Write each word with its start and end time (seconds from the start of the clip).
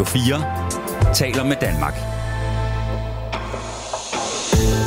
Radio 0.00 0.12
4 0.12 1.14
taler 1.14 1.44
med 1.44 1.56
Danmark. 1.60 1.94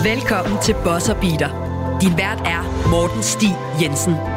Velkommen 0.04 0.62
til 0.62 0.76
Bosser 0.84 1.14
Beater. 1.14 1.50
Din 2.02 2.18
vært 2.18 2.42
er 2.46 2.90
Morten 2.90 3.24
Stig 3.24 3.54
Jensen. 3.82 4.33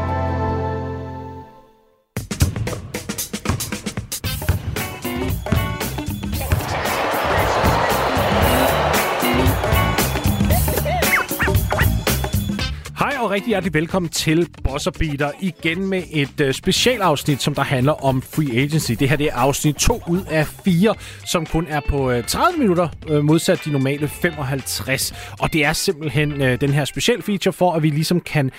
Rigtig 13.47 13.55
hjertelig 13.55 13.75
velkommen 13.75 14.09
til 14.09 14.49
Bosser 14.65 14.91
Beater 14.91 15.31
igen 15.41 15.87
med 15.87 16.03
et 16.13 16.41
øh, 16.41 16.55
specialafsnit, 16.55 17.43
som 17.43 17.55
der 17.55 17.63
handler 17.63 18.05
om 18.05 18.23
free 18.23 18.63
agency. 18.63 18.93
Det 18.93 19.09
her 19.09 19.17
det 19.17 19.27
er 19.27 19.35
afsnit 19.37 19.75
2 19.75 20.03
ud 20.09 20.21
af 20.31 20.47
4, 20.47 20.95
som 21.25 21.47
kun 21.47 21.67
er 21.69 21.81
på 21.89 22.11
øh, 22.11 22.25
30 22.25 22.59
minutter, 22.59 22.89
øh, 23.09 23.25
modsat 23.25 23.65
de 23.65 23.71
normale 23.71 24.09
55. 24.09 25.15
Og 25.41 25.53
det 25.53 25.65
er 25.65 25.73
simpelthen 25.73 26.43
øh, 26.43 26.61
den 26.61 26.71
her 26.71 26.85
special 26.85 27.23
feature 27.23 27.53
for, 27.53 27.73
at 27.73 27.83
vi 27.83 27.89
ligesom 27.89 28.21
kan 28.21 28.51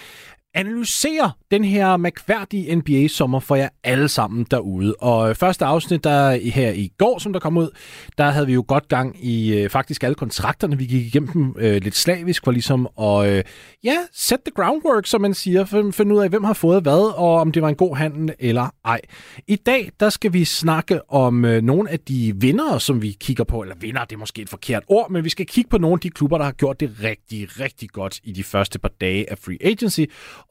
analysere 0.57 1.31
den 1.51 1.63
her 1.63 1.97
mærkværdige 1.97 2.75
NBA-sommer 2.75 3.39
for 3.39 3.55
jer 3.55 3.69
alle 3.83 4.07
sammen 4.07 4.45
derude. 4.51 4.95
Og 4.99 5.29
øh, 5.29 5.35
første 5.35 5.65
afsnit, 5.65 6.03
der 6.03 6.31
her 6.31 6.71
i 6.71 6.91
går, 6.97 7.19
som 7.19 7.33
der 7.33 7.39
kom 7.39 7.57
ud, 7.57 7.69
der 8.17 8.29
havde 8.29 8.45
vi 8.45 8.53
jo 8.53 8.65
godt 8.67 8.87
gang 8.87 9.25
i 9.25 9.57
øh, 9.57 9.69
faktisk 9.69 10.03
alle 10.03 10.15
kontrakterne. 10.15 10.77
Vi 10.77 10.85
gik 10.85 11.05
igennem 11.05 11.31
dem 11.31 11.55
øh, 11.59 11.81
lidt 11.81 11.95
slavisk 11.95 12.43
for 12.43 12.51
ligesom 12.51 12.87
at 13.01 13.29
øh, 13.29 13.43
ja, 13.83 13.97
set 14.13 14.39
the 14.45 14.51
groundwork, 14.55 15.07
som 15.07 15.21
man 15.21 15.33
siger, 15.33 15.65
for 15.65 15.87
at 15.87 15.95
finde 15.95 16.15
ud 16.15 16.21
af, 16.21 16.29
hvem 16.29 16.43
har 16.43 16.53
fået 16.53 16.81
hvad, 16.81 17.17
og 17.17 17.35
om 17.35 17.51
det 17.51 17.61
var 17.61 17.69
en 17.69 17.75
god 17.75 17.95
handel 17.95 18.35
eller 18.39 18.69
ej. 18.85 19.01
I 19.47 19.55
dag, 19.55 19.91
der 19.99 20.09
skal 20.09 20.33
vi 20.33 20.45
snakke 20.45 21.11
om 21.11 21.45
øh, 21.45 21.61
nogle 21.61 21.89
af 21.89 21.99
de 21.99 22.33
vinder, 22.35 22.77
som 22.77 23.01
vi 23.01 23.17
kigger 23.19 23.43
på, 23.43 23.61
eller 23.61 23.75
vinder, 23.79 24.05
det 24.05 24.15
er 24.15 24.19
måske 24.19 24.41
et 24.41 24.49
forkert 24.49 24.83
ord, 24.87 25.11
men 25.11 25.23
vi 25.23 25.29
skal 25.29 25.45
kigge 25.45 25.69
på 25.69 25.77
nogle 25.77 25.93
af 25.93 25.99
de 25.99 26.09
klubber, 26.09 26.37
der 26.37 26.45
har 26.45 26.51
gjort 26.51 26.79
det 26.79 26.95
rigtig, 27.03 27.59
rigtig 27.59 27.89
godt 27.89 28.19
i 28.23 28.31
de 28.31 28.43
første 28.43 28.79
par 28.79 28.91
dage 29.01 29.31
af 29.31 29.37
free 29.37 29.57
agency, 29.61 30.01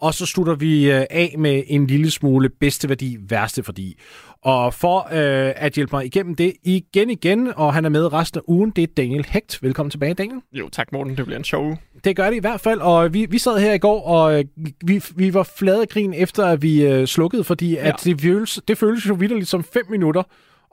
og 0.01 0.15
så 0.15 0.27
slutter 0.27 0.55
vi 0.55 0.91
øh, 0.91 1.05
af 1.11 1.35
med 1.39 1.63
en 1.67 1.87
lille 1.87 2.11
smule 2.11 2.49
bedste 2.49 2.89
værdi, 2.89 3.17
værste 3.21 3.63
værdi. 3.67 3.99
Og 4.43 4.75
for 4.75 4.99
øh, 4.99 5.53
at 5.57 5.73
hjælpe 5.73 5.97
mig 5.97 6.07
igennem 6.07 6.35
det 6.35 6.53
igen 6.65 7.11
igen, 7.11 7.53
og 7.57 7.75
han 7.75 7.85
er 7.85 7.89
med 7.89 8.13
resten 8.13 8.39
af 8.39 8.43
ugen, 8.47 8.71
det 8.71 8.83
er 8.83 8.87
Daniel 8.97 9.27
Hecht. 9.29 9.63
Velkommen 9.63 9.91
tilbage, 9.91 10.15
Daniel. 10.15 10.41
Jo, 10.53 10.69
tak 10.69 10.93
Morten. 10.93 11.17
Det 11.17 11.25
bliver 11.25 11.39
en 11.39 11.45
sjov 11.45 11.67
uge. 11.67 11.79
Det 12.05 12.17
gør 12.17 12.31
det 12.31 12.37
i 12.37 12.41
hvert 12.41 12.61
fald, 12.61 12.81
og 12.81 13.15
vi, 13.15 13.27
vi 13.31 13.39
sad 13.39 13.59
her 13.59 13.73
i 13.73 13.79
går, 13.79 14.03
og 14.03 14.39
øh, 14.39 14.45
vi, 14.85 15.03
vi 15.17 15.35
var 15.35 15.43
flade 15.59 15.87
grin 15.87 16.15
efter, 16.15 16.47
at 16.47 16.63
vi 16.63 16.87
øh, 16.87 17.07
slukkede, 17.07 17.45
fordi 17.45 17.73
ja. 17.73 17.89
at 17.89 17.95
det, 18.05 18.21
føles, 18.21 18.61
det 18.69 18.79
føles 18.79 19.09
jo 19.09 19.15
vidderligt 19.15 19.49
som 19.49 19.65
5 19.65 19.83
minutter 19.91 20.23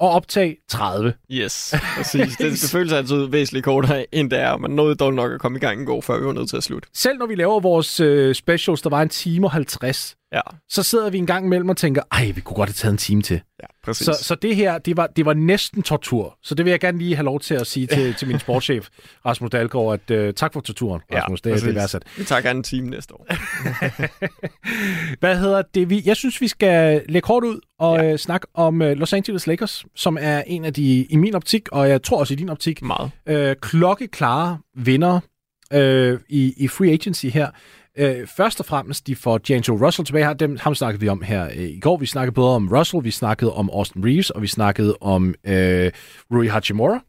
og 0.03 0.09
optag 0.09 0.57
30. 0.69 1.13
Yes, 1.31 1.73
præcis. 1.97 2.37
Det, 2.37 2.51
det 2.51 2.69
føles 2.71 2.93
altid 2.93 3.25
væsentligt 3.25 3.65
kortere, 3.65 4.05
end 4.11 4.31
det 4.31 4.39
er. 4.39 4.57
Man 4.57 4.71
nåede 4.71 4.95
dog 4.95 5.13
nok 5.13 5.31
at 5.31 5.39
komme 5.39 5.57
i 5.57 5.61
gang 5.61 5.79
en 5.79 5.85
går, 5.85 6.01
før 6.01 6.19
vi 6.19 6.25
var 6.25 6.33
nødt 6.33 6.49
til 6.49 6.57
at 6.57 6.63
slutte. 6.63 6.89
Selv 6.93 7.17
når 7.17 7.25
vi 7.25 7.35
laver 7.35 7.59
vores 7.59 7.99
øh, 7.99 8.35
specials, 8.35 8.81
der 8.81 8.89
var 8.89 9.01
en 9.01 9.09
time 9.09 9.47
og 9.47 9.51
50, 9.51 10.15
Ja, 10.33 10.41
så 10.69 10.83
sidder 10.83 11.09
vi 11.09 11.17
en 11.17 11.25
gang 11.25 11.45
imellem 11.45 11.69
og 11.69 11.77
tænker, 11.77 12.01
ej, 12.11 12.31
vi 12.35 12.41
kunne 12.41 12.55
godt 12.55 12.69
have 12.69 12.73
taget 12.73 12.91
en 12.91 12.97
time 12.97 13.21
til. 13.21 13.41
ja 13.61 13.67
præcis. 13.83 14.05
Så, 14.05 14.13
så 14.21 14.35
det 14.35 14.55
her, 14.55 14.77
det 14.77 14.97
var, 14.97 15.07
det 15.07 15.25
var 15.25 15.33
næsten 15.33 15.83
tortur. 15.83 16.37
Så 16.43 16.55
det 16.55 16.65
vil 16.65 16.71
jeg 16.71 16.79
gerne 16.79 16.97
lige 16.97 17.15
have 17.15 17.25
lov 17.25 17.39
til 17.39 17.55
at 17.55 17.67
sige 17.67 17.87
til, 17.87 18.13
til 18.13 18.27
min 18.27 18.39
sportschef, 18.39 18.87
Rasmus 19.25 19.49
Dahlgaard, 19.51 19.99
at 20.09 20.27
uh, 20.27 20.33
tak 20.33 20.53
for 20.53 20.61
torturen, 20.61 21.01
Rasmus. 21.13 21.41
Ja, 21.45 21.51
det, 21.51 21.61
det 21.61 21.69
er 21.69 21.73
værdsat. 21.73 22.03
Vi 22.17 22.23
tager 22.23 22.41
gerne 22.41 22.57
en 22.57 22.63
time 22.63 22.89
næste 22.89 23.13
år. 23.13 23.27
Hvad 25.19 25.37
hedder 25.37 25.61
det? 25.61 25.89
Vi, 25.89 26.01
jeg 26.05 26.15
synes, 26.15 26.41
vi 26.41 26.47
skal 26.47 27.01
lægge 27.09 27.27
hårdt 27.27 27.45
ud 27.45 27.59
og 27.79 27.97
ja. 27.97 28.13
uh, 28.13 28.17
snakke 28.17 28.47
om 28.53 28.81
uh, 28.81 28.87
Los 28.87 29.13
Angeles 29.13 29.47
Lakers, 29.47 29.85
som 29.95 30.17
er 30.21 30.43
en 30.47 30.65
af 30.65 30.73
de, 30.73 31.05
i 31.09 31.15
min 31.15 31.35
optik, 31.35 31.69
og 31.71 31.89
jeg 31.89 32.03
tror 32.03 32.19
også 32.19 32.33
i 32.33 32.37
din 32.37 32.49
optik, 32.49 32.81
Meget. 32.81 33.11
øh, 33.27 33.55
klokkeklare 33.61 34.57
vinder 34.75 35.19
øh, 35.73 36.19
i, 36.29 36.53
i 36.57 36.67
free 36.67 36.91
agency 36.91 37.25
her. 37.25 37.47
Øh, 37.97 38.27
først 38.27 38.59
og 38.59 38.65
fremmest, 38.65 39.07
de 39.07 39.15
får 39.15 39.37
D'Angelo 39.37 39.85
Russell 39.85 40.05
tilbage. 40.05 40.25
Her, 40.25 40.33
dem, 40.33 40.57
ham 40.61 40.75
snakkede 40.75 41.01
vi 41.01 41.09
om 41.09 41.21
her 41.21 41.45
øh, 41.45 41.63
i 41.63 41.79
går. 41.79 41.97
Vi 41.97 42.05
snakkede 42.05 42.33
både 42.33 42.55
om 42.55 42.67
Russell, 42.67 43.03
vi 43.03 43.11
snakkede 43.11 43.53
om 43.53 43.69
Austin 43.73 44.05
Reeves, 44.05 44.29
og 44.29 44.41
vi 44.41 44.47
snakkede 44.47 44.97
om 45.01 45.35
øh, 45.43 45.91
Rui 46.33 46.47
Hachimura, 46.47 46.99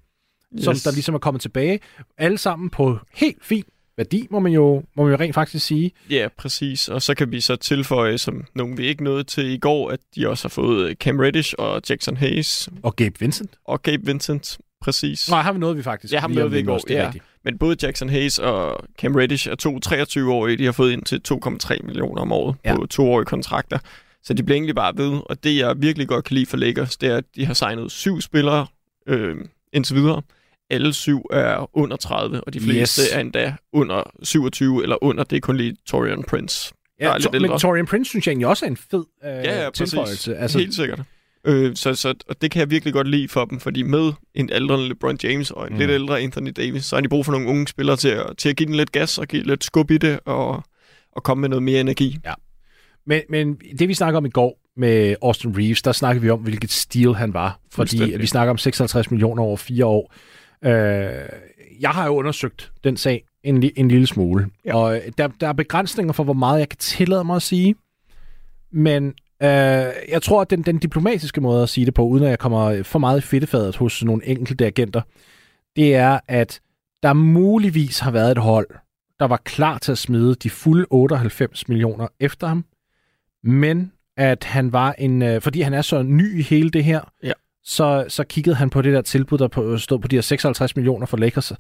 yes. 0.57 0.65
som 0.65 0.75
der 0.85 0.93
ligesom 0.93 1.15
er 1.15 1.19
kommet 1.19 1.41
tilbage. 1.41 1.81
Alle 2.19 2.39
sammen 2.39 2.71
på 2.71 2.99
helt 3.15 3.45
fin 3.45 3.65
værdi, 3.97 4.27
må 4.31 4.39
man 4.39 4.53
jo, 4.53 4.83
må 4.97 5.03
man 5.03 5.13
jo 5.13 5.19
rent 5.19 5.35
faktisk 5.35 5.67
sige. 5.67 5.91
Ja, 6.11 6.29
præcis. 6.39 6.89
Og 6.89 7.03
så 7.03 7.15
kan 7.15 7.33
vi 7.33 7.41
så 7.41 7.57
tilføje, 7.57 8.19
som 8.19 8.45
nogen 8.55 8.79
vi 8.79 8.87
ikke 8.87 9.05
nåede 9.05 9.25
til 9.25 9.47
i 9.47 9.59
går, 9.59 9.91
at 9.91 10.01
de 10.17 10.29
også 10.29 10.45
har 10.45 10.51
fået 10.51 10.89
øh, 10.89 10.95
Cam 10.97 11.19
Reddish 11.19 11.55
og 11.59 11.83
Jackson 11.91 12.17
Hayes 12.17 12.69
Og 12.83 12.97
Gabe 12.97 13.15
Vincent. 13.21 13.51
og 13.65 13.83
Gabe 13.83 14.07
Vincent. 14.07 14.59
Præcis. 14.81 15.31
Nej, 15.31 15.43
ham 15.43 15.57
nåede 15.57 15.77
vi 15.77 15.83
faktisk. 15.83 16.13
Ja, 16.13 16.19
ham 16.21 16.31
nåede 16.31 16.51
vi 16.51 16.59
i 16.59 16.63
går, 16.63 16.81
ja. 16.91 17.05
rigtigt. 17.05 17.25
Men 17.45 17.59
både 17.59 17.77
Jackson 17.83 18.09
Hayes 18.09 18.39
og 18.39 18.85
Cam 18.99 19.15
Reddish 19.15 19.49
er 19.49 19.55
to 19.55 19.79
23-årige. 19.87 20.57
De 20.59 20.65
har 20.65 20.73
fået 20.73 20.93
ind 20.93 21.03
til 21.03 21.21
2,3 21.33 21.87
millioner 21.87 22.23
om 22.23 22.33
året 22.33 22.57
Ja. 22.65 22.77
på 22.77 22.87
toårige 22.87 23.27
kontrakter. 23.27 23.79
Så 24.23 24.35
de 24.35 24.43
bliver 24.43 24.57
egentlig 24.57 24.75
bare 24.75 24.93
ved. 24.97 25.21
Og 25.27 25.45
det, 25.45 25.57
jeg 25.57 25.75
virkelig 25.83 26.09
godt 26.09 26.25
kan 26.25 26.35
lide 26.35 26.47
for 26.47 26.57
Lakers, 26.57 26.97
det 26.97 27.09
er, 27.09 27.17
at 27.17 27.25
de 27.37 27.47
har 27.47 27.55
signet 27.55 27.93
syv 27.93 28.21
spillere 28.21 28.67
øh, 29.09 29.37
indtil 29.73 29.97
videre. 29.97 30.23
Alle 30.71 30.93
syv 30.93 31.27
er 31.33 31.71
under 31.77 31.97
30, 31.97 32.41
og 32.41 32.55
de 32.55 32.61
fleste 32.61 33.03
Yes. 33.03 33.13
er 33.13 33.21
endda 33.21 33.55
under 33.73 34.03
27 34.23 34.83
eller 34.83 35.05
under. 35.05 35.25
Det 35.25 35.37
er 35.37 35.41
kun 35.41 35.57
lige 35.57 35.77
Torian 35.87 36.23
Prince. 36.23 36.73
Ja, 37.01 37.19
to, 37.21 37.31
men. 37.33 37.59
Torian 37.59 37.87
Prince 37.87 38.09
synes 38.09 38.27
jeg 38.27 38.31
egentlig 38.33 38.47
også 38.47 38.65
er 38.67 38.71
en 38.71 38.77
fed 38.77 39.05
øh, 39.25 39.31
Ja, 39.31 39.63
ja, 39.65 39.71
præcis. 39.71 39.91
tilføjelse. 39.91 40.37
Altså, 40.37 40.59
Helt 40.59 40.75
sikkert. 40.75 41.01
Øh, 41.45 41.77
så, 41.77 41.95
så, 41.95 42.15
og 42.29 42.43
det 42.43 42.51
kan 42.51 42.61
jeg 42.61 42.71
virkelig 42.71 42.95
godt 42.95 43.09
lide 43.09 43.29
for 43.29 43.45
dem, 43.45 43.61
fordi 43.61 43.83
med 43.83 44.13
en 44.35 44.51
aldrende 44.53 44.89
LeBron 44.89 45.19
James 45.23 45.51
og 45.51 45.67
en 45.67 45.73
Mm. 45.73 45.79
lidt 45.79 45.91
ældre 45.91 46.21
Anthony 46.21 46.53
Davis, 46.57 46.85
så 46.85 46.97
har 46.97 47.01
de 47.01 47.09
brug 47.09 47.25
for 47.25 47.33
nogle 47.33 47.49
unge 47.49 47.69
spillere 47.69 47.97
til 47.97 48.09
at, 48.09 48.27
til 48.39 48.49
at 48.49 48.57
give 48.57 48.67
den 48.67 48.75
lidt 48.75 48.93
gas 48.93 49.19
og 49.19 49.27
give 49.27 49.43
lidt 49.43 49.65
skub 49.65 49.91
i 49.91 49.99
det 49.99 50.21
og, 50.25 50.63
og 51.13 51.23
komme 51.23 51.41
med 51.41 51.49
noget 51.49 51.63
mere 51.63 51.81
energi. 51.81 52.19
Men, 53.07 53.23
men 53.31 53.55
det, 53.79 53.89
vi 53.89 53.95
snakker 53.95 54.19
om 54.19 54.27
i 54.27 54.31
går 54.31 54.61
med 54.77 55.17
Austin 55.23 55.59
Reeves, 55.59 55.83
der 55.83 55.93
snakker 55.93 56.23
vi 56.23 56.31
om, 56.31 56.41
hvilket 56.41 56.71
stil 56.71 57.15
han 57.15 57.35
var. 57.35 57.61
Fordi 57.73 58.15
vi 58.19 58.27
snakker 58.27 58.51
om 58.51 58.59
56 58.59 59.11
millioner 59.11 59.43
over 59.43 59.57
fire 59.57 59.87
år. 59.87 60.15
Øh, 60.65 61.29
jeg 61.81 61.91
har 61.91 62.07
jo 62.07 62.15
undersøgt 62.15 62.73
den 62.85 62.97
sag 62.97 63.25
en, 63.43 63.71
en 63.77 63.89
lille 63.89 64.07
smule. 64.07 64.47
Ja. 64.65 64.77
Og 64.77 65.01
der, 65.19 65.29
der 65.41 65.49
er 65.49 65.53
begrænsninger 65.53 66.13
for, 66.13 66.25
hvor 66.25 66.33
meget 66.33 66.59
jeg 66.59 66.69
kan 66.69 66.79
tillade 66.79 67.25
mig 67.25 67.37
at 67.37 67.43
sige. 67.43 67.75
Men 68.73 69.13
øh, 69.43 69.49
jeg 70.09 70.23
tror, 70.23 70.41
at 70.41 70.51
den, 70.51 70.63
den 70.63 70.79
diplomatiske 70.79 71.41
måde 71.41 71.63
at 71.63 71.69
sige 71.69 71.87
det 71.87 71.95
på, 71.95 72.03
uden 72.03 72.25
at 72.25 72.31
jeg 72.31 72.39
kommer 72.39 72.83
for 72.83 72.99
meget 72.99 73.19
i 73.19 73.23
fedtefadet 73.27 73.77
hos 73.77 74.05
nogle 74.05 74.27
enkelte 74.27 74.67
agenter, 74.67 75.01
det 75.77 75.95
er, 75.95 76.21
at 76.29 76.61
der 77.03 77.13
muligvis 77.13 77.99
har 77.99 78.11
været 78.11 78.31
et 78.31 78.39
hold, 78.39 78.67
der 79.21 79.27
var 79.27 79.37
klar 79.45 79.79
til 79.79 79.93
at 79.93 79.99
smide 79.99 80.35
de 80.35 80.51
fulde 80.51 80.87
98 80.91 81.69
millioner 81.69 82.09
efter 82.21 82.47
ham, 82.47 82.65
men 83.43 83.93
at 84.17 84.45
han 84.45 84.73
var 84.73 84.93
en, 84.99 85.23
øh, 85.23 85.41
fordi 85.41 85.61
han 85.61 85.75
er 85.75 85.83
så 85.83 86.03
ny 86.03 86.39
i 86.39 86.43
hele 86.43 86.71
det 86.71 86.85
her, 86.85 87.01
Ja. 87.23 87.33
så, 87.65 88.05
så 88.09 88.25
kiggede 88.25 88.57
han 88.57 88.71
på 88.71 88.83
det 88.83 88.93
der 88.93 89.03
tilbud, 89.03 89.39
der 89.39 89.49
på, 89.49 89.79
stod 89.79 89.99
på 89.99 90.09
de 90.09 90.17
her 90.17 90.21
56 90.21 90.77
millioner 90.77 91.07
for 91.07 91.17
Lakers, 91.17 91.53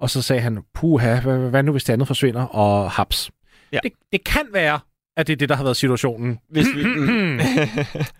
og 0.00 0.10
så 0.10 0.22
sagde 0.22 0.42
han, 0.42 0.58
puha, 0.74 1.20
hvad, 1.20 1.38
hvad 1.38 1.62
nu 1.62 1.72
hvis 1.72 1.84
det 1.84 1.92
andet 1.92 2.06
forsvinder, 2.06 2.42
og 2.42 2.90
haps. 2.90 3.30
Ja. 3.72 3.78
Det, 3.82 3.92
det 4.12 4.24
kan 4.24 4.46
være, 4.52 4.80
at 5.16 5.26
det 5.26 5.32
er 5.32 5.36
det, 5.36 5.48
der 5.48 5.54
har 5.56 5.62
været 5.64 5.76
situationen, 5.76 6.38
Hvis 6.50 6.66
vi, 6.74 6.80
øh, 6.82 7.38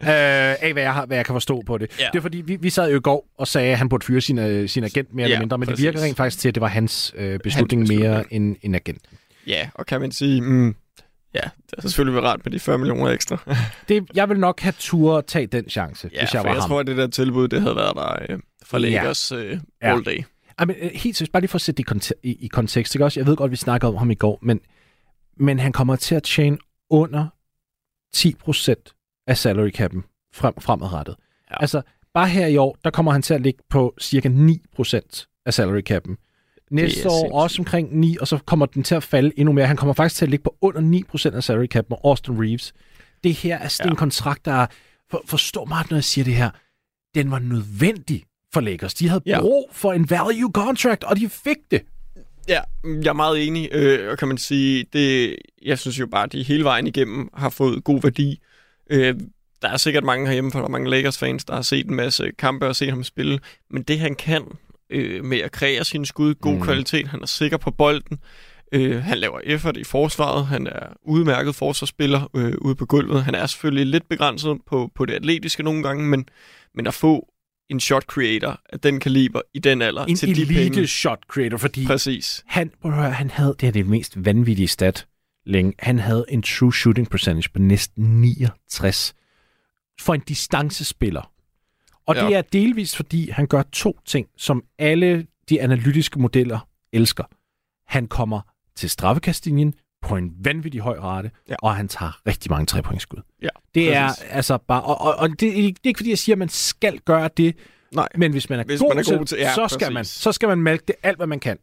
af 0.01 0.71
hvad 0.73 0.83
jeg, 0.83 0.95
har, 0.95 1.07
hvad 1.07 1.17
jeg 1.17 1.27
kan 1.27 1.35
forstå 1.35 1.63
på 1.67 1.79
det. 1.79 1.91
Ja. 2.01 2.07
Det 2.13 2.19
er 2.19 2.23
fordi, 2.23 2.41
vi, 2.47 2.57
vi 2.61 2.71
sad 2.71 2.91
jo 2.91 2.97
i 2.97 3.01
går 3.01 3.29
og 3.39 3.49
sagde, 3.49 3.73
at 3.73 3.79
han 3.79 3.89
burde 3.89 4.07
fyre 4.07 4.21
sin, 4.21 4.39
øh, 4.39 4.69
sin 4.69 4.85
agent 4.85 5.15
mere 5.15 5.27
Ja, 5.27 5.33
eller 5.33 5.41
mindre, 5.41 5.59
men 5.59 5.67
præcis. 5.67 5.77
det 5.79 5.85
virker 5.95 6.07
rent 6.07 6.17
faktisk 6.17 6.39
til, 6.41 6.49
at 6.49 6.55
det 6.55 6.61
var 6.61 6.69
hans 6.69 7.15
øh, 7.17 7.39
beslutning 7.41 7.81
Hans 7.81 7.89
beslutning. 7.91 8.01
mere 8.01 8.33
end, 8.35 8.57
end 8.63 8.77
agent. 8.77 9.03
ja, 9.47 9.69
og 9.75 9.87
kan 9.87 10.01
man 10.01 10.13
sige, 10.13 10.41
mm, 10.41 10.67
ja, 11.35 11.41
det 11.41 11.75
har 11.79 11.89
selvfølgelig 11.89 12.23
rart 12.23 12.41
med 12.45 12.53
de 12.53 12.59
40 12.61 12.79
millioner 12.79 13.11
ekstra. 13.11 13.37
Det, 13.89 14.05
jeg 14.15 14.29
vil 14.29 14.39
nok 14.39 14.61
have 14.61 14.75
tur 14.79 15.19
at 15.19 15.27
tage 15.27 15.47
den 15.47 15.69
chance, 15.69 16.11
Ja, 16.13 16.19
hvis 16.21 16.35
jeg 16.35 16.41
for 16.41 16.49
var 16.49 16.55
jeg 16.55 16.63
ham. 16.63 16.69
tror, 16.69 16.81
at 16.81 16.87
det 16.87 16.97
der 16.97 17.07
tilbud, 17.07 17.49
det 17.49 17.61
havde 17.63 17.77
været 17.77 17.93
der 17.97 18.17
øh, 18.29 18.39
for 18.65 18.79
Ja. 18.79 18.89
Lakers 18.89 19.33
øh, 19.33 19.59
Ja. 19.83 19.95
all 19.95 20.05
day. 20.05 20.23
Ej, 20.59 20.65
men, 20.65 20.77
øh, 20.81 20.91
helt 20.95 21.17
seriøst, 21.17 21.33
bare 21.33 21.41
lige 21.41 21.49
for 21.49 21.57
at 21.57 21.63
sætte 21.63 21.83
det 21.83 22.13
i, 22.23 22.31
i, 22.31 22.37
i 22.45 22.47
kontekst. 22.49 22.95
Ikke 22.95 23.05
også? 23.05 23.21
Jeg 23.21 23.27
ved 23.27 23.37
godt, 23.37 23.51
vi 23.51 23.57
snakkede 23.57 23.89
om 23.93 23.97
ham 23.97 24.11
i 24.11 24.15
går, 24.15 24.39
men, 24.43 24.61
men 25.37 25.59
han 25.59 25.73
kommer 25.73 25.97
til 25.97 26.15
at 26.15 26.23
tjene 26.23 26.59
under 26.93 27.27
10% 28.17 29.25
af 29.27 29.39
salary 29.39 29.71
cap'en 29.81 30.29
frem, 30.35 30.55
fremadrettet. 30.61 31.17
Ja. 31.51 31.57
Altså, 31.61 31.83
bare 32.15 32.29
her 32.29 32.47
i 32.47 32.57
år, 32.57 32.77
der 32.85 32.91
kommer 32.91 33.13
han 33.13 33.23
til 33.23 33.35
at 33.35 33.41
ligge 33.41 33.63
på 33.71 33.95
cirka 34.01 34.29
9% 34.29 35.27
af 35.47 35.55
salary 35.55 35.83
cap'en. 35.91 36.17
Næste 36.71 37.09
år 37.09 37.13
sindssygt. 37.13 37.33
også 37.33 37.63
omkring 37.63 37.99
9, 37.99 38.17
og 38.21 38.29
så 38.29 38.39
kommer 38.47 38.67
den 38.67 38.83
til 38.83 38.95
at 38.95 39.03
falde 39.03 39.33
endnu 39.37 39.53
mere. 39.53 39.67
Han 39.67 39.77
kommer 39.77 39.93
faktisk 39.95 40.17
til 40.19 40.25
at 40.25 40.31
ligge 40.31 40.43
på 40.43 40.57
under 40.61 41.03
9% 41.33 41.37
af 41.37 41.45
salary 41.45 41.67
cap 41.67 41.85
med 41.91 41.97
Austin 42.05 42.41
Reeves. 42.43 42.73
Det 43.25 43.35
her 43.35 43.59
er 43.59 43.69
sådan 43.69 43.89
ja. 43.89 43.91
En 43.91 43.97
kontrakt, 43.97 44.45
der 44.45 44.53
er, 44.53 44.67
for, 45.11 45.23
forstå 45.27 45.65
mig, 45.65 45.85
når 45.91 45.97
jeg 45.97 46.05
siger 46.05 46.25
det 46.25 46.35
her, 46.35 46.51
den 47.15 47.31
var 47.31 47.39
nødvendig 47.39 48.25
for 48.53 48.61
Lakers. 48.61 48.95
De 48.95 49.09
havde 49.09 49.23
Ja. 49.27 49.41
brug 49.41 49.69
for 49.73 49.93
en 49.93 50.11
value 50.11 50.53
contract, 50.53 51.05
og 51.05 51.17
de 51.17 51.29
fik 51.29 51.57
det. 51.71 51.83
Ja, 52.49 52.61
jeg 52.85 53.09
er 53.09 53.13
meget 53.13 53.47
enig, 53.47 53.69
øh, 53.73 54.11
og 54.11 54.19
kan 54.19 54.29
man 54.29 54.39
sige, 54.39 54.85
det, 54.93 55.37
jeg 55.63 55.79
synes 55.79 56.01
jo 56.01 56.07
bare, 56.07 56.25
at 56.25 56.33
de 56.33 56.43
hele 56.43 56.65
vejen 56.65 56.87
igennem 56.87 57.29
har 57.35 57.51
fået 57.51 57.85
god 57.85 58.03
værdi. 58.03 58.41
Øh, 58.91 59.15
der 59.63 59.69
er 59.69 59.77
sikkert 59.77 60.05
mange 60.05 60.27
herhjemme, 60.27 60.53
for 60.53 60.59
der 60.59 60.67
er 60.67 60.71
mange 60.71 60.91
Lakers-fans, 60.91 61.45
der 61.45 61.55
har 61.55 61.63
set 61.63 61.87
en 61.87 61.95
masse 61.95 62.31
kampe 62.39 62.67
og 62.67 62.77
set 62.77 62.91
ham 62.91 63.05
spille. 63.05 63.39
Men 63.71 63.83
det, 63.83 63.99
han 63.99 64.15
kan 64.15 64.43
øh, 64.91 65.25
med 65.25 65.39
at 65.39 65.53
kreere 65.53 65.85
sine 65.85 66.07
skud, 66.07 66.35
god 66.35 66.55
Mm. 66.55 66.63
kvalitet, 66.63 67.09
han 67.09 67.23
er 67.23 67.27
sikker 67.27 67.57
på 67.57 67.71
bolden, 67.71 68.19
øh, 68.73 69.03
han 69.03 69.19
laver 69.19 69.41
effort 69.45 69.77
i 69.77 69.85
forsvaret, 69.85 70.47
han 70.47 70.67
er 70.67 70.87
udmærket 71.03 71.55
forsvarsspiller 71.55 72.31
øh, 72.37 72.55
ude 72.61 72.75
på 72.75 72.87
gulvet. 72.87 73.25
Han 73.25 73.35
er 73.35 73.47
selvfølgelig 73.47 73.87
lidt 73.87 74.09
begrænset 74.09 74.59
på, 74.67 74.91
på 74.95 75.07
det 75.07 75.15
atletiske 75.15 75.63
nogle 75.63 75.83
gange, 75.83 76.05
men, 76.09 76.29
men 76.75 76.87
at 76.87 76.95
få 76.95 77.29
en 77.71 77.81
shot 77.81 78.03
creator 78.03 78.61
af 78.73 78.81
den 78.81 79.01
kaliber 79.01 79.41
i 79.55 79.59
den 79.59 79.83
alder 79.83 80.05
En 80.05 80.17
til 80.17 80.37
de 80.37 80.43
elite 80.43 80.71
penge. 80.71 80.87
shot 80.87 81.21
creator, 81.29 81.57
fordi 81.57 81.87
Præcis. 81.87 82.45
han, 82.47 82.71
høre, 82.85 83.11
han 83.11 83.31
havde, 83.31 83.57
det 83.61 83.67
er 83.67 83.73
det 83.73 83.87
mest 83.87 84.25
vanvittige 84.25 84.69
stat 84.69 85.07
længe, 85.47 85.73
han 85.79 85.99
havde 85.99 86.25
en 86.29 86.43
true 86.43 86.75
shooting 86.75 87.11
percentage 87.11 87.49
på 87.53 87.59
næsten 87.59 88.21
69 88.21 89.15
for 90.01 90.15
en 90.15 90.21
distancespiller. 90.21 91.33
Og 92.07 92.15
ja. 92.15 92.27
det 92.27 92.35
er 92.37 92.43
delvist, 92.43 92.97
fordi 92.97 93.31
han 93.31 93.47
gør 93.47 93.63
to 93.73 93.99
ting, 94.07 94.27
som 94.37 94.65
alle 94.79 95.27
de 95.49 95.63
analytiske 95.63 96.21
modeller 96.21 96.69
elsker. 96.93 97.25
Han 97.87 98.07
kommer 98.07 98.41
til 98.77 98.91
straffekastlinjen 98.91 99.75
på 100.03 100.17
en 100.17 100.33
vanvittig 100.45 100.81
høj 100.81 100.99
rate, 100.99 101.31
ja. 101.49 101.55
Og 101.63 101.77
han 101.77 101.89
tager 101.89 102.21
rigtig 102.27 102.51
mange 102.51 102.67
trepointskud. 102.67 103.19
Ja, 103.43 103.49
Det 103.75 103.95
er 103.95 104.07
præcis. 104.09 104.25
altså 104.31 104.59
bare, 104.69 104.83
og, 104.83 105.01
og, 105.01 105.15
og 105.15 105.29
det, 105.29 105.41
det 105.41 105.59
er 105.59 105.73
ikke 105.85 105.99
fordi, 105.99 106.11
jeg 106.11 106.19
siger, 106.19 106.35
at 106.35 106.39
man 106.39 106.49
skal 106.49 106.99
gøre 106.99 107.31
det, 107.37 107.57
Nej. 107.95 108.09
men 108.17 108.33
hvis 108.33 108.51
man 108.51 108.59
er, 108.61 108.65
Hvis 108.65 108.81
god, 108.81 108.95
man 108.95 108.99
er 109.05 109.19
god 109.19 109.27
til, 109.27 109.39
ja, 109.39 109.55
så, 109.55 109.69
skal 109.69 109.79
præcis. 109.79 109.95
man, 109.95 110.05
så 110.05 110.33
skal 110.33 110.49
man 110.49 110.59
malke 110.59 110.85
det 110.87 110.95
alt, 111.03 111.17
hvad 111.17 111.27
man 111.27 111.41
kan. 111.41 111.59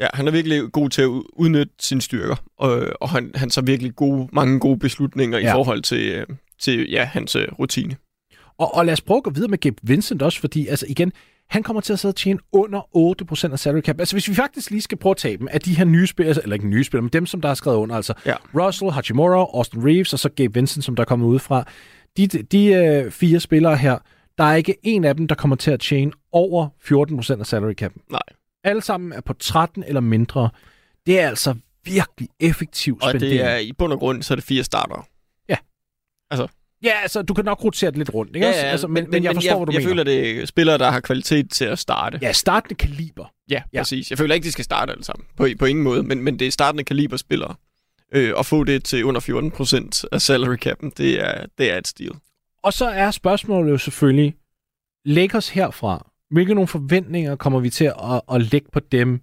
Ja, 0.00 0.06
han 0.14 0.26
er 0.28 0.32
virkelig 0.32 0.72
god 0.72 0.90
til 0.90 1.02
at 1.02 1.08
udnytte 1.32 1.72
sine 1.78 2.00
styrker, 2.00 2.36
og, 2.58 2.86
og 3.00 3.10
han, 3.10 3.30
han 3.34 3.50
tager 3.50 3.64
virkelig 3.66 3.94
gode, 3.96 4.28
mange 4.32 4.60
gode 4.60 4.78
beslutninger 4.78 5.38
ja. 5.38 5.44
Ja. 5.44 5.50
i 5.50 5.54
forhold 5.54 5.82
til, 5.82 6.08
øh, 6.08 6.26
til 6.60 6.90
ja, 6.90 7.04
hans 7.04 7.36
øh, 7.36 7.48
rutine. 7.58 7.96
Og, 8.58 8.74
og 8.74 8.86
lad 8.86 8.92
os 8.92 9.00
prøve 9.00 9.16
at 9.18 9.22
gå 9.24 9.30
videre 9.30 9.48
med 9.50 9.58
Gabe 9.58 9.76
Vincent 9.82 10.22
også, 10.22 10.40
fordi 10.40 10.66
altså 10.66 10.86
igen, 10.88 11.12
han 11.50 11.62
kommer 11.62 11.80
til 11.80 11.92
at 11.92 11.98
sidde 11.98 12.12
og 12.12 12.16
tjene 12.16 12.38
under 12.52 12.80
8% 13.48 13.52
af 13.52 13.58
salary 13.58 13.80
cap. 13.80 14.00
Altså 14.00 14.14
hvis 14.14 14.28
vi 14.28 14.34
faktisk 14.34 14.70
lige 14.70 14.80
skal 14.82 14.98
prøve 14.98 15.10
at 15.10 15.16
tage 15.16 15.36
dem 15.36 15.48
af 15.50 15.60
de 15.60 15.74
her 15.74 15.84
nye 15.84 16.06
spillere, 16.06 16.42
eller 16.42 16.54
ikke 16.54 16.68
nye 16.68 16.84
spillere, 16.84 17.02
men 17.02 17.10
dem, 17.12 17.26
som 17.26 17.40
der 17.40 17.48
er 17.48 17.54
skrevet 17.54 17.76
under, 17.76 17.96
altså 17.96 18.14
Ja. 18.26 18.34
Russell, 18.54 18.90
Hachimura, 18.90 19.38
Austin 19.58 19.84
Reeves 19.86 20.12
og 20.12 20.18
så 20.18 20.28
Gabe 20.28 20.54
Vincent, 20.54 20.84
som 20.84 20.96
der 20.96 21.00
er 21.00 21.04
kommet 21.04 21.26
ud 21.26 21.38
fra. 21.38 21.64
De, 22.16 22.26
de 22.26 22.66
øh, 22.66 23.10
fire 23.10 23.40
spillere 23.40 23.76
her, 23.76 23.98
der 24.38 24.44
er 24.44 24.54
ikke 24.54 24.74
en 24.82 25.04
af 25.04 25.16
dem, 25.16 25.28
der 25.28 25.34
kommer 25.34 25.56
til 25.56 25.70
at 25.70 25.80
tjene 25.80 26.12
over 26.32 26.68
14% 27.36 27.40
af 27.40 27.46
salary 27.46 27.72
cap. 27.74 27.92
Nej. 28.10 28.20
Alle 28.64 28.82
sammen 28.82 29.12
er 29.12 29.20
på 29.20 29.32
13 29.32 29.84
eller 29.86 30.00
mindre. 30.00 30.50
Det 31.06 31.20
er 31.20 31.28
altså 31.28 31.54
virkelig 31.84 32.28
effektiv 32.40 32.98
Og 33.02 33.10
spendering. 33.10 33.38
det 33.38 33.46
er 33.50 33.56
i 33.56 33.72
bund 33.72 33.92
og 33.92 33.98
grund, 33.98 34.22
så 34.22 34.34
er 34.34 34.36
det 34.36 34.44
fire 34.44 34.64
starter. 34.64 35.06
Ja, 35.48 35.56
altså 36.30 36.46
du 37.22 37.34
kan 37.34 37.44
nok 37.44 37.64
rotere 37.64 37.90
det 37.90 37.98
lidt 37.98 38.14
rundt, 38.14 38.36
ikke? 38.36 38.48
også? 38.48 38.60
altså, 38.60 38.86
men, 38.86 38.94
men, 39.04 39.10
men, 39.10 39.24
jeg 39.24 39.34
forstår, 39.34 39.50
jeg, 39.50 39.56
hvad 39.56 39.66
du 39.66 39.72
jeg 39.72 39.78
mener. 39.78 39.88
føler, 39.90 40.04
det 40.04 40.42
er 40.42 40.46
spillere, 40.46 40.78
der 40.78 40.90
har 40.90 41.00
kvalitet 41.00 41.50
til 41.50 41.64
at 41.64 41.78
starte. 41.78 42.18
Ja, 42.22 42.32
startende 42.32 42.74
kaliber. 42.74 43.32
Ja, 43.50 43.62
Ja. 43.72 43.80
præcis. 43.80 44.10
Jeg 44.10 44.18
føler 44.18 44.34
ikke, 44.34 44.44
de 44.44 44.52
skal 44.52 44.64
starte 44.64 44.92
alle 44.92 45.04
sammen. 45.04 45.26
På, 45.36 45.48
på 45.58 45.64
ingen 45.64 45.82
måde. 45.82 46.02
Men, 46.02 46.22
men 46.22 46.38
det 46.38 46.46
er 46.46 46.50
startende 46.50 46.84
kaliberspillere. 46.84 47.54
Øh, 48.14 48.32
at 48.38 48.46
få 48.46 48.64
det 48.64 48.84
til 48.84 49.04
under 49.04 49.20
14 49.20 49.50
procent 49.50 50.04
af 50.12 50.22
salary 50.22 50.56
cap'en, 50.66 50.90
det 50.96 51.20
er, 51.20 51.46
det 51.58 51.72
er 51.72 51.78
et 51.78 51.88
stil. 51.88 52.12
Og 52.62 52.72
så 52.72 52.86
er 52.86 53.10
spørgsmålet 53.10 53.70
jo 53.72 53.78
selvfølgelig, 53.78 54.34
os 55.34 55.48
herfra. 55.48 56.10
Hvilke 56.30 56.54
nogle 56.54 56.68
forventninger 56.68 57.36
kommer 57.36 57.60
vi 57.60 57.70
til 57.70 57.84
at, 57.84 58.20
at 58.32 58.52
lægge 58.52 58.68
på 58.72 58.80
dem 58.80 59.20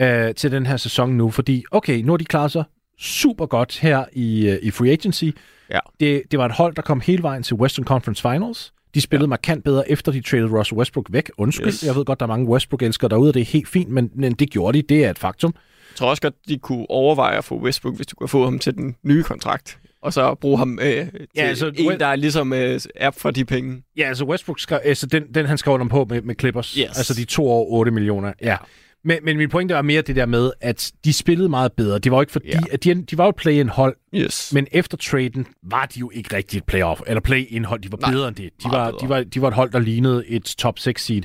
øh, 0.00 0.34
til 0.34 0.52
den 0.52 0.66
her 0.66 0.76
sæson 0.76 1.10
nu? 1.10 1.30
Fordi, 1.30 1.64
okay, 1.70 1.98
nu 2.02 2.12
har 2.12 2.16
de 2.16 2.24
klaret 2.24 2.52
sig 2.52 2.64
super 2.98 3.46
godt 3.46 3.78
her 3.78 4.04
i, 4.12 4.48
øh, 4.48 4.58
i 4.62 4.70
free 4.70 4.90
agency. 4.90 5.24
Ja. 5.70 5.78
Det, 6.00 6.22
det 6.30 6.38
var 6.38 6.46
et 6.46 6.52
hold, 6.52 6.74
der 6.74 6.82
kom 6.82 7.00
hele 7.00 7.22
vejen 7.22 7.42
til 7.42 7.56
Western 7.56 7.84
Conference 7.84 8.22
Finals. 8.22 8.72
De 8.94 9.00
spillede 9.00 9.26
ja. 9.26 9.28
markant 9.28 9.64
bedre, 9.64 9.90
efter 9.90 10.12
de 10.12 10.20
traded 10.20 10.50
Russell 10.50 10.78
Westbrook 10.78 11.06
væk. 11.10 11.30
Undskyld, 11.38 11.66
yes. 11.66 11.84
Jeg 11.84 11.94
ved 11.94 12.04
godt, 12.04 12.20
der 12.20 12.26
er 12.26 12.28
mange 12.28 12.48
Westbrook-elskere 12.48 13.08
derude, 13.08 13.30
og 13.30 13.34
det 13.34 13.40
er 13.40 13.44
helt 13.46 13.68
fint, 13.68 13.90
men, 13.90 14.10
men 14.14 14.32
det 14.32 14.50
gjorde 14.50 14.78
de. 14.78 14.82
Det 14.82 15.04
er 15.04 15.10
et 15.10 15.18
faktum. 15.18 15.54
Jeg 15.90 15.96
tror 15.96 16.10
også 16.10 16.22
godt, 16.22 16.34
de 16.48 16.58
kunne 16.58 16.90
overveje 16.90 17.38
at 17.38 17.44
få 17.44 17.60
Westbrook, 17.60 17.96
hvis 17.96 18.06
du 18.06 18.16
kunne 18.16 18.28
få 18.28 18.44
ham 18.44 18.58
til 18.58 18.74
den 18.74 18.96
nye 19.02 19.22
kontrakt. 19.22 19.78
Og 20.02 20.12
så 20.12 20.34
bruge 20.34 20.58
ham 20.58 20.78
øh, 20.82 20.88
til 20.88 21.08
Ja, 21.36 21.42
altså, 21.42 21.72
en, 21.76 22.00
der 22.00 22.16
ligesom 22.16 22.52
øh, 22.52 22.80
er 22.96 23.10
for 23.10 23.30
de 23.30 23.44
penge. 23.44 23.82
Ja, 23.96 24.02
altså 24.02 24.24
Westbrook 24.24 24.60
skrev, 24.60 24.80
altså 24.84 25.06
den, 25.06 25.22
den 25.34 25.46
han 25.46 25.58
skrev 25.58 25.74
under 25.74 25.88
på 25.88 26.06
med, 26.10 26.22
med 26.22 26.34
Clippers. 26.40 26.74
Yes. 26.74 26.86
Altså 26.86 27.14
de 27.14 27.24
to 27.24 27.48
år 27.48 27.72
8 27.72 27.90
millioner. 27.90 28.32
Ja. 28.42 28.56
Men, 29.04 29.18
men 29.22 29.36
min 29.36 29.48
pointe 29.48 29.74
var 29.74 29.82
mere 29.82 30.02
det 30.02 30.16
der 30.16 30.26
med, 30.26 30.50
at 30.60 30.92
de 31.04 31.12
spillede 31.12 31.48
meget 31.48 31.72
bedre. 31.72 31.98
Det 31.98 32.12
var 32.12 32.20
ikke 32.20 32.32
fordi, 32.32 32.48
Ja. 32.48 32.60
at 32.72 32.84
de, 32.84 33.02
de 33.02 33.18
var 33.18 33.24
jo 33.24 33.28
et 33.28 33.36
play-in 33.36 33.68
hold, 33.68 33.96
Yes. 34.14 34.52
men 34.52 34.66
efter 34.72 34.96
traden 34.96 35.46
var 35.62 35.86
de 35.86 36.00
jo 36.00 36.10
ikke 36.14 36.36
rigtig 36.36 36.58
et 36.58 36.64
playoff, 36.64 37.00
eller 37.06 37.20
play-in 37.20 37.64
hold. 37.64 37.80
De 37.80 37.92
var 37.92 37.98
Nej, 38.00 38.10
bedre 38.10 38.28
end 38.28 38.36
det. 38.36 38.50
De 38.64 38.70
var, 38.70 38.90
bedre. 38.90 38.98
de, 39.02 39.08
var, 39.08 39.22
de 39.22 39.40
var 39.42 39.48
et 39.48 39.54
hold, 39.54 39.70
der 39.72 39.78
lignede 39.78 40.26
et 40.26 40.42
top 40.44 40.78
6 40.78 41.04
seed. 41.04 41.22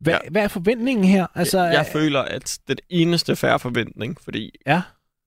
Hvad, 0.00 0.12
ja. 0.12 0.18
Ja. 0.24 0.30
hvad 0.30 0.42
er 0.42 0.48
forventningen 0.48 1.04
her? 1.04 1.26
Altså, 1.34 1.62
jeg, 1.62 1.72
jeg 1.72 1.80
er- 1.80 1.92
føler, 1.92 2.20
at 2.20 2.58
den 2.68 2.76
eneste 2.90 3.36
færre 3.36 3.58
forventning, 3.58 4.16
fordi 4.24 4.50
Ja. 4.66 4.82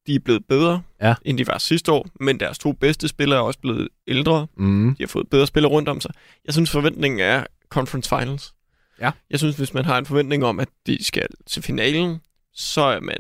de 0.08 0.16
er 0.16 0.20
blevet 0.20 0.44
bedre, 0.50 0.82
Ja. 1.02 1.14
end 1.26 1.38
de 1.38 1.48
var 1.48 1.58
sidste 1.58 1.92
år, 1.92 2.08
men 2.20 2.40
deres 2.40 2.60
to 2.60 2.72
bedste 2.72 3.08
spillere 3.08 3.40
er 3.40 3.44
også 3.44 3.60
blevet 3.60 3.88
ældre. 4.08 4.48
Mm. 4.58 4.96
De 4.96 5.04
har 5.04 5.08
fået 5.08 5.28
bedre 5.32 5.48
spillere 5.48 5.72
rundt 5.72 5.90
om 5.90 6.02
sig. 6.02 6.12
Jeg 6.46 6.54
synes, 6.54 6.72
forventningen 6.72 7.20
er 7.20 7.44
Conference 7.70 8.10
Finals. 8.10 8.54
Ja. 9.02 9.12
Jeg 9.30 9.40
synes, 9.40 9.56
hvis 9.56 9.74
man 9.74 9.86
har 9.86 9.98
en 9.98 10.06
forventning 10.06 10.46
om, 10.46 10.60
at 10.60 10.68
de 10.88 11.04
skal 11.04 11.28
til 11.46 11.64
finalen, 11.64 12.22
så 12.54 12.82
er 12.82 13.00
man... 13.00 13.18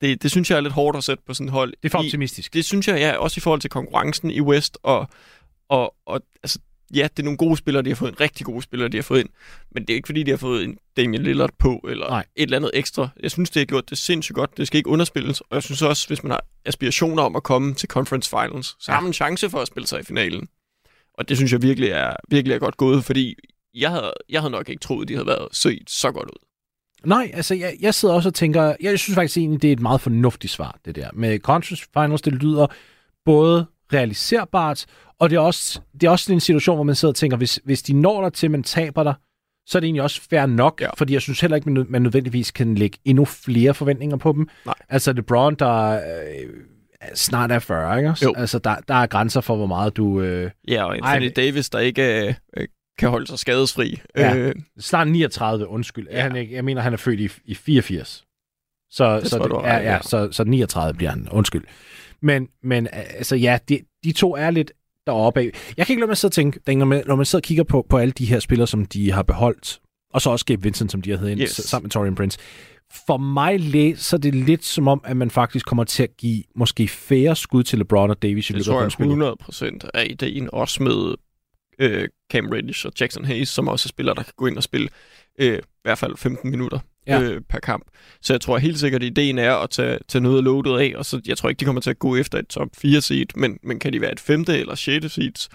Det, 0.00 0.22
det 0.22 0.30
synes 0.30 0.50
jeg 0.50 0.56
er 0.56 0.60
lidt 0.60 0.72
hårdt 0.72 0.96
at 0.96 1.04
sætte 1.04 1.22
på 1.26 1.34
sådan 1.34 1.46
et 1.48 1.52
hold. 1.52 1.70
Det 1.82 1.84
er 1.84 1.90
for 1.90 2.02
I- 2.02 2.06
optimistisk. 2.06 2.54
Det 2.54 2.64
synes 2.64 2.88
jeg, 2.88 2.98
ja, 2.98 3.16
også 3.16 3.38
i 3.38 3.40
forhold 3.40 3.60
til 3.60 3.70
konkurrencen 3.70 4.30
i 4.30 4.40
West, 4.40 4.78
og, 4.82 5.08
og, 5.68 5.94
og 6.06 6.20
altså, 6.42 6.58
ja, 6.94 7.02
det 7.16 7.18
er 7.18 7.22
nogle 7.22 7.36
gode 7.36 7.56
spillere, 7.56 7.82
de 7.84 7.90
har 7.90 7.94
fået 7.96 8.10
en 8.10 8.20
rigtig 8.20 8.46
gode 8.46 8.62
spillere, 8.62 8.88
de 8.88 8.96
har 8.96 9.02
fået 9.02 9.20
ind, 9.20 9.28
men 9.70 9.82
det 9.82 9.90
er 9.90 9.94
ikke 9.94 10.06
fordi, 10.06 10.22
de 10.22 10.30
har 10.30 10.38
fået 10.38 10.64
en 10.64 10.78
Damian 10.96 11.22
Lillard 11.22 11.50
på, 11.58 11.80
eller 11.88 12.08
Nej. 12.08 12.24
et 12.36 12.42
eller 12.42 12.56
andet 12.56 12.70
ekstra. 12.74 13.08
Jeg 13.22 13.30
synes, 13.30 13.50
det 13.50 13.60
har 13.60 13.64
gjort 13.64 13.90
det 13.90 13.98
sindssygt 13.98 14.34
godt, 14.36 14.56
det 14.56 14.66
skal 14.66 14.78
ikke 14.78 14.90
underspilles, 14.90 15.40
og 15.40 15.54
jeg 15.54 15.62
synes 15.62 15.82
også, 15.82 16.06
hvis 16.06 16.22
man 16.22 16.30
har 16.30 16.44
aspirationer 16.64 17.22
om 17.22 17.36
at 17.36 17.42
komme 17.42 17.74
til 17.74 17.88
Conference 17.88 18.30
Finals, 18.30 18.66
så 18.66 18.84
Ja. 18.88 18.92
har 18.92 19.00
man 19.00 19.08
en 19.08 19.14
chance 19.14 19.50
for 19.50 19.58
at 19.58 19.66
spille 19.68 19.86
sig 19.86 20.00
i 20.00 20.02
finalen. 20.04 20.48
Og 21.14 21.28
det 21.28 21.36
synes 21.36 21.52
jeg 21.52 21.62
virkelig 21.62 21.88
er, 21.90 22.16
virkelig 22.28 22.54
er 22.54 22.58
godt 22.58 22.76
gået, 22.76 23.04
fordi 23.04 23.34
jeg 23.74 23.90
havde, 23.90 24.12
jeg 24.28 24.40
havde 24.40 24.52
nok 24.52 24.68
ikke 24.68 24.80
troet, 24.80 25.08
de 25.08 25.14
havde 25.14 25.26
været 25.26 25.48
set 25.52 25.82
så 25.90 26.10
godt 26.12 26.24
ud. 26.30 26.46
Nej, 27.04 27.30
altså 27.34 27.54
jeg, 27.54 27.74
jeg 27.80 27.94
sidder 27.94 28.14
også 28.14 28.28
og 28.28 28.34
tænker, 28.34 28.74
jeg 28.80 28.98
synes 28.98 29.14
faktisk 29.14 29.36
egentlig, 29.36 29.62
det 29.62 29.68
er 29.68 29.72
et 29.72 29.80
meget 29.80 30.00
fornuftigt 30.00 30.52
svar, 30.52 30.78
det 30.84 30.96
der. 30.96 31.08
Med 31.12 31.38
Conference 31.38 31.86
Finals, 31.94 32.22
det 32.22 32.32
lyder 32.32 32.66
både 33.24 33.66
realiserbart, 33.92 34.86
og 35.18 35.30
det 35.30 35.36
er 35.36 35.40
også, 35.40 35.80
det 35.92 36.02
er 36.02 36.10
også 36.10 36.32
en 36.32 36.40
situation, 36.40 36.76
hvor 36.76 36.84
man 36.84 36.94
sidder 36.94 37.12
og 37.12 37.16
tænker, 37.16 37.36
hvis, 37.36 37.60
hvis 37.64 37.82
de 37.82 37.92
når 37.92 38.22
der 38.22 38.28
til, 38.30 38.50
man 38.50 38.62
taber 38.62 39.02
dig, 39.02 39.14
så 39.66 39.78
er 39.78 39.80
det 39.80 39.86
egentlig 39.86 40.02
også 40.02 40.20
fair 40.30 40.46
nok, 40.46 40.80
ja. 40.80 40.90
Fordi 40.96 41.12
jeg 41.12 41.22
synes 41.22 41.40
heller 41.40 41.56
ikke, 41.56 41.70
man, 41.70 41.74
nød- 41.74 41.86
man 41.90 42.02
nødvendigvis 42.02 42.50
kan 42.50 42.74
lægge 42.74 42.98
endnu 43.04 43.24
flere 43.24 43.74
forventninger 43.74 44.16
på 44.16 44.32
dem. 44.32 44.48
Nej. 44.66 44.74
Altså 44.88 45.12
LeBron, 45.12 45.54
der 45.54 45.90
øh, 45.92 46.50
snart 47.14 47.52
er 47.52 47.58
40, 47.58 47.98
ikke? 47.98 48.14
Jo. 48.22 48.34
Altså 48.36 48.58
der, 48.58 48.76
der 48.88 48.94
er 48.94 49.06
grænser 49.06 49.40
for, 49.40 49.56
hvor 49.56 49.66
meget 49.66 49.96
du... 49.96 50.20
Øh, 50.20 50.50
Ja, 50.68 50.84
og 50.84 50.96
Anthony 50.96 51.26
Ej, 51.26 51.32
Davis, 51.36 51.70
der 51.70 51.78
ikke 51.78 52.26
øh, 52.56 52.66
kan 53.00 53.08
holde 53.10 53.26
sig 53.26 53.38
skadesfri. 53.38 54.00
Ja. 54.16 54.36
Øh, 54.36 54.54
snart 54.80 55.08
39, 55.08 55.68
undskyld. 55.68 56.06
Ja. 56.10 56.20
Han 56.22 56.36
ikke, 56.36 56.54
jeg 56.54 56.64
mener, 56.64 56.82
han 56.82 56.92
er 56.92 56.96
født 56.96 57.20
i, 57.20 57.28
i 57.44 57.54
84. 57.54 58.24
Så, 58.90 59.20
Det 59.20 59.26
så, 59.30 59.36
tror 59.38 59.42
det, 59.44 59.50
du 59.50 59.60
ja, 59.64 59.76
ja, 59.76 59.92
ja. 59.92 59.98
så, 60.02 60.28
så 60.32 60.44
39 60.44 60.96
bliver 60.96 61.10
han, 61.10 61.28
undskyld. 61.32 61.64
Men, 62.22 62.48
men 62.62 62.88
altså 62.92 63.36
ja, 63.36 63.58
de, 63.68 63.78
de 64.04 64.12
to 64.12 64.36
er 64.36 64.50
lidt 64.50 64.72
deroppe 65.06 65.40
af. 65.40 65.50
Jeg 65.76 65.86
kan 65.86 65.92
ikke 65.92 66.00
lade 66.00 66.08
mig 66.10 66.16
sidde 66.16 66.30
og 66.30 66.34
tænke, 66.34 66.74
når 66.78 66.84
man, 66.86 67.02
når 67.06 67.16
man 67.16 67.26
sidder 67.26 67.40
og 67.40 67.44
kigger 67.44 67.64
på, 67.64 67.86
på 67.88 67.98
alle 67.98 68.12
de 68.12 68.24
her 68.24 68.38
spillere, 68.40 68.66
som 68.66 68.84
de 68.86 69.12
har 69.12 69.22
beholdt, 69.22 69.80
og 70.14 70.20
så 70.22 70.30
også 70.30 70.44
Gabe 70.44 70.62
Vincent, 70.62 70.92
som 70.92 71.02
de 71.02 71.10
har 71.10 71.16
heddet 71.16 71.32
ind, 71.32 71.40
Yes. 71.40 71.50
s- 71.50 71.64
sammen 71.68 71.84
med 71.84 71.90
Torian 71.90 72.14
Prince. 72.14 72.38
For 73.06 73.16
mig 73.16 73.60
læser 73.60 74.18
det 74.18 74.34
lidt 74.34 74.64
som 74.64 74.88
om, 74.88 75.00
at 75.04 75.16
man 75.16 75.30
faktisk 75.30 75.66
kommer 75.66 75.84
til 75.84 76.02
at 76.02 76.16
give 76.18 76.42
måske 76.56 76.88
færre 76.88 77.36
skud 77.36 77.62
til 77.62 77.78
LeBron 77.78 78.10
og 78.10 78.22
Davis 78.22 78.50
i 78.50 78.52
Det 78.52 78.56
løbet 78.56 78.64
tror 78.66 78.74
af 78.74 78.76
jeg 78.76 78.82
grundspillet. 78.82 79.10
100 79.12 79.36
procent 79.40 79.84
af 79.94 80.06
ideen, 80.10 80.48
også 80.52 80.82
med 80.82 81.14
øh, 81.80 82.08
Cam 82.32 82.48
Reddish 82.48 82.86
og 82.86 82.92
Jackson 83.00 83.24
Hayes, 83.24 83.48
som 83.48 83.68
også 83.68 83.86
er 83.86 83.88
spillere, 83.88 84.14
der 84.14 84.22
kan 84.22 84.32
gå 84.36 84.46
ind 84.46 84.56
og 84.56 84.62
spille 84.62 84.88
øh, 85.40 85.58
i 85.58 85.60
hvert 85.82 85.98
fald 85.98 86.16
15 86.16 86.50
minutter 86.50 86.78
Ja. 87.06 87.20
øh, 87.20 87.40
per 87.48 87.58
kamp. 87.58 87.84
Så 88.22 88.32
jeg 88.32 88.40
tror 88.40 88.58
helt 88.58 88.78
sikkert, 88.78 89.02
at 89.02 89.06
ideen 89.06 89.38
er 89.38 89.54
at 89.54 89.70
tage, 89.70 89.98
tage 90.08 90.22
noget 90.22 90.38
af 90.38 90.44
loadet 90.44 90.78
af, 90.80 90.98
og 90.98 91.04
så 91.06 91.20
jeg 91.26 91.36
tror 91.38 91.48
ikke, 91.48 91.60
de 91.60 91.64
kommer 91.64 91.80
til 91.80 91.90
at 91.90 91.98
gå 91.98 92.16
efter 92.16 92.38
et 92.38 92.46
top 92.48 92.68
4 92.76 93.00
seed, 93.00 93.26
men, 93.36 93.58
men 93.62 93.78
kan 93.78 93.92
de 93.92 94.00
være 94.00 94.12
et 94.12 94.20
femte 94.20 94.58
eller 94.58 94.74
sjette 94.74 95.08
seed 95.08 95.48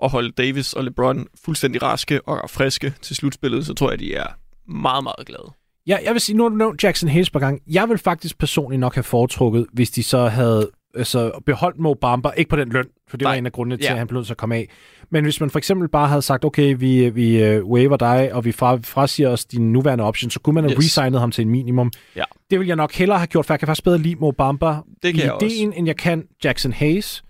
og 0.00 0.10
holde 0.10 0.30
Davis 0.32 0.72
og 0.72 0.84
LeBron 0.84 1.26
fuldstændig 1.44 1.82
raske 1.82 2.22
og 2.28 2.50
friske 2.50 2.94
til 3.02 3.16
slutspillet, 3.16 3.66
så 3.66 3.74
tror 3.74 3.90
jeg, 3.90 3.98
de 3.98 4.14
er 4.14 4.26
meget, 4.68 5.04
meget 5.04 5.26
glade. 5.26 5.52
Ja, 5.86 5.98
jeg 6.04 6.12
vil 6.12 6.20
sige, 6.20 6.36
nu 6.36 6.42
har 6.42 6.48
du 6.48 6.56
nævnt 6.56 6.84
Jackson 6.84 7.08
Hayes 7.08 7.30
på 7.30 7.38
gang. 7.38 7.62
Jeg 7.66 7.88
vil 7.88 7.98
faktisk 7.98 8.38
personligt 8.38 8.80
nok 8.80 8.94
have 8.94 9.02
foretrukket, 9.02 9.66
hvis 9.72 9.90
de 9.90 10.02
så 10.02 10.26
havde 10.26 10.70
altså, 10.94 11.40
beholdt 11.46 11.78
Mo 11.78 11.94
Bamba, 11.94 12.30
ikke 12.36 12.48
på 12.48 12.56
den 12.56 12.68
løn, 12.68 12.86
for 13.08 13.16
det 13.16 13.24
Nej. 13.24 13.30
var 13.32 13.38
en 13.38 13.46
af 13.46 13.52
grundene 13.52 13.76
til, 13.76 13.84
Ja. 13.84 13.92
at 13.92 13.98
han 13.98 14.06
blev 14.06 14.18
nødt 14.18 14.26
til 14.26 14.34
at 14.34 14.36
komme 14.38 14.54
af. 14.56 14.68
Men 15.10 15.24
hvis 15.24 15.40
man 15.40 15.50
for 15.50 15.58
eksempel 15.58 15.88
bare 15.88 16.08
havde 16.08 16.22
sagt, 16.22 16.44
okay, 16.44 16.74
vi, 16.78 17.08
vi 17.10 17.56
uh, 17.58 17.64
waiver 17.70 17.96
dig, 17.96 18.32
og 18.34 18.44
vi 18.44 18.52
fra, 18.52 18.76
frasiger 18.84 19.28
os 19.28 19.44
din 19.44 19.72
nuværende 19.72 20.04
option, 20.04 20.30
så 20.30 20.40
kunne 20.40 20.54
man 20.54 20.64
have 20.64 20.72
yes. 20.72 20.78
Resignet 20.78 21.20
ham 21.20 21.30
til 21.30 21.42
en 21.42 21.50
minimum. 21.50 21.90
Ja. 22.16 22.24
Det 22.50 22.58
vil 22.58 22.66
jeg 22.66 22.76
nok 22.76 22.92
hellere 22.92 23.18
have 23.18 23.26
gjort, 23.26 23.46
for 23.46 23.54
jeg 23.54 23.58
kan 23.58 23.66
faktisk 23.66 23.84
bedre 23.84 23.98
lide 23.98 24.16
Mo 24.16 24.30
Bamba 24.30 24.66
Det 25.02 25.14
kan 25.14 25.14
i 25.14 25.20
jeg 25.24 25.32
også. 25.32 25.46
ideen, 25.46 25.72
end 25.72 25.86
jeg 25.86 25.96
kan 25.96 26.24
Jackson 26.44 26.72
Hayes. 26.72 27.24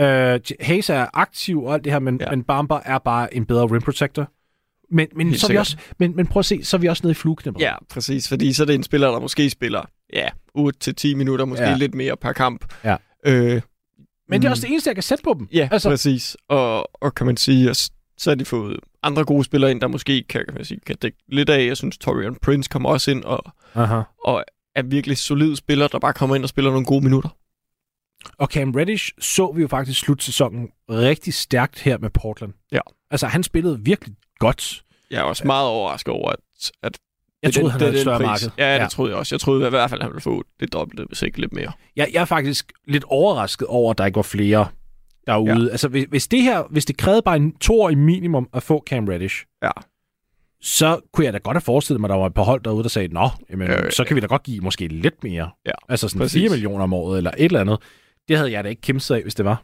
Øh, 0.00 0.40
Hayes 0.60 0.90
er 0.90 1.06
aktiv 1.14 1.62
og 1.64 1.74
alt 1.74 1.84
det 1.84 1.92
her, 1.92 1.98
men, 2.00 2.20
ja. 2.20 2.30
Men 2.30 2.42
Bamba 2.44 2.74
er 2.84 2.98
bare 2.98 3.34
en 3.34 3.46
bedre 3.46 3.66
rim 3.66 3.82
protector. 3.82 4.28
Men, 4.90 5.08
men, 5.16 5.26
Helt 5.26 5.40
så 5.40 5.48
vi 5.48 5.56
også, 5.56 5.76
men, 5.98 6.16
men 6.16 6.26
prøv 6.26 6.40
at 6.40 6.44
se, 6.44 6.64
så 6.64 6.76
er 6.76 6.80
vi 6.80 6.86
også 6.86 7.00
nede 7.04 7.10
i 7.10 7.14
flueknæppet. 7.14 7.60
Ja, 7.62 7.74
præcis. 7.90 8.28
Fordi 8.28 8.52
så 8.52 8.62
er 8.62 8.66
det 8.66 8.74
en 8.74 8.82
spiller, 8.82 9.10
der 9.10 9.20
måske 9.20 9.50
spiller 9.50 9.82
ja, 10.12 10.28
8-10 10.58 11.14
minutter, 11.14 11.44
måske 11.44 11.64
Ja. 11.64 11.76
lidt 11.76 11.94
mere 11.94 12.16
per 12.16 12.32
kamp. 12.32 12.74
Ja. 12.84 12.96
Øh, 13.26 13.62
Men 14.28 14.40
det 14.42 14.46
er 14.46 14.48
Mm. 14.48 14.52
også 14.52 14.62
det 14.62 14.70
eneste, 14.70 14.88
jeg 14.88 14.96
kan 14.96 15.02
sætte 15.02 15.24
på 15.24 15.34
dem. 15.38 15.48
Ja, 15.52 15.68
Altså- 15.72 15.88
præcis. 15.88 16.36
Og, 16.48 17.02
og 17.02 17.14
kan 17.14 17.26
man 17.26 17.36
sige, 17.36 17.70
at 17.70 17.90
så 18.18 18.30
har 18.30 18.34
de 18.34 18.44
fået 18.44 18.80
andre 19.02 19.24
gode 19.24 19.44
spillere 19.44 19.70
ind, 19.70 19.80
der 19.80 19.86
måske 19.88 20.22
kan, 20.28 20.44
kan, 20.44 20.54
man 20.54 20.64
sige, 20.64 20.80
kan 20.86 20.96
dække 20.96 21.18
lidt 21.28 21.50
af. 21.50 21.66
Jeg 21.66 21.76
synes, 21.76 21.98
Torian 21.98 22.34
Prince 22.42 22.68
kommer 22.68 22.88
også 22.88 23.10
ind 23.10 23.24
og, 23.24 23.52
Aha. 23.74 24.00
og 24.24 24.44
er 24.74 24.82
virkelig 24.82 25.18
solid 25.18 25.56
spiller, 25.56 25.88
der 25.88 25.98
bare 25.98 26.12
kommer 26.12 26.36
ind 26.36 26.42
og 26.42 26.48
spiller 26.48 26.70
nogle 26.70 26.86
gode 26.86 27.04
minutter. 27.04 27.28
Og 28.38 28.46
Cam 28.48 28.70
Reddish 28.70 29.12
så 29.20 29.52
vi 29.52 29.62
jo 29.62 29.68
faktisk 29.68 30.00
slut 30.00 30.22
sæsonen 30.22 30.68
rigtig 30.90 31.34
stærkt 31.34 31.80
her 31.80 31.98
med 31.98 32.10
Portland. 32.10 32.52
Ja. 32.72 32.80
Altså, 33.10 33.26
han 33.26 33.42
spillede 33.42 33.80
virkelig 33.80 34.16
godt. 34.38 34.84
Jeg 35.10 35.18
er 35.18 35.22
også 35.22 35.46
meget 35.46 35.68
overrasket 35.68 36.12
over, 36.14 36.30
at, 36.30 36.70
at 36.82 36.98
Jeg 37.44 37.54
troede, 37.54 37.64
den- 37.64 37.70
han 37.70 37.80
det 37.80 37.86
er 37.86 37.90
havde 37.90 37.96
et 37.96 38.00
større 38.02 38.18
pris. 38.18 38.26
marked. 38.26 38.50
Ja, 38.58 38.74
det 38.74 38.80
Ja. 38.80 38.86
troede 38.88 39.10
jeg 39.10 39.18
også. 39.18 39.34
Jeg 39.34 39.40
troede 39.40 39.66
i 39.66 39.70
hvert 39.70 39.90
fald, 39.90 40.02
han 40.02 40.10
ville 40.10 40.20
få 40.20 40.42
det 40.60 40.72
dobbelte, 40.72 41.04
hvis 41.08 41.22
ikke 41.22 41.40
lidt 41.40 41.52
mere. 41.52 41.72
Jeg, 41.96 42.08
jeg 42.12 42.20
er 42.20 42.24
faktisk 42.24 42.72
lidt 42.88 43.04
overrasket 43.06 43.66
over, 43.68 43.90
at 43.90 43.98
der 43.98 44.06
ikke 44.06 44.16
var 44.16 44.22
flere 44.22 44.66
derude. 45.26 45.64
Ja. 45.64 45.70
Altså, 45.70 45.88
hvis, 45.88 46.06
hvis 46.10 46.28
det 46.28 46.42
her, 46.42 46.62
hvis 46.70 46.84
det 46.84 46.96
krævede 46.96 47.22
bare 47.22 47.36
en 47.36 47.56
to 47.56 47.80
år 47.80 47.90
i 47.90 47.94
minimum 47.94 48.48
at 48.52 48.62
få 48.62 48.84
Cam 48.86 49.08
Reddish, 49.08 49.44
Ja. 49.62 49.70
så 50.60 51.00
kunne 51.12 51.24
jeg 51.24 51.32
da 51.32 51.38
godt 51.38 51.54
have 51.54 51.60
forestillet 51.60 52.00
mig, 52.00 52.08
at 52.08 52.10
der 52.12 52.16
var 52.18 52.26
et 52.26 52.34
par 52.34 52.42
hold 52.42 52.60
derude, 52.62 52.82
der 52.82 52.88
sagde, 52.88 53.08
nå, 53.14 53.28
jamen, 53.50 53.70
Øh, 53.70 53.92
så 53.92 54.04
kan 54.04 54.16
vi 54.16 54.20
da 54.20 54.26
godt 54.26 54.42
give 54.42 54.60
måske 54.60 54.86
lidt 54.88 55.24
mere. 55.24 55.50
Ja, 55.66 55.72
altså 55.88 56.08
sådan 56.08 56.20
præcis. 56.20 56.40
4 56.40 56.50
millioner 56.50 56.82
om 56.84 56.92
året, 56.92 57.16
eller 57.16 57.30
et 57.38 57.44
eller 57.44 57.60
andet. 57.60 57.78
Det 58.28 58.36
havde 58.36 58.52
jeg 58.52 58.64
da 58.64 58.68
ikke 58.68 58.82
kæmpet 58.82 59.10
af, 59.10 59.22
hvis 59.22 59.34
det 59.34 59.44
var. 59.44 59.62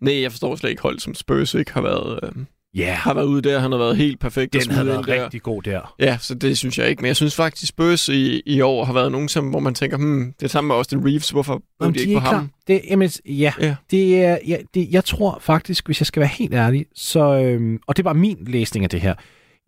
Nej, 0.00 0.22
jeg 0.22 0.30
forstår 0.32 0.56
slet 0.56 0.70
ikke 0.70 0.82
hold 0.82 0.98
som 0.98 1.14
Spurs 1.14 1.54
ikke 1.54 1.72
har 1.72 1.80
været, 1.80 2.20
øh, 2.22 2.32
yeah, 2.76 2.94
har 2.96 3.14
været 3.14 3.26
ude 3.26 3.42
der. 3.42 3.58
Han 3.58 3.70
har 3.72 3.78
været 3.78 3.96
helt 3.96 4.20
perfekt. 4.20 4.54
at 4.54 4.62
den 4.62 4.70
havde 4.70 4.84
smide 4.84 4.86
været 4.88 4.98
ind 5.08 5.16
der. 5.16 5.24
rigtig 5.24 5.42
god 5.42 5.62
der. 5.62 5.94
Ja, 5.98 6.18
så 6.20 6.34
det 6.34 6.58
synes 6.58 6.78
jeg 6.78 6.88
ikke. 6.88 7.02
Men 7.02 7.06
jeg 7.06 7.16
synes 7.16 7.34
faktisk, 7.36 7.68
Spurs 7.68 8.08
i, 8.08 8.42
i 8.46 8.60
år 8.60 8.84
har 8.84 8.92
været 8.92 9.12
nogen, 9.12 9.28
som, 9.28 9.48
hvor 9.50 9.60
man 9.60 9.74
tænker, 9.74 9.96
hmm, 9.96 10.32
det 10.32 10.42
er 10.42 10.48
samme 10.48 10.68
med 10.68 10.76
Austin 10.76 11.06
Reeves. 11.06 11.30
Hvorfor 11.30 11.62
Jamen, 11.80 11.94
de 11.94 12.00
ikke 12.00 12.14
på 12.14 12.20
ham? 12.20 12.34
klar. 12.34 12.48
Det, 12.66 12.80
jamen, 12.90 13.10
ja, 13.26 13.52
Ja. 13.60 13.76
Det 13.90 14.24
er, 14.24 14.38
ja 14.46 14.56
det, 14.74 14.88
jeg 14.90 15.04
tror 15.04 15.38
faktisk, 15.40 15.86
hvis 15.86 16.00
jeg 16.00 16.06
skal 16.06 16.20
være 16.20 16.30
helt 16.38 16.54
ærlig, 16.54 16.86
så, 16.94 17.34
øhm, 17.34 17.78
og 17.86 17.96
det 17.96 18.04
var 18.04 18.12
min 18.12 18.38
læsning 18.46 18.84
af 18.84 18.90
det 18.90 19.00
her, 19.00 19.14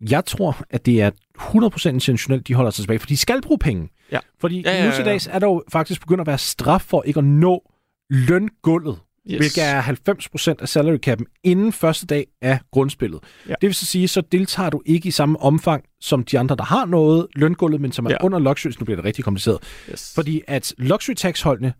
jeg 0.09 0.25
tror, 0.25 0.57
at 0.69 0.85
det 0.85 1.01
er 1.01 1.11
100% 1.39 1.89
intentionelt, 1.89 2.47
de 2.47 2.53
holder 2.53 2.71
sig 2.71 2.83
tilbage, 2.83 2.99
for 2.99 3.07
de 3.07 3.17
skal 3.17 3.41
bruge 3.41 3.59
penge. 3.59 3.89
Ja. 4.11 4.19
Fordi 4.41 4.61
Ja, 4.61 4.71
ja, 4.71 4.77
ja, 4.77 4.85
nu 4.85 4.91
til 4.95 5.03
ja. 5.05 5.09
dags 5.11 5.27
er 5.31 5.39
der 5.39 5.47
jo 5.47 5.63
faktisk 5.71 6.01
begyndt 6.01 6.21
at 6.21 6.27
være 6.27 6.37
straf 6.37 6.81
for 6.81 7.03
ikke 7.03 7.17
at 7.17 7.23
nå 7.23 7.71
løngulvet, 8.09 8.99
Yes. 9.29 9.37
hvilket 9.37 9.63
er 9.63 9.81
90% 9.81 10.61
af 10.61 10.69
salary 10.69 10.97
cap'en 11.07 11.39
inden 11.43 11.71
første 11.73 12.05
dag 12.05 12.27
af 12.41 12.59
grundspillet. 12.71 13.19
Ja. 13.47 13.53
Det 13.61 13.67
vil 13.67 13.73
så 13.75 13.85
sige, 13.85 14.07
så 14.07 14.21
deltager 14.21 14.69
du 14.69 14.81
ikke 14.85 15.07
i 15.07 15.11
samme 15.11 15.39
omfang 15.39 15.83
som 15.99 16.23
de 16.23 16.39
andre, 16.39 16.55
der 16.55 16.63
har 16.63 16.85
noget 16.85 17.27
løngulvet, 17.35 17.81
men 17.81 17.91
som 17.91 18.05
er 18.05 18.09
Ja. 18.09 18.17
under 18.23 18.39
luxury. 18.39 18.71
Nu 18.79 18.85
bliver 18.85 18.95
det 18.95 19.05
rigtig 19.05 19.23
kompliceret. 19.23 19.59
Yes. 19.91 20.11
Fordi 20.15 20.41
at 20.47 20.73
luxury 20.77 21.13
tax-holdene, 21.15 21.73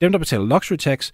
dem 0.00 0.12
der 0.12 0.18
betaler 0.18 0.44
luxury 0.46 0.76
tax, 0.76 1.10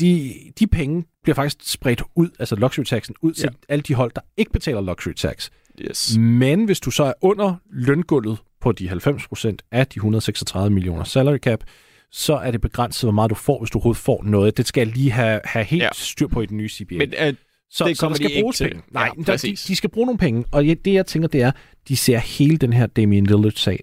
de, 0.00 0.34
de 0.58 0.66
penge 0.66 1.04
bliver 1.22 1.34
faktisk 1.34 1.56
spredt 1.72 2.02
ud, 2.16 2.28
altså 2.38 2.56
luxury 2.56 2.84
taxen, 2.84 3.14
ud 3.22 3.32
til 3.32 3.44
Ja. 3.52 3.72
alle 3.74 3.82
de 3.82 3.94
hold, 3.94 4.12
der 4.14 4.20
ikke 4.36 4.52
betaler 4.52 4.80
luxury 4.80 5.12
tax. 5.12 5.50
yes. 5.80 6.16
Men 6.18 6.64
hvis 6.64 6.80
du 6.80 6.90
så 6.90 7.04
er 7.04 7.12
under 7.20 7.54
løngulvet 7.70 8.38
på 8.60 8.72
de 8.72 8.88
90% 8.88 9.56
af 9.72 9.86
de 9.86 9.96
136 9.98 10.70
millioner 10.74 11.04
salary 11.04 11.38
cap, 11.38 11.64
så 12.12 12.34
er 12.34 12.50
det 12.50 12.60
begrænset, 12.60 13.04
hvor 13.04 13.12
meget 13.12 13.30
du 13.30 13.34
får, 13.34 13.58
hvis 13.58 13.70
du 13.70 13.78
overhovedet 13.78 14.02
får 14.02 14.22
noget. 14.24 14.56
Det 14.56 14.66
skal 14.66 14.80
jeg 14.80 14.96
lige 14.96 15.10
have, 15.10 15.40
have 15.44 15.64
helt 15.64 15.82
ja. 15.82 15.88
Styr 15.92 16.26
på 16.26 16.40
i 16.40 16.46
den 16.46 16.56
nye 16.56 16.68
CBA. 16.68 16.94
Men 16.94 17.14
at, 17.16 17.34
så, 17.70 17.84
det 17.84 17.98
så 17.98 18.08
der 18.08 18.14
skal 18.14 18.30
de 18.30 18.40
bruges 18.40 18.56
til. 18.56 18.68
penge. 18.68 18.82
Nej, 18.90 19.10
Ja, 19.18 19.22
der, 19.22 19.36
de, 19.36 19.50
de 19.50 19.76
skal 19.76 19.90
bruge 19.90 20.06
nogle 20.06 20.18
penge. 20.18 20.44
Og 20.50 20.64
det, 20.64 20.86
jeg 20.86 21.06
tænker, 21.06 21.28
det 21.28 21.42
er, 21.42 21.50
de 21.88 21.96
ser 21.96 22.18
hele 22.18 22.56
den 22.56 22.72
her 22.72 22.86
Damian 22.86 23.26
Lillard-sag 23.26 23.78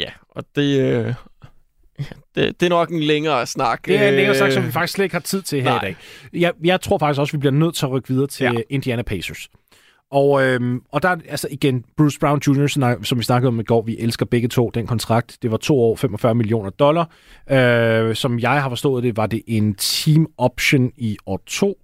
ja, 0.00 0.10
og 0.28 0.44
det, 0.56 0.80
øh, 0.80 1.14
det, 2.34 2.60
det 2.60 2.62
er 2.62 2.68
nok 2.68 2.90
en 2.90 3.02
længere 3.02 3.46
snak. 3.46 3.86
Det 3.86 3.96
er 3.96 4.08
en 4.08 4.14
længere 4.14 4.34
Øh, 4.34 4.38
sagt, 4.38 4.52
som 4.52 4.66
vi 4.66 4.72
faktisk 4.72 4.94
slet 4.94 5.04
ikke 5.04 5.14
har 5.14 5.20
tid 5.20 5.42
til 5.42 5.62
her 5.62 5.70
nej. 5.70 5.76
i 5.76 5.80
dag. 5.80 5.96
Jeg, 6.32 6.52
jeg 6.64 6.80
tror 6.80 6.98
faktisk 6.98 7.20
også, 7.20 7.32
vi 7.32 7.38
bliver 7.38 7.52
nødt 7.52 7.74
til 7.74 7.86
at 7.86 7.90
rykke 7.90 8.08
videre 8.08 8.26
til. 8.26 8.44
Ja. 8.44 8.60
Indiana 8.70 9.02
Pacers. 9.02 9.48
Og, 10.10 10.42
øhm, 10.42 10.82
og 10.92 11.02
der 11.02 11.16
altså 11.28 11.48
igen, 11.50 11.84
Bruce 11.96 12.18
Brown 12.18 12.40
Jr., 12.46 12.96
som 13.02 13.18
vi 13.18 13.24
snakkede 13.24 13.48
om 13.48 13.60
i 13.60 13.62
går, 13.62 13.82
vi 13.82 13.96
elsker 13.98 14.26
begge 14.26 14.48
to 14.48 14.70
den 14.74 14.86
kontrakt. 14.86 15.38
Det 15.42 15.50
var 15.50 15.56
to 15.56 15.80
år, 15.80 15.96
45 15.96 16.34
millioner 16.34 16.70
dollar. 16.70 17.10
Øh, 17.50 18.14
som 18.14 18.38
jeg 18.38 18.62
har 18.62 18.68
forstået 18.68 19.04
det, 19.04 19.16
var 19.16 19.26
det 19.26 19.42
en 19.46 19.74
team 19.74 20.26
option 20.38 20.92
i 20.96 21.16
år 21.26 21.40
to. 21.46 21.74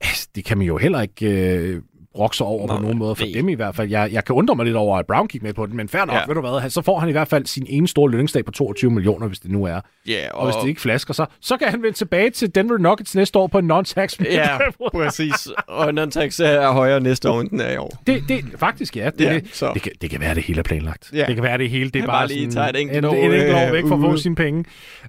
Altså, 0.00 0.28
det 0.34 0.44
kan 0.44 0.58
man 0.58 0.66
jo 0.66 0.76
heller 0.76 1.02
ikke 1.02 1.26
øh, 1.26 1.82
brokke 2.16 2.36
sig 2.36 2.46
over 2.46 2.66
på 2.66 2.72
Nej, 2.72 2.82
nogen 2.82 2.98
måde, 2.98 3.14
for 3.16 3.24
nej. 3.24 3.32
dem 3.34 3.48
i 3.48 3.54
hvert 3.54 3.74
fald. 3.76 3.90
Jeg, 3.90 4.08
jeg 4.12 4.24
kan 4.24 4.34
undre 4.34 4.54
mig 4.54 4.64
lidt 4.66 4.76
over, 4.76 4.98
at 4.98 5.06
Brown 5.06 5.26
gik 5.28 5.42
med 5.42 5.52
på 5.54 5.66
det, 5.66 5.74
men 5.74 5.88
fair 5.88 6.04
nok, 6.04 6.14
ja. 6.16 6.20
Ved 6.26 6.34
du 6.34 6.40
hvad, 6.40 6.70
så 6.70 6.82
får 6.82 6.98
han 6.98 7.08
i 7.08 7.12
hvert 7.12 7.28
fald 7.28 7.46
sin 7.46 7.66
ene 7.68 7.88
store 7.88 8.10
lønningsdag 8.10 8.44
på 8.44 8.50
22 8.52 8.90
millioner, 8.90 9.26
hvis 9.26 9.38
det 9.38 9.50
nu 9.50 9.64
er. 9.64 9.80
Ja, 10.08 10.30
Og, 10.32 10.40
og 10.40 10.46
hvis 10.46 10.56
det 10.62 10.68
ikke 10.68 10.80
flasker, 10.80 11.14
så, 11.14 11.26
så 11.40 11.56
kan 11.56 11.68
han 11.68 11.82
vende 11.82 11.96
tilbage 11.96 12.30
til 12.30 12.54
Denver 12.54 12.78
Nuggets 12.78 13.14
næste 13.14 13.38
år 13.38 13.46
på 13.46 13.58
en 13.58 13.70
non-tax. 13.72 14.16
Ja, 14.32 14.58
præcis. 14.94 15.48
Og 15.68 15.88
non-tax 15.88 16.42
er 16.44 16.70
højere 16.72 17.00
næste 17.00 17.30
år, 17.30 17.40
end 17.40 17.50
den 17.50 17.60
er 17.60 17.70
i 17.72 17.76
år. 17.76 18.02
Det, 18.06 18.24
det, 18.28 18.44
faktisk 18.56 18.96
ja. 18.96 19.10
Det, 19.18 19.24
Ja, 19.24 19.34
det, 19.34 19.48
så. 19.52 19.70
det, 19.74 19.82
kan, 19.82 19.92
det 20.00 20.10
kan 20.10 20.20
være, 20.20 20.34
det 20.34 20.42
hele 20.42 20.58
er 20.58 20.62
planlagt. 20.62 21.10
Ja. 21.12 21.24
Det 21.26 21.34
kan 21.34 21.44
være, 21.44 21.58
det 21.58 21.70
hele 21.70 21.90
det 21.90 21.96
er 21.96 22.00
Han 22.00 22.06
bare, 22.08 22.18
bare 22.18 22.28
lige 22.28 22.38
sådan, 22.52 22.52
tager 22.52 22.68
et 22.68 22.80
enkelt 22.80 22.98
en, 22.98 23.04
år, 23.04 23.12
en 23.14 23.32
enkelt 23.32 23.54
år 23.54 23.66
øh, 23.66 23.72
væk 23.72 23.84
for 23.88 23.94
at 23.94 24.00
få 24.00 24.16
sine 24.16 24.34
penge. 24.34 24.64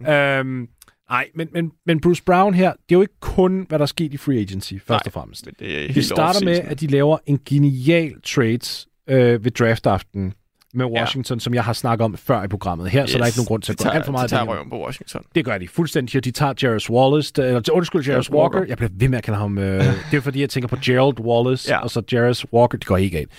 Øhm, 0.09 0.67
nej, 1.09 1.27
men, 1.35 1.47
men, 1.53 1.71
men 1.85 2.01
Bruce 2.01 2.23
Brown 2.23 2.53
her, 2.53 2.69
det 2.71 2.77
er 2.79 2.95
jo 2.95 3.01
ikke 3.01 3.19
kun, 3.19 3.65
hvad 3.69 3.79
der 3.79 3.83
er 3.83 3.87
sket 3.87 4.13
i 4.13 4.17
free 4.17 4.39
agency, 4.39 4.73
først 4.73 4.89
Nej, 4.89 5.01
og 5.05 5.11
fremmest. 5.11 5.47
Det 5.59 5.93
helt 5.93 6.05
starter 6.05 6.45
med, 6.45 6.59
at 6.59 6.79
de 6.79 6.87
laver 6.87 7.17
en 7.25 7.39
genial 7.49 8.21
trade 8.21 8.87
øh, 9.09 9.43
ved 9.43 9.51
draftaften 9.51 10.33
med 10.73 10.85
Washington, 10.85 11.35
ja. 11.37 11.39
som 11.39 11.53
jeg 11.53 11.63
har 11.63 11.73
snakket 11.73 12.05
om 12.05 12.17
før 12.17 12.43
i 12.43 12.47
programmet 12.47 12.89
her, 12.89 13.03
yes. 13.03 13.09
så 13.11 13.17
der 13.17 13.23
er 13.23 13.27
ikke 13.27 13.37
nogen 13.37 13.47
grund 13.47 13.61
til 13.61 13.73
at 13.73 13.79
de 13.79 13.83
gå 13.83 13.89
alt 13.89 14.05
for 14.05 14.11
meget 14.11 14.29
de 14.29 14.35
tager 14.35 14.45
røven 14.45 14.69
på 14.69 14.83
Washington. 14.85 15.23
Det 15.35 15.45
gør 15.45 15.57
de 15.57 15.67
fuldstændig. 15.67 16.23
De 16.25 16.31
tager 16.31 16.53
Jarvis 16.63 16.89
Wallace, 16.89 17.33
der- 17.35 17.43
eller 17.45 17.61
undskyld, 17.73 18.05
Jarvis 18.07 18.31
Walker. 18.31 18.57
Walker. 18.57 18.69
Jeg 18.69 18.77
bliver 18.77 18.89
ved 18.93 19.09
med 19.09 19.17
at 19.17 19.23
kalde 19.23 19.37
ham. 19.39 19.57
Øh, 19.57 19.83
det 20.11 20.17
er 20.17 20.21
fordi, 20.21 20.41
jeg 20.41 20.49
tænker 20.49 20.67
på 20.67 20.77
Gerald 20.85 21.19
Wallace. 21.19 21.71
Ja. 21.71 21.79
og 21.79 21.89
så 21.89 22.01
Jarvis 22.13 22.53
Walker. 22.53 22.77
Det 22.77 22.87
går 22.87 22.97
ikke 22.97 23.17
galt. 23.17 23.29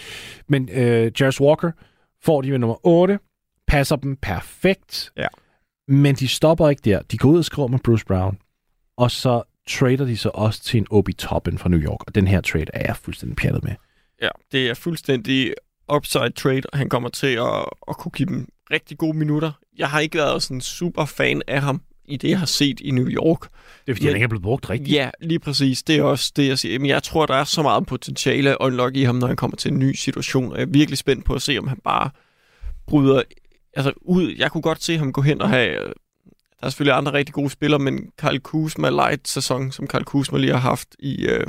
Men 0.48 0.68
øh, 0.72 1.12
Jarvis 1.20 1.40
Walker 1.40 1.70
får 2.24 2.42
de 2.42 2.50
med 2.50 2.58
nummer 2.58 2.86
8, 2.86 3.18
passer 3.66 3.96
dem 3.96 4.16
perfekt. 4.16 5.10
Ja. 5.16 5.26
Men 5.88 6.14
de 6.14 6.28
stopper 6.28 6.68
ikke 6.68 6.82
der. 6.84 7.02
De 7.02 7.18
går 7.18 7.28
ud 7.28 7.38
og 7.38 7.44
skriver 7.44 7.68
med 7.68 7.78
Bruce 7.84 8.04
Brown, 8.06 8.38
og 8.96 9.10
så 9.10 9.42
trader 9.68 10.04
de 10.04 10.16
så 10.16 10.30
også 10.34 10.62
til 10.62 10.78
en 10.78 10.86
Obi 10.90 11.12
Toppin 11.12 11.58
fra 11.58 11.68
New 11.68 11.80
York. 11.80 12.00
Og 12.06 12.14
den 12.14 12.28
her 12.28 12.40
trade 12.40 12.66
er 12.74 12.86
jeg 12.86 12.96
fuldstændig 12.96 13.36
pjattet 13.36 13.64
med. 13.64 13.72
Ja, 14.22 14.28
det 14.52 14.70
er 14.70 14.74
fuldstændig 14.74 15.54
upside 15.94 16.30
trade, 16.30 16.62
og 16.72 16.78
han 16.78 16.88
kommer 16.88 17.08
til 17.08 17.26
at, 17.26 17.64
at 17.88 17.96
kunne 17.96 18.12
give 18.12 18.28
dem 18.28 18.48
rigtig 18.70 18.98
gode 18.98 19.16
minutter. 19.18 19.52
Jeg 19.78 19.88
har 19.90 20.00
ikke 20.00 20.18
været 20.18 20.42
sådan 20.42 20.60
super 20.60 21.04
fan 21.04 21.42
af 21.48 21.62
ham 21.62 21.82
i 22.04 22.16
det, 22.16 22.28
jeg 22.30 22.38
har 22.38 22.46
set 22.46 22.80
i 22.80 22.90
New 22.90 23.08
York. 23.08 23.40
Det 23.40 23.48
er 23.92 23.94
fordi, 23.94 24.04
Men- 24.04 24.06
han 24.06 24.16
ikke 24.16 24.24
er 24.24 24.28
blevet 24.28 24.42
brugt 24.42 24.70
rigtigt. 24.70 24.90
Ja, 24.92 25.10
lige 25.20 25.38
præcis. 25.38 25.82
Det 25.82 25.96
er 25.96 26.02
også 26.02 26.32
det, 26.36 26.48
jeg 26.48 26.58
siger. 26.58 26.78
Men 26.78 26.88
jeg 26.88 27.02
tror, 27.02 27.26
der 27.26 27.34
er 27.34 27.44
så 27.44 27.62
meget 27.62 27.86
potentiale 27.86 28.50
at 28.50 28.56
unlock 28.60 28.96
i 28.96 29.02
ham, 29.02 29.14
når 29.14 29.26
han 29.26 29.36
kommer 29.36 29.56
til 29.56 29.72
en 29.72 29.78
ny 29.78 29.94
situation. 29.94 30.52
Og 30.52 30.58
jeg 30.58 30.62
er 30.62 30.70
virkelig 30.70 30.98
spændt 30.98 31.24
på 31.24 31.34
at 31.34 31.42
se, 31.42 31.58
om 31.58 31.68
han 31.68 31.78
bare 31.84 32.10
bryder 32.86 33.22
altså, 33.78 33.92
ud. 34.02 34.34
Jeg 34.38 34.50
kunne 34.52 34.62
godt 34.62 34.84
se 34.84 34.98
ham 34.98 35.12
gå 35.12 35.20
hen 35.22 35.42
og 35.42 35.48
have... 35.48 35.68
øh, 35.70 35.92
Der 36.60 36.66
er 36.66 36.70
selvfølgelig 36.70 36.96
andre 36.96 37.12
rigtig 37.12 37.34
gode 37.34 37.50
spillere, 37.50 37.78
men 37.78 38.10
Karl 38.18 38.38
Kuzma 38.38 38.88
light 38.90 39.28
sæson, 39.28 39.72
som 39.72 39.86
Karl 39.86 40.04
Kuzma 40.04 40.38
lige 40.38 40.52
har 40.52 40.60
haft 40.60 40.88
i, 40.98 41.26
øh, 41.26 41.46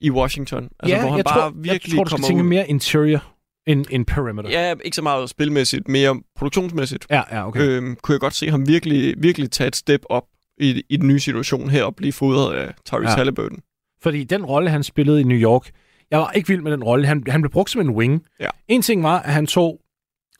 i 0.00 0.10
Washington. 0.10 0.68
Altså, 0.80 0.94
ja, 0.96 1.00
hvor 1.00 1.08
han 1.10 1.16
jeg, 1.18 1.24
bare 1.24 1.40
tror, 1.40 1.50
virkelig 1.56 1.92
jeg 1.92 1.96
tror, 1.96 2.04
du 2.04 2.10
skal 2.10 2.22
tænke 2.24 2.42
ud. 2.42 2.48
mere 2.48 2.68
interior 2.68 3.24
end, 3.66 3.86
end 3.90 4.06
perimeter. 4.06 4.50
Ja, 4.50 4.74
ikke 4.84 4.94
så 4.94 5.02
meget 5.02 5.30
spilmæssigt, 5.30 5.88
mere 5.88 6.20
produktionsmæssigt. 6.36 7.06
ja, 7.10 7.22
ja 7.32 7.48
okay. 7.48 7.60
Øhm, 7.60 7.96
kunne 8.02 8.12
jeg 8.12 8.20
godt 8.20 8.34
se 8.34 8.50
ham 8.50 8.68
virkelig, 8.68 9.14
virkelig 9.18 9.50
tage 9.50 9.68
et 9.68 9.76
step 9.76 10.00
op 10.10 10.24
i, 10.58 10.82
i 10.88 10.96
den 10.96 11.08
nye 11.08 11.20
situation 11.20 11.70
her 11.70 11.84
og 11.84 11.96
blive 11.96 12.12
fodret 12.12 12.54
af 12.54 12.74
Tyrese 12.84 13.10
ja. 13.10 13.16
Halliburton. 13.16 13.58
Fordi 14.02 14.24
den 14.24 14.44
rolle, 14.44 14.70
han 14.70 14.82
spillede 14.82 15.20
i 15.20 15.24
New 15.24 15.38
York, 15.38 15.70
jeg 16.10 16.18
var 16.18 16.30
ikke 16.30 16.48
vild 16.48 16.60
med 16.60 16.72
den 16.72 16.84
rolle. 16.84 17.06
Han, 17.06 17.22
han 17.28 17.42
blev 17.42 17.50
brugt 17.52 17.70
som 17.70 17.80
en 17.80 17.90
wing. 17.90 18.22
Ja. 18.40 18.48
En 18.68 18.82
ting 18.82 19.02
var, 19.02 19.18
at 19.18 19.32
han 19.32 19.46
tog 19.46 19.80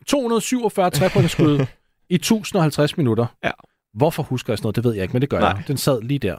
247 0.07 0.91
trepointsskud 0.91 1.67
i 2.11 2.15
1050 2.15 2.97
minutter. 2.97 3.27
Ja. 3.45 3.51
Hvorfor 3.95 4.23
husker 4.23 4.53
jeg 4.53 4.59
sådan 4.59 4.65
noget? 4.67 4.77
Det 4.77 4.85
ved 4.85 4.93
jeg 4.95 5.03
ikke, 5.03 5.13
men 5.13 5.23
det 5.23 5.31
gør 5.31 5.41
Nej. 5.41 5.49
jeg. 5.49 5.63
Den 5.69 5.77
sad 5.77 6.03
lige 6.03 6.19
der. 6.19 6.37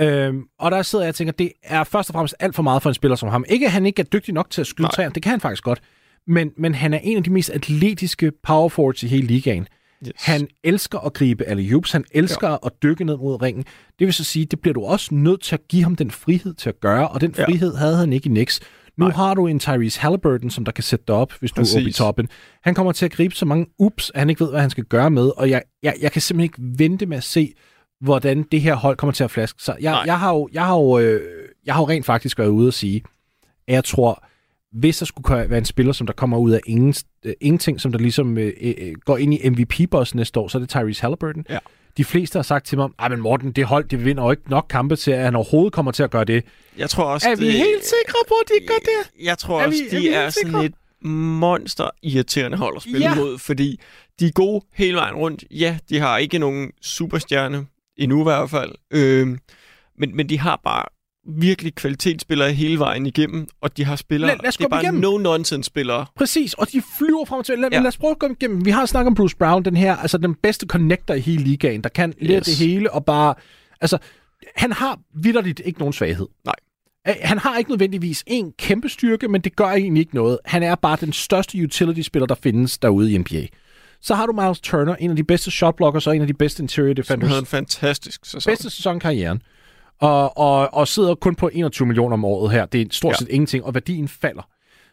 Øhm, 0.00 0.42
og 0.58 0.70
der 0.70 0.82
sidder 0.82 1.04
jeg 1.04 1.08
og 1.08 1.14
tænker, 1.14 1.32
det 1.32 1.52
er 1.62 1.84
først 1.84 2.10
og 2.10 2.12
fremmest 2.14 2.34
alt 2.40 2.54
for 2.54 2.62
meget 2.62 2.82
for 2.82 2.90
en 2.90 2.94
spiller 2.94 3.16
som 3.16 3.28
ham. 3.28 3.44
Ikke 3.48 3.66
at 3.66 3.72
han 3.72 3.86
ikke 3.86 4.00
er 4.00 4.06
dygtig 4.06 4.34
nok 4.34 4.50
til 4.50 4.60
at 4.60 4.66
skyde 4.66 4.88
træer, 4.88 5.08
det 5.08 5.22
kan 5.22 5.30
han 5.30 5.40
faktisk 5.40 5.62
godt. 5.64 5.80
Men, 6.26 6.50
men 6.56 6.74
han 6.74 6.94
er 6.94 6.98
en 7.02 7.16
af 7.16 7.22
de 7.24 7.30
mest 7.30 7.50
atletiske 7.50 8.32
power 8.42 8.68
forwards 8.68 9.02
i 9.02 9.06
hele 9.06 9.26
ligaen. 9.26 9.66
Yes. 10.06 10.12
Han 10.18 10.48
elsker 10.64 10.98
at 10.98 11.12
gribe 11.12 11.44
alle 11.44 11.82
Han 11.92 12.04
elsker 12.12 12.48
ja. 12.48 12.56
at 12.66 12.72
dykke 12.82 13.04
ned 13.04 13.16
mod 13.16 13.42
ringen. 13.42 13.64
Det 13.98 14.06
vil 14.06 14.14
så 14.14 14.24
sige, 14.24 14.46
det 14.46 14.60
bliver 14.60 14.74
du 14.74 14.84
også 14.84 15.14
nødt 15.14 15.40
til 15.42 15.54
at 15.54 15.68
give 15.68 15.82
ham 15.82 15.96
den 15.96 16.10
frihed 16.10 16.54
til 16.54 16.68
at 16.68 16.80
gøre, 16.80 17.08
og 17.08 17.20
den 17.20 17.34
Ja. 17.38 17.44
frihed 17.46 17.76
havde 17.76 17.96
han 17.96 18.12
ikke 18.12 18.26
i 18.26 18.28
Knicks. 18.28 18.60
Nu 18.96 19.04
Nej. 19.04 19.14
har 19.14 19.34
du 19.34 19.46
en 19.46 19.58
Tyrese 19.58 20.00
Halliburton, 20.00 20.50
som 20.50 20.64
der 20.64 20.72
kan 20.72 20.84
sætte 20.84 21.04
dig 21.08 21.14
op, 21.14 21.32
hvis 21.40 21.50
du 21.50 21.60
er 21.60 21.62
Præcis. 21.62 21.76
oppe 21.76 21.88
i 21.88 21.92
toppen. 21.92 22.28
Han 22.62 22.74
kommer 22.74 22.92
til 22.92 23.04
at 23.04 23.12
gribe 23.12 23.34
så 23.34 23.44
mange 23.46 23.66
ups, 23.78 24.12
at 24.14 24.20
han 24.20 24.30
ikke 24.30 24.44
ved, 24.44 24.50
hvad 24.50 24.60
han 24.60 24.70
skal 24.70 24.84
gøre 24.84 25.10
med, 25.10 25.30
og 25.36 25.50
jeg, 25.50 25.62
jeg, 25.82 25.94
jeg 26.00 26.12
kan 26.12 26.22
simpelthen 26.22 26.44
ikke 26.44 26.78
vente 26.84 27.06
med 27.06 27.16
at 27.16 27.24
se, 27.24 27.54
hvordan 28.00 28.42
det 28.52 28.60
her 28.60 28.74
hold 28.74 28.96
kommer 28.96 29.12
til 29.12 29.24
at 29.24 29.30
flaske 29.30 29.62
sig. 29.62 29.76
Jeg, 29.80 29.92
Nej. 29.92 30.02
jeg, 30.06 30.18
har, 30.18 30.34
jo, 30.34 30.48
jeg, 30.52 30.66
har, 30.66 30.76
jo, 30.76 30.98
øh, 30.98 31.20
jeg 31.66 31.74
har 31.74 31.82
jo 31.82 31.88
rent 31.88 32.06
faktisk 32.06 32.38
været 32.38 32.48
ude 32.48 32.68
og 32.68 32.74
sige, 32.74 33.02
at 33.68 33.74
jeg 33.74 33.84
tror, 33.84 34.24
hvis 34.72 34.98
der 34.98 35.06
skulle 35.06 35.50
være 35.50 35.58
en 35.58 35.64
spiller, 35.64 35.92
som 35.92 36.06
der 36.06 36.14
kommer 36.14 36.38
ud 36.38 36.50
af 36.52 36.60
ingen, 36.66 36.94
øh, 37.24 37.32
ingenting, 37.40 37.80
som 37.80 37.92
der 37.92 37.98
ligesom 37.98 38.38
øh, 38.38 38.52
øh, 38.60 38.92
går 39.04 39.16
ind 39.16 39.34
i 39.34 39.48
MVP-bossen 39.48 40.16
næste 40.16 40.40
år, 40.40 40.48
så 40.48 40.58
er 40.58 40.60
det 40.60 40.68
Tyrese 40.68 41.02
Halliburton. 41.02 41.44
Ja. 41.50 41.58
De 41.96 42.04
fleste 42.04 42.36
har 42.38 42.42
sagt 42.42 42.66
til 42.66 42.78
mig, 42.78 42.88
at 42.98 43.10
men 43.10 43.20
Morten, 43.20 43.52
det 43.52 43.64
hold, 43.64 43.88
det 43.88 44.04
vinder 44.04 44.22
jo 44.24 44.30
ikke 44.30 44.50
nok 44.50 44.66
kampe 44.70 44.96
til, 44.96 45.10
at 45.10 45.24
han 45.24 45.34
overhovedet 45.36 45.72
kommer 45.72 45.92
til 45.92 46.02
at 46.02 46.10
gøre 46.10 46.24
det. 46.24 46.44
Jeg 46.78 46.90
tror 46.90 47.04
også, 47.04 47.30
Er 47.30 47.36
vi 47.36 47.44
det, 47.46 47.52
helt 47.52 47.84
sikre 47.84 48.18
på, 48.28 48.34
at 48.34 48.48
de 48.60 48.66
gør 48.66 48.74
det? 48.74 49.24
Jeg 49.24 49.38
tror 49.38 49.60
Er 49.60 49.66
også, 49.66 49.78
vi- 49.90 49.96
er 49.96 50.00
de 50.00 50.08
er, 50.14 50.22
helt 50.22 50.34
sådan 50.34 50.48
sikre? 50.50 50.64
et 50.64 50.74
monster 51.08 51.90
irriterende 52.02 52.56
hold 52.58 52.76
at 52.76 52.82
spille 52.82 52.98
Ja. 53.08 53.14
mod, 53.14 53.38
fordi 53.38 53.80
de 54.20 54.26
er 54.26 54.30
gode 54.30 54.64
hele 54.74 54.96
vejen 54.96 55.14
rundt. 55.14 55.44
Ja, 55.50 55.78
de 55.88 55.98
har 56.00 56.18
ikke 56.18 56.38
nogen 56.38 56.70
superstjerne, 56.82 57.66
endnu 57.96 58.20
i 58.20 58.22
hvert 58.22 58.50
fald, 58.50 58.72
øhm, 58.90 59.38
men, 59.98 60.16
men 60.16 60.28
de 60.28 60.38
har 60.40 60.60
bare 60.64 60.84
virkelig 61.26 61.74
kvalitetsspillere 61.74 62.52
hele 62.52 62.78
vejen 62.78 63.06
igennem, 63.06 63.46
og 63.60 63.76
de 63.76 63.84
har 63.84 63.96
spillere, 63.96 64.28
Lad- 64.30 64.36
lad 64.42 64.48
os 64.48 64.56
det 64.56 64.64
er 64.64 64.68
bare 64.68 64.82
igennem. 64.82 65.00
no-nonsense-spillere. 65.00 66.06
Præcis, 66.16 66.54
og 66.54 66.72
de 66.72 66.82
flyver 66.98 67.24
frem 67.24 67.42
tilbage. 67.42 67.60
Lad, 67.60 67.68
ja. 67.72 67.78
Lad 67.78 67.86
os 67.88 67.96
prøve 67.96 68.10
at 68.10 68.18
gå 68.18 68.26
igennem. 68.40 68.64
Vi 68.64 68.70
har 68.70 68.86
snakket 68.86 69.06
om 69.06 69.14
Bruce 69.14 69.36
Brown, 69.36 69.62
den 69.64 69.76
her, 69.76 69.96
altså 69.96 70.18
den 70.18 70.34
bedste 70.34 70.66
connector 70.66 71.14
i 71.14 71.20
hele 71.20 71.44
ligaen, 71.44 71.82
der 71.82 71.88
kan 71.88 72.14
yes. 72.22 72.46
Det 72.46 72.56
hele 72.56 72.92
og 72.92 73.04
bare... 73.04 73.34
Altså, 73.80 73.98
han 74.56 74.72
har 74.72 74.98
vidderligt 75.14 75.60
ikke 75.64 75.78
nogen 75.78 75.92
svaghed. 75.92 76.26
Nej. 76.44 76.54
Han 77.06 77.38
har 77.38 77.58
ikke 77.58 77.70
nødvendigvis 77.70 78.24
en 78.26 78.52
kæmpe 78.58 78.88
styrke, 78.88 79.28
men 79.28 79.40
det 79.40 79.56
gør 79.56 79.66
egentlig 79.66 80.00
ikke 80.00 80.14
noget. 80.14 80.38
Han 80.44 80.62
er 80.62 80.74
bare 80.74 80.96
den 81.00 81.12
største 81.12 81.62
utility-spiller, 81.62 82.26
der 82.26 82.34
findes 82.42 82.78
derude 82.78 83.12
i 83.12 83.18
NBA. 83.18 83.46
Så 84.00 84.14
har 84.14 84.26
du 84.26 84.32
Miles 84.32 84.60
Turner, 84.60 84.96
en 84.96 85.10
af 85.10 85.16
de 85.16 85.24
bedste 85.24 85.50
shotblockers 85.50 86.06
og 86.06 86.16
en 86.16 86.20
af 86.22 86.26
de 86.26 86.34
bedste 86.34 86.62
interior 86.62 86.88
Som 86.88 86.94
defenders. 86.94 87.28
havde 87.28 87.40
en 87.40 87.46
fantastisk 87.46 88.24
sæson. 88.24 88.50
Bedste 88.50 88.70
sæson 88.70 88.96
i 88.96 89.00
karrieren. 89.00 89.42
Og, 90.00 90.38
og, 90.38 90.74
og 90.74 90.88
sidder 90.88 91.14
kun 91.14 91.34
på 91.34 91.50
21 91.52 91.86
millioner 91.86 92.12
om 92.14 92.24
året 92.24 92.52
her. 92.52 92.66
Det 92.66 92.80
er 92.80 92.86
stort 92.90 93.10
Ja. 93.12 93.16
set 93.16 93.28
ingenting, 93.28 93.64
og 93.64 93.74
værdien 93.74 94.08
falder. 94.08 94.42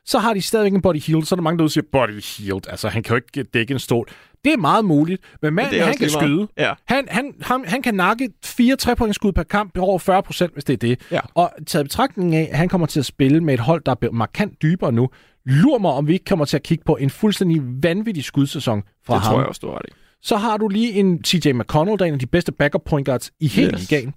Så 0.06 0.20
har 0.20 0.34
de 0.34 0.42
stadigvæk 0.42 0.74
en 0.74 0.82
body 0.82 1.02
healed, 1.02 1.26
så 1.26 1.36
er 1.36 1.38
der 1.38 1.44
mange, 1.44 1.60
der 1.60 1.68
siger, 1.68 1.84
body 1.92 2.24
healed, 2.38 2.62
altså 2.70 2.90
han 2.90 3.04
kan 3.04 3.10
jo 3.18 3.22
ikke 3.36 3.50
dække 3.54 3.74
en 3.74 3.80
stål. 3.80 4.08
Det 4.46 4.54
er 4.54 4.58
meget 4.58 4.86
muligt, 4.86 5.22
men 5.42 5.54
manden, 5.54 5.74
det 5.74 5.80
er 5.82 5.86
han 5.86 5.94
kan 5.98 6.02
meget. 6.02 6.12
skyde. 6.12 6.48
Ja. 6.58 6.74
Han, 6.88 7.08
han, 7.10 7.34
han, 7.42 7.64
han 7.68 7.82
kan 7.82 7.94
nakke 7.96 8.30
fire 8.46 8.76
trepointsskud 8.76 9.32
per 9.32 9.44
kamp 9.44 9.78
over 9.78 10.00
40 10.00 10.24
procent, 10.24 10.54
hvis 10.54 10.64
det 10.64 10.74
er 10.74 10.78
det. 10.78 11.00
Ja. 11.12 11.20
Og 11.36 11.52
taget 11.68 11.86
betragtning 11.86 12.36
af, 12.36 12.48
at 12.52 12.58
han 12.58 12.70
kommer 12.70 12.88
til 12.88 13.00
at 13.00 13.06
spille 13.06 13.42
med 13.44 13.54
et 13.54 13.60
hold, 13.60 13.82
der 13.86 13.92
er 14.02 14.12
markant 14.12 14.62
dybere 14.62 14.92
nu, 14.92 15.10
lur 15.46 15.78
mig, 15.78 15.92
om 15.92 16.08
vi 16.08 16.14
ikke 16.14 16.26
kommer 16.26 16.46
til 16.46 16.58
at 16.58 16.64
kigge 16.64 16.84
på 16.86 16.96
en 16.96 17.10
fuldstændig 17.10 17.62
vanvittig 17.84 18.24
skudsæson 18.24 18.84
fra 19.06 19.14
Det 19.16 19.22
ham. 19.24 19.32
tror 19.34 19.40
jeg 19.40 19.48
også, 19.48 19.60
du 19.64 19.68
har 19.68 19.76
ret 19.76 19.86
i. 19.88 19.92
Så 20.22 20.38
har 20.38 20.58
du 20.58 20.68
lige 20.68 20.92
en 20.94 21.24
TJ 21.24 21.52
McConnell, 21.52 22.00
der 22.00 22.06
er 22.06 22.08
en 22.08 22.14
af 22.14 22.20
de 22.20 22.28
bedste 22.28 22.52
backup 22.52 22.82
point 22.86 23.06
guards 23.08 23.32
i 23.40 23.48
hele 23.48 23.72
Yes. 23.74 23.92
ligaen. 23.92 24.14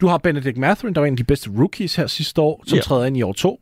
Du 0.00 0.06
har 0.06 0.18
Benedict 0.18 0.56
Mathurin, 0.56 0.94
der 0.94 1.00
var 1.00 1.06
en 1.06 1.12
af 1.12 1.16
de 1.16 1.24
bedste 1.24 1.50
rookies 1.58 1.96
her 1.96 2.06
sidste 2.06 2.40
år, 2.40 2.62
som 2.66 2.76
Ja. 2.76 2.82
træder 2.82 3.04
ind 3.04 3.16
i 3.16 3.22
år 3.22 3.32
to. 3.32 3.60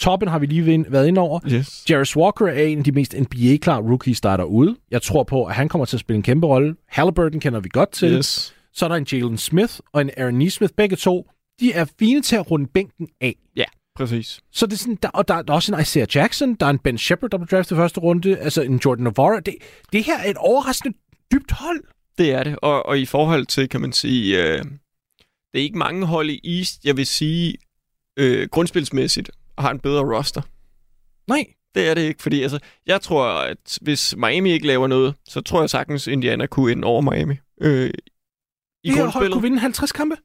Toppen 0.00 0.28
har 0.28 0.38
vi 0.38 0.46
lige 0.46 0.84
været 0.88 1.06
ind 1.08 1.18
over. 1.18 1.40
Yes. 1.52 1.84
Jarvis 1.90 2.16
Walker 2.16 2.46
er 2.46 2.62
en 2.62 2.78
af 2.78 2.84
de 2.84 2.92
mest 2.92 3.14
NBA-klare 3.18 3.82
rookies, 3.82 4.20
der 4.20 4.30
er 4.30 4.36
derude. 4.36 4.76
Jeg 4.90 5.02
tror 5.02 5.22
på, 5.22 5.44
at 5.44 5.54
han 5.54 5.68
kommer 5.68 5.84
til 5.84 5.96
at 5.96 6.00
spille 6.00 6.16
en 6.16 6.22
kæmpe 6.22 6.46
rolle. 6.46 6.74
Halliburton 6.88 7.40
kender 7.40 7.60
vi 7.60 7.68
godt 7.72 7.92
til. 7.92 8.12
Yes. 8.12 8.54
Så 8.72 8.84
er 8.84 8.88
der 8.88 8.96
en 8.96 9.06
Jalen 9.12 9.38
Smith 9.38 9.74
og 9.92 10.00
en 10.00 10.10
Aaron 10.16 10.34
Neesmith. 10.34 10.72
Begge 10.76 10.96
to, 10.96 11.30
de 11.60 11.72
er 11.72 11.84
fine 11.98 12.22
til 12.22 12.36
at 12.36 12.50
runde 12.50 12.66
bænken 12.74 13.08
af. 13.20 13.34
Ja, 13.56 13.64
præcis. 13.96 14.40
Så 14.52 14.66
det 14.66 14.72
er 14.72 14.76
sådan, 14.78 14.98
der, 15.02 15.08
og 15.08 15.28
der, 15.28 15.42
der 15.42 15.52
er 15.52 15.56
også 15.56 15.74
en 15.74 15.80
Isaiah 15.80 16.06
Jackson, 16.14 16.54
der 16.54 16.66
er 16.66 16.70
en 16.70 16.78
Ben 16.78 16.98
Shepard, 16.98 17.30
der 17.30 17.38
blev 17.38 17.46
draftet 17.48 17.76
i 17.76 17.78
første 17.78 18.00
runde, 18.00 18.36
altså 18.38 18.62
en 18.62 18.80
Jordan 18.84 19.04
Navarro. 19.04 19.38
Det, 19.46 19.54
det 19.92 20.04
her 20.04 20.18
er 20.18 20.30
et 20.30 20.36
overraskende 20.36 20.96
dybt 21.32 21.50
hold. 21.50 21.80
Det 22.18 22.32
er 22.32 22.42
det. 22.44 22.56
Og, 22.62 22.86
og 22.86 22.98
i 22.98 23.06
forhold 23.06 23.46
til, 23.46 23.68
kan 23.68 23.80
man 23.80 23.92
sige, 23.92 24.44
øh, 24.58 24.64
det 25.54 25.60
er 25.60 25.64
ikke 25.64 25.78
mange 25.78 26.06
hold 26.06 26.30
i 26.30 26.58
East, 26.58 26.84
jeg 26.84 26.96
vil 26.96 27.06
sige, 27.06 27.54
øh, 28.16 28.48
grundspilsmæssigt 28.48 29.30
har 29.58 29.70
en 29.70 29.80
bedre 29.80 30.16
roster. 30.16 30.42
Nej, 31.28 31.44
Det 31.74 31.88
er 31.88 31.94
det 31.94 32.02
ikke, 32.02 32.22
fordi 32.22 32.42
altså, 32.42 32.58
jeg 32.86 33.00
tror, 33.00 33.24
at 33.26 33.78
hvis 33.82 34.16
Miami 34.16 34.50
ikke 34.50 34.66
laver 34.66 34.86
noget, 34.86 35.14
så 35.28 35.40
tror 35.40 35.60
jeg 35.60 35.70
sagtens, 35.70 36.06
Indiana 36.06 36.46
kunne 36.46 36.72
ind 36.72 36.84
over 36.84 37.00
Miami. 37.00 37.34
Øh, 37.60 37.90
I 38.84 38.88
det 38.88 38.96
her 38.96 39.06
hold 39.06 39.32
kunne 39.32 39.42
vinde 39.42 39.58
50 39.58 39.92
kampe. 39.92 40.16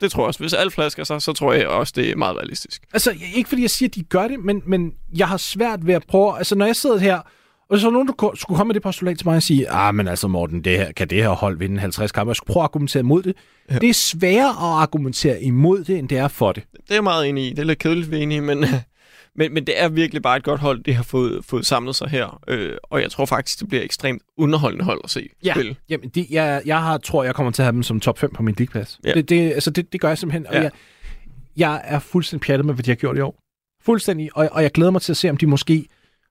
det 0.00 0.10
tror 0.10 0.22
jeg 0.22 0.26
også. 0.26 0.40
Hvis 0.40 0.52
alt 0.54 0.72
flasker 0.72 1.04
sig, 1.04 1.22
så 1.22 1.32
tror 1.32 1.52
jeg 1.52 1.68
også, 1.68 1.92
det 1.96 2.10
er 2.10 2.16
meget 2.16 2.36
realistisk. 2.36 2.82
Altså, 2.92 3.16
ikke 3.34 3.48
fordi 3.48 3.62
jeg 3.62 3.70
siger, 3.70 3.88
at 3.88 3.94
de 3.94 4.02
gør 4.02 4.28
det, 4.28 4.40
men, 4.40 4.62
men 4.66 4.94
jeg 5.16 5.28
har 5.28 5.36
svært 5.36 5.86
ved 5.86 5.94
at 5.94 6.06
prøve... 6.08 6.38
Altså, 6.38 6.54
når 6.54 6.66
jeg 6.66 6.76
sidder 6.76 6.98
her, 6.98 7.20
og 7.70 7.78
så 7.78 7.86
er 7.86 7.90
nogen, 7.90 8.08
der 8.08 8.30
skulle 8.34 8.56
komme 8.56 8.68
med 8.68 8.74
det 8.74 8.82
postulat 8.82 9.18
til 9.18 9.26
mig 9.26 9.36
og 9.36 9.42
sige, 9.42 9.70
ah, 9.70 9.94
men 9.94 10.08
altså 10.08 10.28
Morten, 10.28 10.64
det 10.64 10.76
her, 10.78 10.92
kan 10.92 11.08
det 11.10 11.22
her 11.22 11.28
hold 11.28 11.58
vinde 11.58 11.80
50 11.80 12.12
kampe? 12.12 12.30
Jeg 12.30 12.36
skulle 12.36 12.52
prøve 12.52 12.62
at 12.62 12.64
argumentere 12.64 13.00
imod 13.00 13.22
det. 13.22 13.34
Ja. 13.70 13.78
Det 13.78 13.88
er 13.88 13.94
sværere 13.94 14.48
at 14.50 14.82
argumentere 14.82 15.42
imod 15.42 15.84
det, 15.84 15.98
end 15.98 16.08
det 16.08 16.18
er 16.18 16.28
for 16.28 16.52
det. 16.52 16.62
Det 16.72 16.80
er 16.90 16.94
jeg 16.94 17.04
meget 17.04 17.28
enig 17.28 17.46
i. 17.46 17.50
Det 17.50 17.58
er 17.58 17.64
lidt 17.64 17.78
kedeligt, 17.78 18.10
vi 18.10 18.16
er 18.16 18.20
enige, 18.20 18.40
men, 18.40 18.58
men, 19.36 19.54
men 19.54 19.66
det 19.66 19.82
er 19.82 19.88
virkelig 19.88 20.22
bare 20.22 20.36
et 20.36 20.42
godt 20.42 20.60
hold, 20.60 20.82
det 20.84 20.94
har 20.94 21.02
fået, 21.02 21.44
fået 21.44 21.66
samlet 21.66 21.96
sig 21.96 22.08
her. 22.08 22.40
Øh, 22.48 22.76
og 22.82 23.02
jeg 23.02 23.10
tror 23.10 23.24
faktisk, 23.26 23.60
det 23.60 23.68
bliver 23.68 23.82
ekstremt 23.84 24.22
underholdende 24.38 24.84
hold 24.84 25.00
at 25.04 25.10
se 25.10 25.28
Ja. 25.44 25.52
spille. 25.54 25.76
Jamen, 25.88 26.08
det, 26.08 26.26
jeg, 26.30 26.62
jeg 26.66 26.82
har, 26.82 26.98
tror, 26.98 27.24
jeg 27.24 27.34
kommer 27.34 27.52
til 27.52 27.62
at 27.62 27.64
have 27.66 27.72
dem 27.74 27.82
som 27.82 28.00
top 28.00 28.18
5 28.18 28.32
på 28.34 28.42
min 28.42 28.54
leagueplads. 28.58 28.98
Ja. 29.04 29.12
Det, 29.14 29.28
det, 29.28 29.52
altså, 29.52 29.70
det, 29.70 29.92
det 29.92 30.00
gør 30.00 30.08
jeg 30.08 30.18
simpelthen. 30.18 30.46
Og 30.46 30.54
Ja. 30.54 30.60
jeg, 30.62 30.70
jeg 31.56 31.80
er 31.84 31.98
fuldstændig 31.98 32.46
pjattet 32.46 32.66
med, 32.66 32.74
hvad 32.74 32.82
de 32.84 32.90
har 32.90 32.96
gjort 32.96 33.16
i 33.16 33.20
år. 33.20 33.38
Fuldstændig. 33.84 34.30
Og, 34.36 34.48
og 34.52 34.62
jeg 34.62 34.72
glæder 34.72 34.90
mig 34.90 35.02
til 35.02 35.12
at 35.12 35.16
se, 35.16 35.30
om 35.30 35.36
de 35.36 35.46
måske 35.46 35.86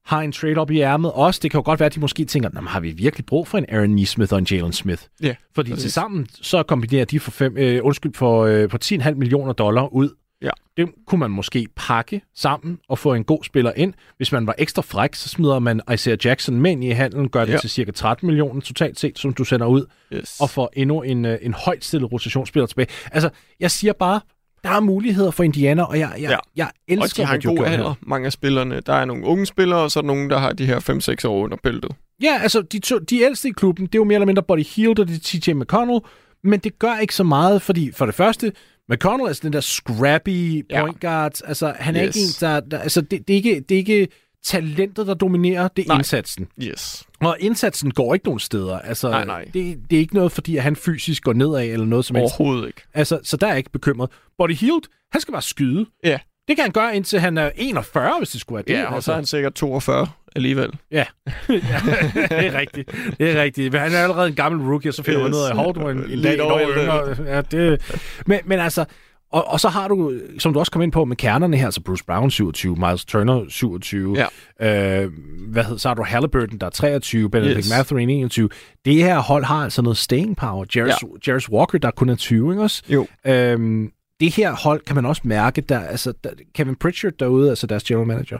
har 0.07 0.21
en 0.21 0.31
trade 0.31 0.57
op 0.57 0.71
i 0.71 0.79
ærmet 0.81 1.11
også. 1.11 1.39
Det 1.43 1.51
kan 1.51 1.57
jo 1.57 1.63
godt 1.65 1.79
være, 1.79 1.87
at 1.87 1.95
de 1.95 1.99
måske 1.99 2.25
tænker, 2.25 2.49
"Nå, 2.53 2.61
har 2.61 2.79
vi 2.79 2.91
virkelig 2.91 3.25
brug 3.25 3.47
for 3.47 3.57
en 3.57 3.65
Aaron 3.69 3.89
Neesmith 3.89 4.33
og 4.33 4.39
en 4.39 4.47
Jalen 4.51 4.73
Smith? 4.73 5.01
Ja, 5.23 5.35
Fordi 5.55 5.75
til 5.75 5.91
sammen, 5.91 6.27
så 6.41 6.63
kombinerer 6.63 7.05
de 7.05 7.19
for, 7.19 7.31
fem, 7.31 7.57
øh, 7.57 7.79
undskyld, 7.83 8.13
for, 8.13 8.45
øh, 8.45 8.69
for 8.69 8.77
10,5 8.77 9.17
millioner 9.17 9.53
dollar 9.53 9.87
ud. 9.93 10.09
Ja. 10.41 10.49
Det 10.77 10.89
kunne 11.07 11.19
man 11.19 11.31
måske 11.31 11.67
pakke 11.75 12.21
sammen 12.35 12.79
og 12.89 12.99
få 12.99 13.13
en 13.13 13.23
god 13.23 13.43
spiller 13.43 13.71
ind. 13.75 13.93
Hvis 14.17 14.31
man 14.31 14.47
var 14.47 14.55
ekstra 14.57 14.81
fræk, 14.81 15.15
så 15.15 15.29
smider 15.29 15.59
man 15.59 15.81
Isaiah 15.93 16.17
Jackson 16.25 16.55
med 16.61 16.71
ind 16.71 16.83
i 16.83 16.89
handelen, 16.89 17.29
gør 17.29 17.45
det 17.45 17.53
Ja. 17.53 17.57
til 17.57 17.69
cirka 17.69 17.91
13 17.91 18.25
millioner 18.27 18.61
totalt 18.61 18.99
set, 18.99 19.19
som 19.19 19.33
du 19.33 19.43
sender 19.43 19.65
ud, 19.67 19.85
Yes. 20.13 20.37
og 20.41 20.49
får 20.49 20.69
endnu 20.73 21.01
en, 21.01 21.25
øh, 21.25 21.37
en 21.41 21.53
højt 21.53 21.85
stillet 21.85 22.11
rotationsspiller 22.11 22.67
tilbage. 22.67 22.87
Altså, 23.11 23.29
jeg 23.59 23.71
siger 23.71 23.93
bare, 23.93 24.21
der 24.63 24.69
er 24.69 24.79
muligheder 24.79 25.31
for 25.31 25.43
Indiana, 25.43 25.83
og 25.83 25.99
jeg, 25.99 26.11
jeg, 26.19 26.29
Ja. 26.29 26.37
jeg 26.55 26.65
og 26.65 26.71
elsker, 26.87 27.23
de 27.23 27.27
har 27.27 27.35
en 27.35 27.41
god 27.41 27.65
alder, 27.65 27.93
mange 28.01 28.25
af 28.25 28.31
spillerne. 28.31 28.79
Der 28.85 28.93
er 28.93 29.05
nogle 29.05 29.25
unge 29.25 29.45
spillere, 29.45 29.79
og 29.79 29.91
så 29.91 29.99
er 29.99 30.01
der 30.01 30.07
nogle, 30.07 30.29
der 30.29 30.37
har 30.37 30.53
de 30.53 30.65
her 30.65 30.79
5-6 31.25 31.27
år 31.27 31.43
under 31.43 31.57
bæltet. 31.63 31.91
Ja, 32.23 32.39
altså, 32.41 32.61
de, 32.61 32.79
to, 32.79 32.97
de 32.99 33.21
ældste 33.21 33.47
i 33.47 33.51
klubben, 33.51 33.85
det 33.85 33.95
er 33.95 33.99
jo 33.99 34.03
mere 34.03 34.15
eller 34.15 34.25
mindre 34.25 34.43
Buddy 34.43 34.65
Hield 34.75 34.99
og 34.99 35.07
det 35.07 35.15
er 35.15 35.39
TJ 35.39 35.51
McConnell, 35.53 35.99
men 36.43 36.59
det 36.59 36.79
gør 36.79 36.97
ikke 36.97 37.15
så 37.15 37.23
meget, 37.23 37.61
fordi 37.61 37.91
for 37.91 38.05
det 38.05 38.15
første, 38.15 38.51
McConnell 38.89 39.29
er 39.29 39.33
sådan 39.33 39.47
den 39.47 39.53
der 39.53 39.61
scrappy 39.61 40.65
Ja. 40.71 40.81
point 40.81 41.01
guard, 41.01 41.41
altså 41.45 41.73
han 41.79 41.95
er 41.95 42.07
Yes. 42.07 42.15
ikke 42.15 42.25
en, 42.25 42.31
der, 42.49 42.59
der 42.59 42.79
altså 42.79 43.01
det, 43.01 43.27
det, 43.27 43.33
er 43.33 43.37
ikke, 43.37 43.59
det 43.69 43.75
er 43.75 43.79
ikke 43.79 44.07
talentet, 44.45 45.07
der 45.07 45.13
dominerer, 45.13 45.67
det 45.67 45.83
er 45.83 45.87
Nej. 45.87 45.97
indsatsen. 45.97 46.47
Yes. 46.63 47.03
Og 47.21 47.37
indsatsen 47.39 47.91
går 47.91 48.13
ikke 48.13 48.25
nogen 48.25 48.39
steder. 48.39 48.79
Altså, 48.79 49.09
Nej, 49.09 49.25
nej. 49.25 49.43
Det, 49.53 49.77
det 49.89 49.95
er 49.95 49.99
ikke 49.99 50.13
noget, 50.13 50.31
fordi 50.31 50.57
at 50.57 50.63
han 50.63 50.75
fysisk 50.75 51.23
går 51.23 51.33
nedad 51.33 51.65
eller 51.65 51.85
noget 51.85 52.05
som 52.05 52.15
helst. 52.15 52.33
Overhovedet 52.39 52.67
ikke. 52.67 52.81
Altså, 52.93 53.19
så 53.23 53.37
der 53.37 53.45
er 53.47 53.51
jeg 53.51 53.57
ikke 53.57 53.71
bekymret. 53.71 54.09
Body 54.37 54.55
Hield, 54.55 54.81
han 55.11 55.21
skal 55.21 55.31
bare 55.31 55.41
skyde. 55.41 55.85
Ja. 56.03 56.19
Det 56.47 56.55
kan 56.55 56.63
han 56.63 56.71
gøre, 56.71 56.95
indtil 56.95 57.19
han 57.19 57.37
er 57.37 57.51
41, 57.55 58.13
hvis 58.17 58.29
det 58.29 58.41
skulle 58.41 58.55
være 58.55 58.77
det. 58.77 58.83
Ja, 58.83 58.93
og 58.95 59.03
så 59.03 59.11
er 59.11 59.15
han 59.15 59.25
sikkert 59.25 59.53
42 59.53 60.07
alligevel. 60.35 60.69
Ja, 60.91 61.05
ja 61.49 61.79
det 62.13 62.31
er 62.31 62.59
rigtigt. 62.59 62.91
Det 63.19 63.31
er 63.37 63.41
rigtigt. 63.41 63.71
Men 63.73 63.81
han 63.81 63.93
er 63.93 63.97
allerede 64.03 64.27
en 64.27 64.35
gammel 64.35 64.67
rookie, 64.69 64.89
og 64.89 64.93
så 64.93 65.03
finder 65.03 65.21
man 65.21 65.29
Yes. 65.29 65.35
ud 65.35 65.41
af, 65.41 65.49
er 65.51 65.89
en, 65.89 66.11
en 66.11 66.23
dag 66.23 66.33
et 66.33 66.41
år 66.41 66.59
yngre. 66.59 67.33
Ja, 67.35 67.41
det, 67.41 67.81
men, 68.25 68.39
men 68.45 68.59
altså, 68.59 68.85
og, 69.31 69.47
og 69.47 69.59
så 69.59 69.69
har 69.69 69.87
du, 69.87 70.19
som 70.39 70.53
du 70.53 70.59
også 70.59 70.71
kom 70.71 70.81
ind 70.81 70.91
på 70.91 71.05
med 71.05 71.15
kernerne 71.15 71.57
her, 71.57 71.69
så 71.69 71.81
Bruce 71.81 72.05
Brown 72.05 72.31
27, 72.31 72.75
Miles 72.75 73.05
Turner 73.05 73.45
27, 73.49 74.17
Ja. 74.59 75.03
øh, 75.03 75.11
hvad 75.47 75.63
hed, 75.63 75.77
så 75.77 75.87
har 75.87 75.95
du 75.95 76.03
Halliburton, 76.03 76.57
der 76.57 76.65
er 76.65 76.69
23, 76.69 77.29
Benedict 77.29 77.57
Yes. 77.57 77.69
Mathurin 77.69 78.09
21. 78.09 78.49
Det 78.85 78.95
her 78.95 79.19
hold 79.19 79.43
har 79.43 79.63
altså 79.63 79.81
noget 79.81 79.97
staying 79.97 80.37
power. 80.37 80.65
Jarvis, 80.75 80.93
ja. 81.03 81.07
Jarvis 81.31 81.49
Walker, 81.49 81.77
der 81.79 81.91
kun 81.91 82.09
er 82.09 82.15
20, 82.15 82.51
ikke 82.51 82.63
også? 82.63 82.83
Jo. 82.89 83.07
Øhm, 83.25 83.91
det 84.19 84.35
her 84.35 84.51
hold 84.55 84.81
kan 84.81 84.95
man 84.95 85.05
også 85.05 85.21
mærke, 85.25 85.61
der, 85.61 85.79
altså, 85.79 86.13
der, 86.23 86.29
Kevin 86.55 86.75
Pritchard 86.75 87.13
derude, 87.19 87.49
altså 87.49 87.67
deres 87.67 87.83
general 87.83 88.07
manager, 88.07 88.37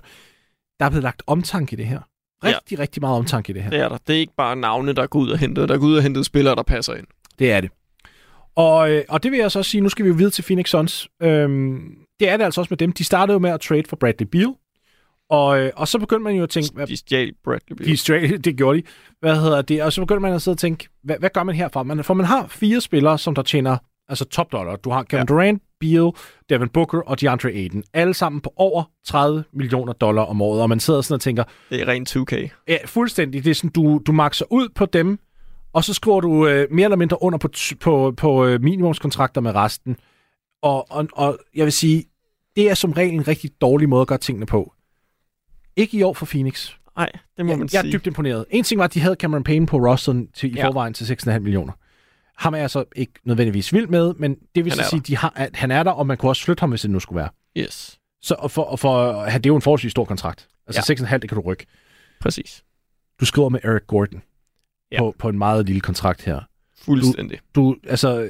der 0.80 0.86
er 0.86 0.90
blevet 0.90 1.04
lagt 1.04 1.24
omtanke 1.28 1.74
i 1.74 1.76
det 1.78 1.86
her. 1.86 2.00
Rigtig, 2.44 2.78
ja. 2.78 2.82
rigtig 2.82 3.02
meget 3.02 3.18
omtanke 3.18 3.50
i 3.50 3.54
det 3.54 3.64
her. 3.64 3.70
Det 3.70 3.80
er 3.80 3.90
der. 3.90 3.98
Det 4.08 4.16
er 4.16 4.20
ikke 4.20 4.34
bare 4.38 4.56
navne, 4.56 4.94
der 4.94 5.08
går 5.08 5.20
ud 5.20 5.30
og 5.30 5.38
henter. 5.38 5.66
Der 5.66 5.78
går 5.78 5.86
ud 5.88 5.96
og 5.98 6.04
henter 6.04 6.24
spillere, 6.24 6.56
der 6.56 6.64
passer 6.64 6.94
ind. 6.94 7.08
Det 7.40 7.52
er 7.52 7.62
det. 7.62 7.70
Og, 8.58 8.92
øh, 8.92 9.04
og 9.10 9.24
det 9.24 9.32
vil 9.32 9.40
jeg 9.40 9.52
så 9.52 9.60
også 9.60 9.72
sige, 9.72 9.82
nu 9.82 9.90
skal 9.90 10.06
vi 10.06 10.10
jo 10.10 10.16
videre 10.16 10.32
til 10.32 10.42
Phoenix 10.44 10.70
Suns. 10.70 11.08
Øhm, 11.22 11.96
det 12.20 12.30
er 12.30 12.38
det 12.38 12.44
altså 12.44 12.62
også 12.62 12.70
med 12.72 12.78
dem. 12.78 12.92
De 12.92 13.04
startede 13.04 13.34
jo 13.34 13.40
med 13.40 13.50
at 13.50 13.62
trade 13.62 13.84
for 13.90 13.96
Bradley 13.96 14.28
Beal. 14.28 14.54
Og, 15.30 15.60
øh, 15.60 15.72
og 15.76 15.88
så 15.88 16.00
begyndte 16.00 16.24
man 16.24 16.36
jo 16.36 16.44
at 16.44 16.50
tænke, 16.50 16.70
hvad, 16.74 16.88
De 16.88 16.98
stjal 16.98 17.34
Bradley 17.44 17.78
Beal. 17.78 17.90
de 17.90 17.98
straight, 17.98 18.32
det 18.46 18.58
gjorde 18.58 18.78
de. 18.82 18.84
Hvad 19.20 19.42
hedder 19.42 19.62
det? 19.62 19.84
Og 19.84 19.94
så 19.94 20.02
begyndte 20.02 20.22
man 20.22 20.34
at 20.34 20.42
sidde 20.42 20.56
og 20.56 20.60
tænke, 20.60 20.88
hvad, 21.04 21.16
hvad 21.20 21.30
gør 21.30 21.44
man 21.44 21.56
herfra? 21.56 21.84
Man, 21.84 22.04
for 22.04 22.14
man 22.14 22.26
har 22.26 22.48
fire 22.48 22.82
spillere, 22.82 23.18
som 23.18 23.36
der 23.36 23.42
tjener 23.42 23.78
altså 24.10 24.26
top 24.26 24.52
dollar. 24.52 24.76
Du 24.76 24.90
har 24.90 25.04
Kevin 25.04 25.20
ja. 25.20 25.26
Durant, 25.26 25.64
Beal, 25.80 26.12
Devin 26.50 26.70
Booker 26.70 27.02
og 27.02 27.22
DeAndre 27.22 27.50
Ayton. 27.50 27.84
Alle 27.94 28.14
sammen 28.14 28.42
på 28.42 28.54
over 28.56 28.84
30 29.06 29.44
millioner 29.54 29.94
dollar 29.94 30.22
om 30.22 30.42
året. 30.42 30.62
Og 30.62 30.70
man 30.70 30.80
sidder 30.80 31.02
sådan 31.02 31.16
og 31.16 31.22
tænker, 31.22 31.44
Det 31.70 31.82
er 31.82 31.88
rent 31.88 32.16
2K. 32.18 32.50
Ja, 32.68 32.78
fuldstændig. 32.86 33.44
Det 33.44 33.50
er 33.50 33.56
sådan, 33.56 33.70
du, 33.70 34.02
du 34.08 34.12
makser 34.12 34.46
ud 34.52 34.70
på 34.76 34.86
dem, 34.86 35.20
og 35.78 35.84
så 35.84 35.94
skriver 35.94 36.22
du 36.22 36.48
øh, 36.48 36.68
mere 36.72 36.84
eller 36.84 36.96
mindre 36.98 37.24
under 37.24 37.38
på, 37.38 37.50
på, 37.80 38.14
på 38.18 38.46
øh, 38.46 38.62
minimumskontrakter 38.62 39.42
med 39.42 39.56
resten. 39.56 39.98
Og, 40.62 40.92
og, 40.92 41.08
og 41.14 41.40
jeg 41.56 41.66
vil 41.66 41.74
sige, 41.74 42.04
det 42.56 42.70
er 42.70 42.74
som 42.74 42.92
regel 42.92 43.14
en 43.14 43.28
rigtig 43.28 43.52
dårlig 43.62 43.90
måde 43.90 44.02
at 44.02 44.08
gøre 44.08 44.18
tingene 44.18 44.46
på. 44.46 44.74
Ikke 45.76 45.98
i 45.98 46.04
år 46.04 46.14
for 46.14 46.26
Phoenix. 46.26 46.72
Nej, 46.98 47.10
det 47.38 47.46
må 47.46 47.52
Jeg, 47.52 47.60
man 47.60 47.70
jeg 47.74 47.78
er 47.80 47.82
sige. 47.82 47.94
dybt 47.94 48.08
imponeret. 48.08 48.46
En 48.50 48.64
ting 48.64 48.78
var, 48.80 48.86
at 48.86 48.94
de 48.94 49.00
havde 49.00 49.16
Cameron 49.20 49.44
Payne 49.44 49.66
på 49.68 49.78
rosteren 49.78 50.28
til, 50.32 50.52
i 50.52 50.56
Ja. 50.56 50.68
forvejen 50.68 50.94
til 50.94 51.18
6,5 51.26 51.40
millioner. 51.40 51.74
Ham 52.38 52.54
er 52.54 52.58
jeg 52.58 52.70
så 52.70 52.84
ikke 52.96 53.14
nødvendigvis 53.24 53.74
vild 53.74 53.88
med, 53.88 54.14
men 54.14 54.36
det 54.56 54.66
vil 54.66 54.74
så 54.74 54.84
sige, 54.90 55.00
de 55.00 55.18
har, 55.18 55.34
at 55.36 55.56
han 55.56 55.72
er 55.72 55.84
der, 55.84 55.92
og 55.92 56.08
man 56.08 56.18
kunne 56.18 56.32
også 56.32 56.44
flytte 56.44 56.60
ham, 56.62 56.70
hvis 56.70 56.82
det 56.82 56.90
nu 56.90 57.00
skulle 57.00 57.18
være. 57.18 57.30
Yes, 57.58 58.00
Så 58.22 58.36
og 58.40 58.52
for, 58.52 58.64
og 58.64 58.80
for 58.80 59.12
at 59.12 59.32
have, 59.32 59.40
det 59.40 59.46
er 59.46 59.50
jo 59.50 59.56
en 59.56 59.62
forholdsvis 59.62 59.92
stor 59.92 60.06
kontrakt. 60.06 60.48
Altså 60.68 60.94
Ja. 61.00 61.06
6,5, 61.06 61.18
det 61.18 61.30
kan 61.30 61.36
du 61.36 61.42
rykke. 61.42 61.66
præcis. 62.22 62.64
Du 63.20 63.26
skriver 63.26 63.50
med 63.50 63.60
Eric 63.64 63.88
Gordon 63.88 64.22
Ja. 64.92 65.00
på, 65.00 65.16
på 65.20 65.30
en 65.30 65.38
meget 65.38 65.66
lille 65.66 65.82
kontrakt 65.82 66.26
her. 66.26 66.40
Fuldstændig. 66.82 67.40
Du, 67.56 67.76
altså, 67.88 68.30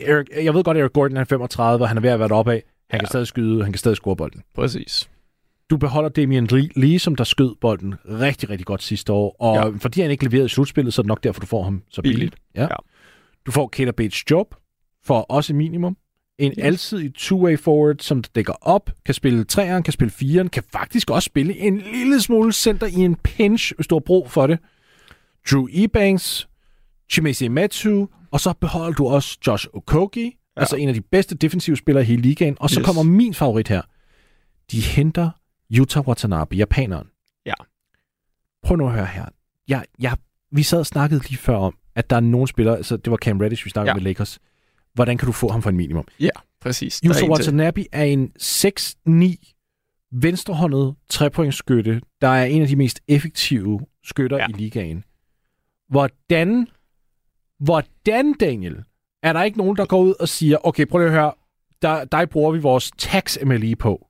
Eric, 0.00 0.26
jeg 0.44 0.54
ved 0.54 0.64
godt, 0.64 0.76
at 0.76 0.80
Eric 0.80 0.92
Gordon 0.92 1.16
er 1.16 1.24
35, 1.24 1.84
og 1.84 1.88
han 1.88 1.96
er 1.96 2.00
ved 2.00 2.10
at 2.10 2.18
være 2.18 2.28
deroppe 2.28 2.52
af. 2.52 2.62
Han 2.90 2.98
ja. 2.98 2.98
kan 2.98 3.08
stadig 3.08 3.26
skyde, 3.26 3.62
han 3.62 3.72
kan 3.72 3.78
stadig 3.78 3.96
score 3.96 4.16
bolden. 4.16 4.42
Præcis. 4.54 5.10
Du 5.70 5.76
beholder 5.76 6.08
Damian 6.08 6.46
Lee, 6.76 6.98
som 6.98 7.16
der 7.16 7.24
skød 7.24 7.54
bolden 7.60 7.94
rigtig, 8.08 8.50
rigtig 8.50 8.66
godt 8.66 8.82
sidste 8.82 9.12
år. 9.12 9.36
Og 9.38 9.56
ja. 9.56 9.76
Fordi 9.78 10.00
han 10.00 10.10
ikke 10.10 10.24
leverede 10.24 10.46
i 10.46 10.48
slutspillet, 10.48 10.94
så 10.94 11.00
er 11.00 11.02
det 11.02 11.08
nok 11.08 11.24
derfor, 11.24 11.40
du 11.40 11.46
får 11.46 11.62
ham 11.62 11.82
så 11.90 12.02
billigt. 12.02 12.18
Billigt. 12.18 12.36
Ja. 12.54 12.62
Ja. 12.62 12.76
Du 13.46 13.52
får 13.52 13.68
Kater 13.68 13.92
Bates 13.92 14.30
job 14.30 14.54
for 15.04 15.20
også 15.20 15.54
minimum. 15.54 15.96
En 16.38 16.50
yes. 16.50 16.58
Alsidig 16.58 17.12
two-way 17.18 17.56
forward, 17.56 17.96
som 18.00 18.22
dækker 18.22 18.52
op, 18.60 18.90
kan 19.04 19.14
spille 19.14 19.44
træeren, 19.44 19.82
kan 19.82 19.92
spille 19.92 20.10
firen, 20.10 20.48
kan 20.48 20.62
faktisk 20.72 21.10
også 21.10 21.26
spille 21.26 21.56
en 21.56 21.78
lille 21.78 22.20
smule 22.20 22.52
center 22.52 22.86
i 22.86 22.94
en 22.94 23.14
pinch, 23.14 23.72
hvis 23.76 23.86
du 23.86 23.94
har 23.94 24.00
brug 24.00 24.30
for 24.30 24.46
det. 24.46 24.58
Drew 25.50 25.66
Ebanks, 25.70 26.48
Chimese 27.10 27.48
Matsu, 27.48 28.06
og 28.30 28.40
så 28.40 28.52
beholder 28.60 28.92
du 28.92 29.06
også 29.06 29.38
Josh 29.46 29.66
Okogie, 29.72 30.24
ja. 30.56 30.60
altså 30.60 30.76
en 30.76 30.88
af 30.88 30.94
de 30.94 31.00
bedste 31.00 31.34
defensive 31.34 31.76
spillere 31.76 32.02
i 32.04 32.06
hele 32.06 32.22
ligaen. 32.22 32.56
Og 32.60 32.70
så 32.70 32.80
Yes. 32.80 32.86
kommer 32.86 33.02
min 33.02 33.34
favorit 33.34 33.68
her. 33.68 33.82
De 34.70 34.80
henter 34.80 35.30
Yuta 35.70 36.00
Watanabe, 36.00 36.56
japaneren. 36.56 37.06
Ja. 37.46 37.52
Prøv 38.62 38.76
nu 38.76 38.86
at 38.86 38.92
høre 38.92 39.06
her. 39.06 39.24
Jeg, 39.68 39.84
jeg, 39.98 40.16
vi 40.52 40.62
sad 40.62 40.78
og 40.78 40.86
snakkede 40.86 41.20
lige 41.28 41.38
før 41.38 41.56
om, 41.56 41.76
at 41.94 42.10
der 42.10 42.16
er 42.16 42.20
nogle 42.20 42.48
spillere, 42.48 42.76
altså 42.76 42.96
det 42.96 43.10
var 43.10 43.16
Cam 43.16 43.40
Reddish, 43.40 43.64
vi 43.64 43.70
snakkede 43.70 43.90
ja. 43.90 43.94
Med 43.94 44.02
Lakers. 44.02 44.38
Hvordan 44.94 45.18
kan 45.18 45.26
du 45.26 45.32
få 45.32 45.48
ham 45.48 45.62
for 45.62 45.70
en 45.70 45.76
minimum? 45.76 46.04
Ja, 46.20 46.28
præcis. 46.60 47.00
Yuta. 47.04 47.28
Watanabe 47.28 47.84
er 47.92 48.04
en 48.04 48.32
6-9 48.42 50.10
venstrehåndet 50.12 50.94
trepointsskytte, 51.08 52.00
der 52.20 52.28
er 52.28 52.44
en 52.44 52.62
af 52.62 52.68
de 52.68 52.76
mest 52.76 53.00
effektive 53.08 53.80
skytter. 54.04 54.36
Ja. 54.36 54.46
i 54.48 54.52
ligaen. 54.52 55.04
Hvordan, 55.94 56.68
hvordan, 57.60 58.32
Daniel, 58.32 58.82
er 59.22 59.32
der 59.32 59.42
ikke 59.42 59.58
nogen, 59.58 59.76
der 59.76 59.84
går 59.86 60.00
ud 60.00 60.14
og 60.20 60.28
siger, 60.28 60.66
okay, 60.66 60.86
prøv 60.86 60.98
lige 60.98 61.06
at 61.08 61.12
høre, 61.14 61.32
der, 61.82 62.04
der 62.04 62.26
bruger 62.26 62.52
vi 62.52 62.58
vores 62.58 62.90
tax 62.98 63.38
MLE 63.44 63.76
på. 63.76 64.06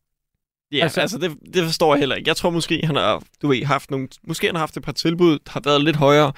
Ja, 0.72 0.82
Altså- 0.82 1.00
altså, 1.00 1.18
det, 1.18 1.54
det 1.54 1.64
forstår 1.64 1.94
jeg 1.94 1.98
heller 2.00 2.14
ikke. 2.16 2.28
Jeg 2.28 2.36
tror 2.36 2.50
måske, 2.50 2.80
han 2.86 2.96
har, 2.96 3.22
du 3.42 3.48
ved, 3.48 3.64
haft 3.64 3.90
nogle, 3.90 4.08
måske 4.26 4.46
han 4.46 4.54
har 4.54 4.60
haft 4.60 4.76
et 4.76 4.82
par 4.82 4.92
tilbud, 4.92 5.38
der 5.38 5.50
har 5.50 5.60
været 5.64 5.84
lidt 5.84 5.96
højere, 5.96 6.32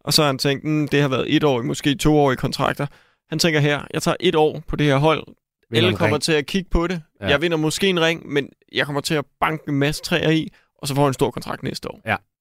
og 0.00 0.12
så 0.12 0.22
har 0.22 0.26
han 0.26 0.38
tænkt, 0.38 0.64
mm, 0.64 0.88
det 0.88 1.00
har 1.00 1.08
været 1.08 1.36
et 1.36 1.44
år, 1.44 1.62
måske 1.62 1.94
to 1.94 2.18
år 2.18 2.32
i 2.32 2.36
kontrakter. 2.36 2.86
Han 3.28 3.38
tænker 3.38 3.60
her, 3.60 3.82
jeg 3.94 4.02
tager 4.02 4.16
et 4.20 4.34
år 4.34 4.62
på 4.68 4.76
det 4.76 4.86
her 4.86 4.96
hold. 4.96 5.26
Vinder 5.70 5.86
Alle 5.86 5.98
kommer 5.98 6.14
ring. 6.16 6.22
til 6.22 6.32
at 6.32 6.46
kigge 6.46 6.70
på 6.70 6.86
det. 6.86 7.02
Ja. 7.20 7.24
Ja. 7.26 7.30
Jeg 7.30 7.42
vinder 7.42 7.56
måske 7.56 7.86
en 7.88 8.00
ring, 8.00 8.28
men 8.32 8.48
jeg 8.72 8.86
kommer 8.86 9.00
til 9.00 9.14
at 9.14 9.24
banke 9.40 9.64
en 9.68 9.74
masse 9.74 10.02
træer 10.02 10.30
i, 10.30 10.48
og 10.78 10.88
så 10.88 10.94
får 10.94 11.02
han 11.02 11.10
en 11.10 11.14
stor 11.14 11.30
kontrakt 11.30 11.62
næste 11.62 11.90
år. 11.90 12.00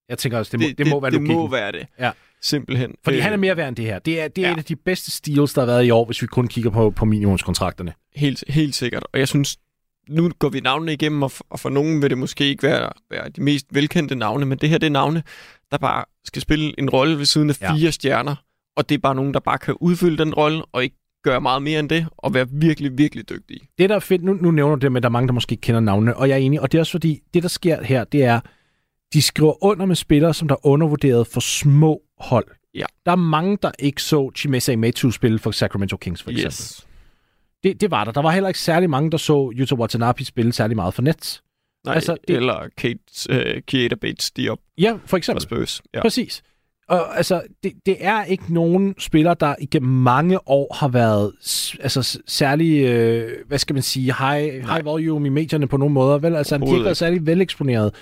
Jeg 0.10 0.18
tænker 0.18 0.38
også, 0.38 0.52
det 0.52 0.60
må, 0.60 0.68
det, 0.68 0.78
det 0.78 0.88
må 0.88 1.00
være 1.00 1.12
det 1.12 1.20
logikken. 1.20 1.38
må 1.38 1.48
være 1.48 1.72
det. 1.72 1.88
Ja. 2.00 2.12
Simpelthen. 2.42 2.92
Fordi 3.04 3.18
Øh, 3.18 3.24
han 3.24 3.34
er 3.34 3.38
mere 3.38 3.58
værd 3.58 3.68
end 3.68 3.76
det 3.76 3.86
her. 3.86 4.00
Det 4.00 4.22
er, 4.22 4.28
det 4.28 4.44
er 4.44 4.48
ja. 4.48 4.54
En 4.54 4.60
af 4.60 4.66
de 4.66 4.76
bedste 4.76 5.12
steals, 5.12 5.54
der 5.54 5.62
har 5.62 5.66
været 5.66 5.86
i 5.86 5.90
år, 5.90 6.06
hvis 6.06 6.22
vi 6.22 6.28
kun 6.28 6.48
kigger 6.48 6.70
på, 6.70 6.90
på 6.90 7.06
minimumskontrakterne. 7.06 7.94
Helt, 8.16 8.44
helt 8.48 8.76
sikkert. 8.76 9.04
Og 9.14 9.20
jeg 9.20 9.28
synes, 9.28 9.58
nu 10.10 10.32
går 10.40 10.50
vi 10.50 10.60
navnene 10.60 10.94
igennem, 10.94 11.24
og 11.24 11.32
for, 11.32 11.46
og 11.50 11.60
for 11.60 11.70
nogen 11.70 12.02
vil 12.02 12.10
det 12.10 12.18
måske 12.18 12.46
ikke 12.46 12.64
være, 12.64 12.90
være 13.12 13.30
de 13.30 13.42
mest 13.44 13.66
velkendte 13.72 14.16
navne, 14.16 14.46
men 14.46 14.58
det 14.58 14.70
her 14.70 14.78
det 14.78 14.88
er 14.88 14.92
navne, 14.92 15.24
der 15.72 15.78
bare 15.78 16.06
skal 16.26 16.42
spille 16.42 16.80
en 16.80 16.90
rolle 16.90 17.18
ved 17.18 17.26
siden 17.26 17.50
af 17.50 17.62
Ja. 17.62 17.74
fire 17.76 17.92
stjerner, 17.92 18.36
og 18.76 18.90
det 18.90 18.96
er 18.96 19.00
bare 19.00 19.16
nogen, 19.16 19.34
der 19.34 19.40
bare 19.40 19.58
kan 19.58 19.76
udfylde 19.82 20.18
den 20.18 20.34
rolle, 20.34 20.64
og 20.72 20.84
ikke 20.84 20.96
gøre 21.24 21.42
meget 21.42 21.62
mere 21.62 21.80
end 21.80 21.90
det, 21.90 22.08
og 22.18 22.34
være 22.34 22.48
virkelig, 22.52 22.98
virkelig 22.98 23.30
dygtige. 23.30 23.60
Det, 23.78 23.90
der 23.90 23.96
er 23.96 24.00
fedt, 24.00 24.24
nu, 24.24 24.34
nu 24.34 24.52
nævner 24.52 24.76
du 24.76 24.80
det, 24.82 24.92
men 24.92 25.04
der 25.04 25.10
er 25.10 25.12
mange, 25.12 25.28
der 25.28 25.34
måske 25.34 25.54
ikke 25.54 25.62
kender 25.62 25.82
navnene, 25.82 26.18
og 26.18 26.30
jeg 26.30 26.34
er 26.36 26.40
enig, 26.40 26.62
og 26.62 26.72
det 26.72 26.78
er 26.78 26.82
også 26.82 26.92
fordi, 26.92 27.20
det, 27.34 27.44
der 27.44 27.50
sker 27.50 27.84
her, 27.84 28.04
det 28.04 28.24
er, 28.24 28.40
de 29.14 29.22
skriver 29.22 29.64
under 29.64 29.86
med 29.86 29.96
spillere, 29.96 30.34
som 30.34 30.48
der 30.48 30.56
er 30.56 30.66
undervurderet 30.66 31.28
for 31.28 31.40
små 31.40 32.02
hold. 32.20 32.48
Ja. 32.74 32.86
Der 33.06 33.12
er 33.12 33.16
mange, 33.16 33.58
der 33.62 33.72
ikke 33.80 34.04
så 34.04 34.32
Chimesa 34.36 34.72
Imetu 34.72 35.12
spille 35.12 35.40
for 35.40 35.52
Sacramento 35.52 35.98
Kings, 35.98 36.24
for 36.24 36.30
eksempel. 36.32 36.48
Yes. 36.48 36.88
Det, 37.64 37.82
det 37.82 37.92
var 37.92 38.04
der. 38.04 38.12
Der 38.12 38.22
var 38.22 38.32
heller 38.32 38.48
ikke 38.48 38.60
særlig 38.60 38.90
mange, 38.90 39.12
der 39.12 39.18
så 39.18 39.52
Yuta 39.56 39.76
Watanabe 39.76 40.26
spille 40.26 40.54
særlig 40.54 40.76
meget 40.76 40.94
for 40.94 41.02
Nets. 41.02 41.44
Nej, 41.86 41.96
Altså, 41.96 42.18
det- 42.28 42.36
eller 42.36 42.68
Kate, 42.78 43.00
uh, 43.32 43.62
Kieta 43.68 43.96
Bates, 43.96 44.32
de 44.32 44.50
op 44.50 44.60
Ja, 44.78 44.98
for 45.06 45.18
eksempel. 45.18 45.42
Spurs. 45.42 45.82
Ja. 45.94 46.02
Præcis. 46.02 46.44
Og 46.88 47.18
altså, 47.18 47.42
det, 47.64 47.74
det 47.86 47.96
er 48.00 48.24
ikke 48.24 48.54
nogen 48.54 48.96
spiller, 49.00 49.34
der 49.34 49.56
igennem 49.62 49.92
mange 49.92 50.48
år 50.50 50.74
har 50.80 50.88
været 50.88 51.32
altså, 51.80 52.20
særlig, 52.28 52.84
øh, 52.86 53.32
hvad 53.48 53.58
skal 53.58 53.74
man 53.74 53.84
sige, 53.84 54.14
high, 54.20 54.54
high 54.70 54.86
volume 54.86 55.28
i 55.28 55.30
medierne 55.30 55.68
på 55.68 55.78
nogen 55.78 55.94
måder. 55.94 56.18
Vel? 56.18 56.36
Altså, 56.36 56.58
de 56.58 56.66
har 56.68 56.74
ikke 56.74 56.84
været 56.86 56.98
særlig 56.98 57.26
veleksponeret. 57.26 57.96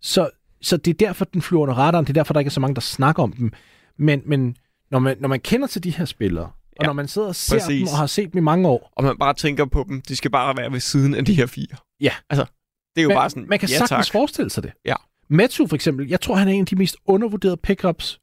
Så, 0.00 0.30
så 0.64 0.76
det 0.76 0.90
er 0.90 1.06
derfor, 1.06 1.24
den 1.24 1.42
flyver 1.42 1.62
under 1.62 1.74
radaren. 1.74 2.04
Det 2.04 2.10
er 2.10 2.14
derfor, 2.14 2.32
der 2.32 2.40
ikke 2.40 2.48
er 2.48 2.52
så 2.52 2.60
mange, 2.60 2.74
der 2.74 2.80
snakker 2.80 3.22
om 3.22 3.32
dem. 3.32 3.52
Men, 3.98 4.22
men 4.26 4.56
når, 4.90 4.98
man, 4.98 5.16
når 5.20 5.28
man 5.28 5.40
kender 5.40 5.66
til 5.66 5.84
de 5.84 5.90
her 5.90 6.04
spillere, 6.04 6.44
og 6.44 6.52
Ja, 6.80 6.86
når 6.86 6.92
man 6.92 7.08
sidder 7.08 7.28
og 7.28 7.34
ser 7.36 7.56
præcis. 7.58 7.78
dem 7.88 7.92
og 7.92 7.98
har 7.98 8.06
set 8.06 8.32
dem 8.32 8.38
i 8.38 8.40
mange 8.40 8.68
år, 8.68 8.92
Og 8.96 9.04
man 9.04 9.18
bare 9.18 9.34
tænker 9.34 9.64
på 9.64 9.84
dem, 9.88 10.00
de 10.08 10.16
skal 10.16 10.30
bare 10.30 10.56
være 10.56 10.72
ved 10.72 10.80
siden 10.80 11.14
af 11.14 11.24
de 11.24 11.34
her 11.34 11.46
fire. 11.46 11.76
Ja. 12.00 12.10
Altså, 12.30 12.44
det 12.94 13.00
er 13.00 13.02
jo 13.02 13.08
man, 13.08 13.16
bare 13.16 13.30
sådan, 13.30 13.46
man 13.48 13.58
kan 13.58 13.68
ja, 13.68 13.78
sagtens 13.78 14.06
tak. 14.06 14.12
forestille 14.12 14.50
sig 14.50 14.62
det. 14.62 14.72
Ja. 14.84 14.94
Metsu 15.28 15.66
for 15.66 15.74
eksempel, 15.74 16.08
jeg 16.08 16.20
tror, 16.20 16.34
han 16.34 16.48
er 16.48 16.52
en 16.52 16.60
af 16.60 16.66
de 16.66 16.76
mest 16.76 16.96
undervurderede 17.06 17.56
pickups 17.56 18.20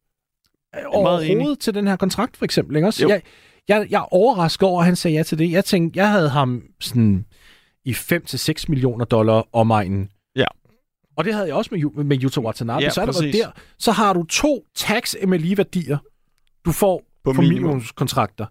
øh, 0.76 0.82
overhovedet 0.88 1.60
til 1.60 1.74
den 1.74 1.88
her 1.88 1.96
kontrakt, 1.96 2.38
for 2.38 2.46
eksempel. 2.46 2.76
Ikke? 2.76 2.88
Også, 2.88 3.04
Jo. 3.04 3.10
jeg, 3.10 3.22
jeg, 3.68 3.88
jeg 3.90 3.98
er 4.00 4.14
overrasket 4.14 4.68
over, 4.68 4.80
at 4.80 4.86
han 4.86 4.96
sagde 4.96 5.18
ja 5.18 5.24
til 5.24 5.38
det. 5.40 5.52
Jeg 5.52 5.66
tænkte, 5.66 6.00
jeg 6.00 6.10
havde 6.12 6.30
ham 6.30 6.64
sådan 6.80 7.26
i 7.86 7.92
5-6 7.92 8.66
millioner 8.68 9.06
dollar 9.06 9.48
omegnen. 9.54 10.10
Og 11.18 11.26
det 11.26 11.34
havde 11.34 11.48
jeg 11.48 11.56
også 11.56 11.70
med, 11.74 12.04
med 12.04 12.24
Yuta 12.24 12.40
Watanabe. 12.40 12.84
Ja, 12.84 12.90
så 12.90 13.02
er 13.02 13.06
der 13.06 13.12
der. 13.32 13.52
Så 13.78 13.92
har 13.92 14.14
du 14.14 14.24
to 14.24 14.66
tax 14.76 15.16
MLE-værdier, 15.28 15.98
du 16.66 16.72
får 16.72 17.04
På 17.24 17.34
for 17.34 17.42
minimum. 17.42 17.62
minimumskontrakter. 17.64 18.46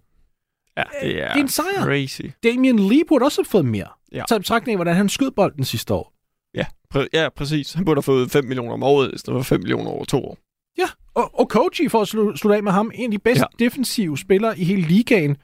Ja, 0.77 0.83
det 1.03 1.23
er, 1.23 1.29
Det 1.33 1.37
er 1.37 1.43
en 1.43 1.49
sejr. 1.49 1.83
crazy. 1.83 2.21
Damian 2.43 2.79
Lee 2.79 3.03
burde 3.09 3.25
også 3.25 3.41
have 3.43 3.47
fået 3.51 3.65
mere. 3.65 3.87
Ja. 4.13 4.23
Så 4.29 4.37
i 4.37 4.39
betragtning 4.39 4.75
af, 4.75 4.79
hvordan 4.79 4.97
han 4.97 5.09
skød 5.09 5.31
bolden 5.31 5.65
sidste 5.65 5.95
år. 5.95 6.13
Ja, 6.55 6.67
præ- 6.95 7.07
ja, 7.13 7.29
præcis. 7.37 7.73
Han 7.73 7.85
burde 7.85 7.97
have 7.99 8.03
fået 8.03 8.31
5 8.31 8.45
millioner 8.45 8.73
om 8.73 8.83
året, 8.83 9.15
i 9.15 9.19
stedet 9.19 9.39
for 9.39 9.43
5 9.43 9.61
millioner 9.61 9.91
over 9.91 10.05
to 10.05 10.25
år. 10.25 10.39
Ja, 10.79 10.87
og, 11.15 11.41
og 11.41 11.49
Koji, 11.49 11.89
for 11.89 12.01
at 12.01 12.09
slu, 12.09 12.37
slutte 12.37 12.57
af 12.57 12.63
med 12.63 12.73
ham, 12.73 12.91
en 12.95 13.05
af 13.05 13.11
de 13.11 13.19
bedste. 13.19 13.47
Ja. 13.61 13.65
defensive 13.65 14.19
spillere 14.19 14.59
i 14.59 14.65
hele 14.65 14.83
ligaen. 14.83 15.37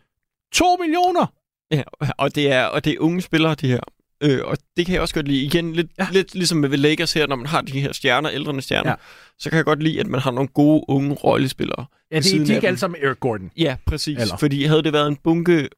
2 0.53 0.65
millioner! 0.81 1.27
Ja, 1.71 1.83
og 2.19 2.35
det 2.35 2.53
er, 2.53 2.65
og 2.65 2.85
det 2.85 2.93
er 2.93 2.97
unge 3.01 3.21
spillere, 3.21 3.55
de 3.55 3.69
her. 3.69 3.81
Øh, 4.21 4.41
og 4.45 4.57
det 4.77 4.87
kan 4.87 4.93
jeg 4.95 5.03
også 5.03 5.15
godt 5.15 5.29
lide. 5.29 5.43
Igen, 5.45 5.73
lidt, 5.73 5.87
Ja. 5.99 6.07
lidt 6.13 6.35
ligesom 6.35 6.59
med 6.59 6.69
Lakers 6.79 7.13
her, 7.13 7.27
når 7.27 7.37
man 7.37 7.47
har 7.47 7.61
de 7.61 7.81
her 7.81 7.93
stjerner, 7.93 8.31
ældrende 8.33 8.63
stjerner, 8.63 8.91
Ja. 8.91 8.97
så 9.39 9.51
kan 9.51 9.57
jeg 9.57 9.65
godt 9.65 9.83
lide, 9.83 10.01
at 10.01 10.07
man 10.07 10.21
har 10.21 10.31
nogle 10.31 10.49
gode 10.49 10.85
unge 10.89 11.15
rollespillere. 11.15 11.85
Ja, 12.11 12.17
de, 12.19 12.23
de 12.23 12.37
er 12.37 12.41
ikke 12.41 12.55
dem. 12.55 12.65
alle 12.65 12.79
sammen 12.79 13.01
Eric 13.03 13.21
Gordon. 13.21 13.51
Ja, 13.57 13.77
præcis. 13.87 14.19
Eller? 14.19 14.37
Fordi 14.37 14.65
havde 14.65 14.83
det 14.83 14.93
været 14.93 15.09
en 15.09 15.17
bunke 15.25 15.69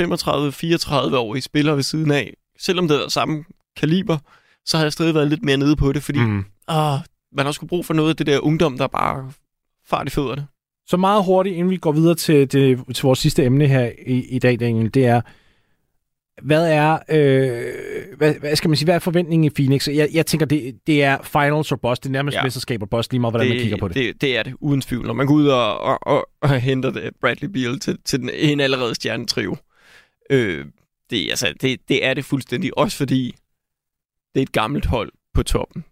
35-34-årige 0.00 1.42
spillere 1.42 1.76
ved 1.76 1.82
siden 1.82 2.10
af, 2.10 2.34
selvom 2.60 2.88
det 2.88 2.98
var 2.98 3.08
samme 3.08 3.44
kaliber, 3.76 4.18
så 4.64 4.76
havde 4.76 4.84
jeg 4.86 4.92
stadig 4.92 5.14
været 5.14 5.28
lidt 5.28 5.42
mere 5.42 5.56
nede 5.56 5.76
på 5.76 5.92
det, 5.92 6.02
fordi 6.02 6.18
mm. 6.18 6.44
Åh, 6.70 6.98
man 7.32 7.44
har 7.46 7.52
sgu 7.52 7.66
brug 7.66 7.86
for 7.86 7.94
noget 7.94 8.10
af 8.10 8.16
det 8.16 8.26
der 8.26 8.38
ungdom, 8.38 8.78
der 8.78 8.86
bare 8.86 9.32
fart 9.88 10.06
i 10.06 10.10
fødderne. 10.10 10.46
Så 10.86 10.96
meget 10.96 11.24
hurtigt, 11.24 11.56
inden 11.56 11.70
vi 11.70 11.76
går 11.76 11.92
videre 11.92 12.14
til, 12.14 12.48
til, 12.48 12.78
til 12.94 13.02
vores 13.02 13.18
sidste 13.18 13.44
emne 13.44 13.66
her 13.68 13.90
i, 14.06 14.24
i 14.28 14.38
dag, 14.38 14.60
Daniel, 14.60 14.94
det 14.94 15.06
er, 15.06 15.20
hvad 16.42 16.72
er, 16.72 16.98
øh, 17.08 18.16
hvad, 18.16 18.34
hvad 18.34 18.56
skal 18.56 18.68
man 18.70 18.76
sige, 18.76 18.84
hvad 18.86 18.94
er 18.94 18.98
forventningen 18.98 19.44
i 19.44 19.50
Phoenix? 19.50 19.88
Jeg, 19.88 20.08
jeg 20.12 20.26
tænker, 20.26 20.46
det, 20.46 20.78
det 20.86 21.02
er 21.02 21.18
finals 21.22 21.72
og 21.72 21.80
boss, 21.80 22.00
det 22.00 22.08
er 22.08 22.12
nærmest 22.12 22.36
ja. 22.36 22.42
Mesterskab 22.42 22.82
og 22.82 22.90
boss, 22.90 23.12
lige 23.12 23.20
meget 23.20 23.32
hvordan 23.32 23.46
det, 23.46 23.56
man 23.56 23.62
kigger 23.62 23.76
på 23.78 23.88
det. 23.88 23.94
det. 23.96 24.20
Det 24.20 24.38
er 24.38 24.42
det, 24.42 24.54
uden 24.60 24.80
tvivl. 24.80 25.06
Når 25.06 25.14
man 25.14 25.26
går 25.26 25.34
ud 25.34 25.46
og, 25.46 25.78
og, 25.80 25.98
og, 26.02 26.28
og 26.40 26.60
henter 26.60 26.90
det 26.90 27.10
Bradley 27.20 27.48
Beal 27.48 27.78
til, 27.78 27.98
til 28.04 28.20
den, 28.20 28.30
en 28.34 28.60
allerede 28.60 28.94
stjernetrio, 28.94 29.56
øh, 30.30 30.64
det, 31.10 31.30
altså, 31.30 31.54
det, 31.60 31.80
det 31.88 32.04
er 32.06 32.14
det 32.14 32.24
fuldstændig. 32.24 32.78
Også 32.78 32.96
fordi 32.96 33.34
det 34.34 34.40
er 34.40 34.42
et 34.42 34.52
gammelt 34.52 34.86
hold 34.86 35.12
på 35.34 35.42
toppen. 35.42 35.84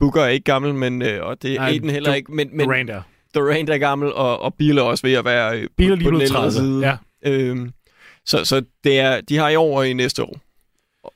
Booker 0.00 0.22
er 0.22 0.28
ikke 0.28 0.44
gammel, 0.44 0.74
men, 0.74 1.02
øh, 1.02 1.26
og 1.26 1.42
det 1.42 1.54
er 1.54 1.60
Aiden 1.62 1.90
heller 1.90 2.10
Du- 2.10 2.16
ikke, 2.16 2.32
men, 2.34 2.48
men 2.56 2.66
Durant 2.68 2.90
er. 2.90 3.02
Durant 3.34 3.70
er 3.70 3.78
gammel, 3.78 4.12
og, 4.12 4.42
og 4.42 4.54
Beal 4.54 4.78
er 4.78 4.82
også 4.82 5.06
ved 5.06 5.12
at 5.14 5.24
være 5.24 5.58
øh, 5.58 5.68
Biler 5.76 5.90
på, 5.96 5.98
lige 5.98 6.04
på 6.04 6.10
den 6.10 6.20
ældre 6.22 6.34
30. 6.34 6.52
side. 6.52 6.80
Ja. 7.24 7.30
Øhm, 7.30 7.70
så 8.26 8.44
så 8.44 8.62
det 8.84 8.98
er, 9.00 9.20
de 9.20 9.36
har 9.36 9.48
i 9.48 9.56
år 9.56 9.78
og 9.78 9.88
i 9.88 9.92
næste 9.92 10.22
år. 10.24 10.40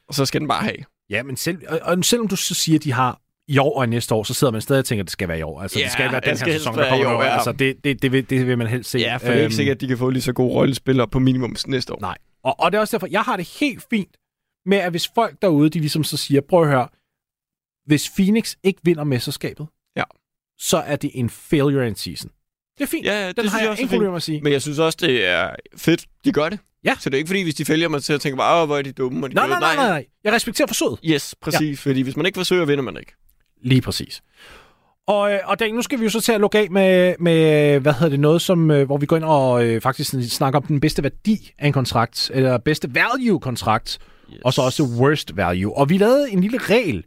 Og 0.09 0.14
så 0.14 0.27
skal 0.27 0.40
den 0.40 0.49
bare 0.49 0.62
have. 0.62 0.77
ja, 1.11 1.23
men 1.23 1.37
selv, 1.37 1.59
og, 1.69 1.81
og 1.83 2.05
selvom 2.05 2.29
du 2.29 2.37
så 2.37 2.55
siger, 2.55 2.79
at 2.79 2.85
de 2.85 2.92
har 2.92 3.21
i 3.49 3.59
år 3.59 3.79
og 3.79 3.85
i 3.85 3.87
næste 3.87 4.14
år, 4.14 4.23
så 4.23 4.35
sidder 4.35 4.51
man 4.53 4.61
stadig 4.61 4.79
og 4.79 4.85
tænker, 4.85 5.03
at 5.03 5.07
det 5.07 5.12
skal 5.12 5.29
være 5.29 5.38
i 5.38 5.42
år. 5.42 5.61
Altså, 5.62 5.79
Ja, 5.79 5.85
det 5.85 5.92
skal 5.92 6.12
være 6.12 6.21
den 6.21 6.29
her 6.29 6.35
skal 6.37 6.53
helst 6.53 6.64
sæson, 6.64 6.79
der 6.79 6.88
kommer 6.88 7.05
i 7.05 7.14
år. 7.14 7.23
ja. 7.23 7.29
Altså, 7.35 7.53
det, 7.53 7.85
det, 7.85 8.03
det, 8.03 8.12
vil, 8.12 8.31
det 8.31 8.47
vil 8.47 8.59
man 8.59 8.66
helst 8.66 8.90
se. 8.90 8.99
Ja, 8.99 9.16
for 9.16 9.21
det 9.21 9.29
er 9.29 9.35
ikke 9.35 9.45
Øhm, 9.45 9.51
sikkert, 9.53 9.75
at 9.75 9.81
de 9.81 9.87
kan 9.87 9.99
få 9.99 10.11
lige 10.11 10.23
så 10.23 10.33
gode 10.33 10.55
rollespillere 10.55 11.09
på 11.09 11.19
minimum 11.19 11.57
næste 11.66 11.92
år. 11.92 12.01
Nej. 12.01 12.19
Og, 12.42 12.61
og 12.61 12.73
det 12.73 12.77
er 12.77 12.81
også 12.81 12.97
derfor, 12.97 13.07
jeg 13.11 13.23
har 13.23 13.37
det 13.37 13.49
helt 13.61 13.85
fint 13.90 14.16
med, 14.66 14.79
at 14.79 14.90
hvis 14.90 15.09
folk 15.14 15.42
derude, 15.42 15.71
de 15.71 15.79
ligesom 15.79 16.05
så 16.05 16.16
siger, 16.16 16.40
prøv 16.40 16.62
at 16.62 16.69
høre, 16.69 16.88
hvis 17.87 18.11
Phoenix 18.11 18.55
ikke 18.62 18.81
vinder 18.85 19.05
mesterskabet, 19.05 19.66
Ja. 19.97 20.03
så 20.59 20.77
er 20.77 20.97
det 20.97 21.11
en 21.14 21.31
failure 21.31 21.87
in 21.88 21.95
season. 21.95 22.31
Det 22.79 22.85
er 22.85 22.87
fint. 22.87 23.07
Ja, 23.07 23.21
ja, 23.23 23.29
det 23.29 23.37
Den 23.37 23.43
synes 23.43 23.53
har 23.53 23.59
jeg 23.59 23.65
jeg 23.65 23.71
er 23.71 23.77
ingen 23.77 23.89
fint. 23.89 23.91
problemer 23.91 24.11
med 24.11 24.17
at 24.17 24.23
sige. 24.23 24.41
Men 24.43 24.53
jeg 24.53 24.62
synes 24.62 24.79
også, 24.79 24.99
det 25.01 25.27
er 25.27 25.51
fedt, 25.77 26.05
de 26.25 26.33
gør 26.33 26.49
det. 26.49 26.59
Ja. 26.85 26.95
Så 27.01 27.11
det 27.11 27.15
er 27.15 27.19
ikke 27.19 27.29
fordi, 27.29 27.43
hvis 27.43 27.55
de 27.55 27.65
fælger 27.65 27.89
mig 27.89 28.03
til 28.03 28.12
at 28.12 28.21
tænke 28.21 28.37
bare, 28.37 28.67
hvor 28.67 28.79
er 28.79 28.83
de 28.83 28.93
dumme. 28.93 29.27
Og 29.27 29.31
de 29.31 29.35
Nej, 29.35 29.47
nej, 29.49 29.55
det." 29.57 29.61
nej, 29.61 29.77
nej, 29.77 29.89
nej. 29.89 30.05
Jeg 30.25 30.33
respekterer 30.33 30.67
forsøget. 30.69 30.99
Yes, 31.05 31.35
præcis. 31.41 31.87
Ja. 31.87 31.91
Fordi 31.91 32.01
hvis 32.03 32.17
man 32.17 32.27
ikke 32.27 32.37
forsøger, 32.37 32.65
vinder 32.65 32.85
man 32.85 32.97
ikke. 32.97 33.12
Lige 33.62 33.81
præcis. 33.81 34.23
Og, 35.07 35.33
øh, 35.33 35.39
og 35.45 35.59
Dan, 35.61 35.75
nu 35.75 35.83
skal 35.83 35.99
vi 35.99 36.05
jo 36.05 36.11
så 36.11 36.21
til 36.21 36.33
at 36.33 36.41
lukke 36.41 36.59
af 36.59 36.71
med, 36.71 37.15
med 37.21 37.81
hvad 37.81 37.93
hedder 37.93 38.09
det, 38.09 38.21
noget, 38.21 38.43
som, 38.43 38.71
øh, 38.71 38.87
hvor 38.87 38.97
vi 38.99 39.07
går 39.07 39.17
ind 39.17 39.25
og 39.25 39.65
øh, 39.67 39.81
faktisk 39.81 40.15
snakker 40.37 40.61
om 40.61 40.67
den 40.67 40.81
bedste 40.81 41.03
værdi 41.03 41.53
af 41.59 41.67
en 41.67 41.73
kontrakt, 41.73 42.31
eller 42.35 42.59
bedste 42.59 42.95
value-kontrakt, 42.95 43.99
Yes. 44.33 44.41
og 44.45 44.53
så 44.53 44.62
også 44.62 44.83
worst 44.83 45.37
value. 45.37 45.77
Og 45.79 45.89
vi 45.91 45.99
lavede 45.99 46.31
en 46.31 46.41
lille 46.41 46.59
regel. 46.59 47.05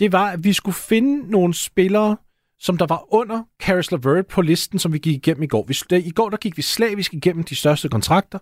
Det 0.00 0.12
var, 0.12 0.30
at 0.30 0.44
vi 0.44 0.52
skulle 0.52 0.74
finde 0.74 1.30
nogle 1.30 1.54
spillere, 1.54 2.16
som 2.64 2.78
der 2.78 2.86
var 2.86 3.14
under 3.14 3.42
Caris 3.62 3.92
LeVert 3.92 4.26
på 4.26 4.42
listen, 4.42 4.78
som 4.78 4.92
vi 4.92 4.98
gik 4.98 5.14
igennem 5.14 5.42
i 5.42 5.46
går. 5.46 5.64
Vi, 5.68 5.96
I 5.98 6.10
går 6.10 6.30
der 6.30 6.36
gik 6.36 6.56
vi 6.56 6.62
slavisk 6.62 7.14
igennem 7.14 7.44
de 7.44 7.56
største 7.56 7.88
kontrakter, 7.88 8.38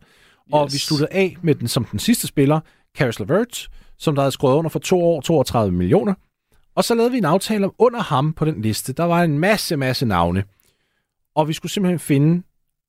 og 0.52 0.66
Yes. 0.66 0.74
vi 0.74 0.78
sluttede 0.78 1.12
af 1.12 1.36
med 1.42 1.54
den 1.54 1.68
som 1.68 1.84
den 1.84 1.98
sidste 1.98 2.26
spiller, 2.26 2.60
Caris 2.96 3.20
LeVert, 3.20 3.68
som 3.98 4.14
der 4.14 4.22
havde 4.22 4.32
skrevet 4.32 4.54
under 4.54 4.68
for 4.68 4.78
to 4.78 5.02
år, 5.02 5.20
32 5.20 5.72
millioner. 5.72 6.14
Og 6.74 6.84
så 6.84 6.94
lavede 6.94 7.10
vi 7.12 7.18
en 7.18 7.24
aftale 7.24 7.64
om 7.64 7.74
under 7.78 8.00
ham 8.00 8.32
på 8.32 8.44
den 8.44 8.62
liste. 8.62 8.92
Der 8.92 9.04
var 9.04 9.22
en 9.22 9.38
masse, 9.38 9.76
masse 9.76 10.06
navne. 10.06 10.44
Og 11.34 11.48
vi 11.48 11.52
skulle 11.52 11.72
simpelthen 11.72 11.98
finde 11.98 12.42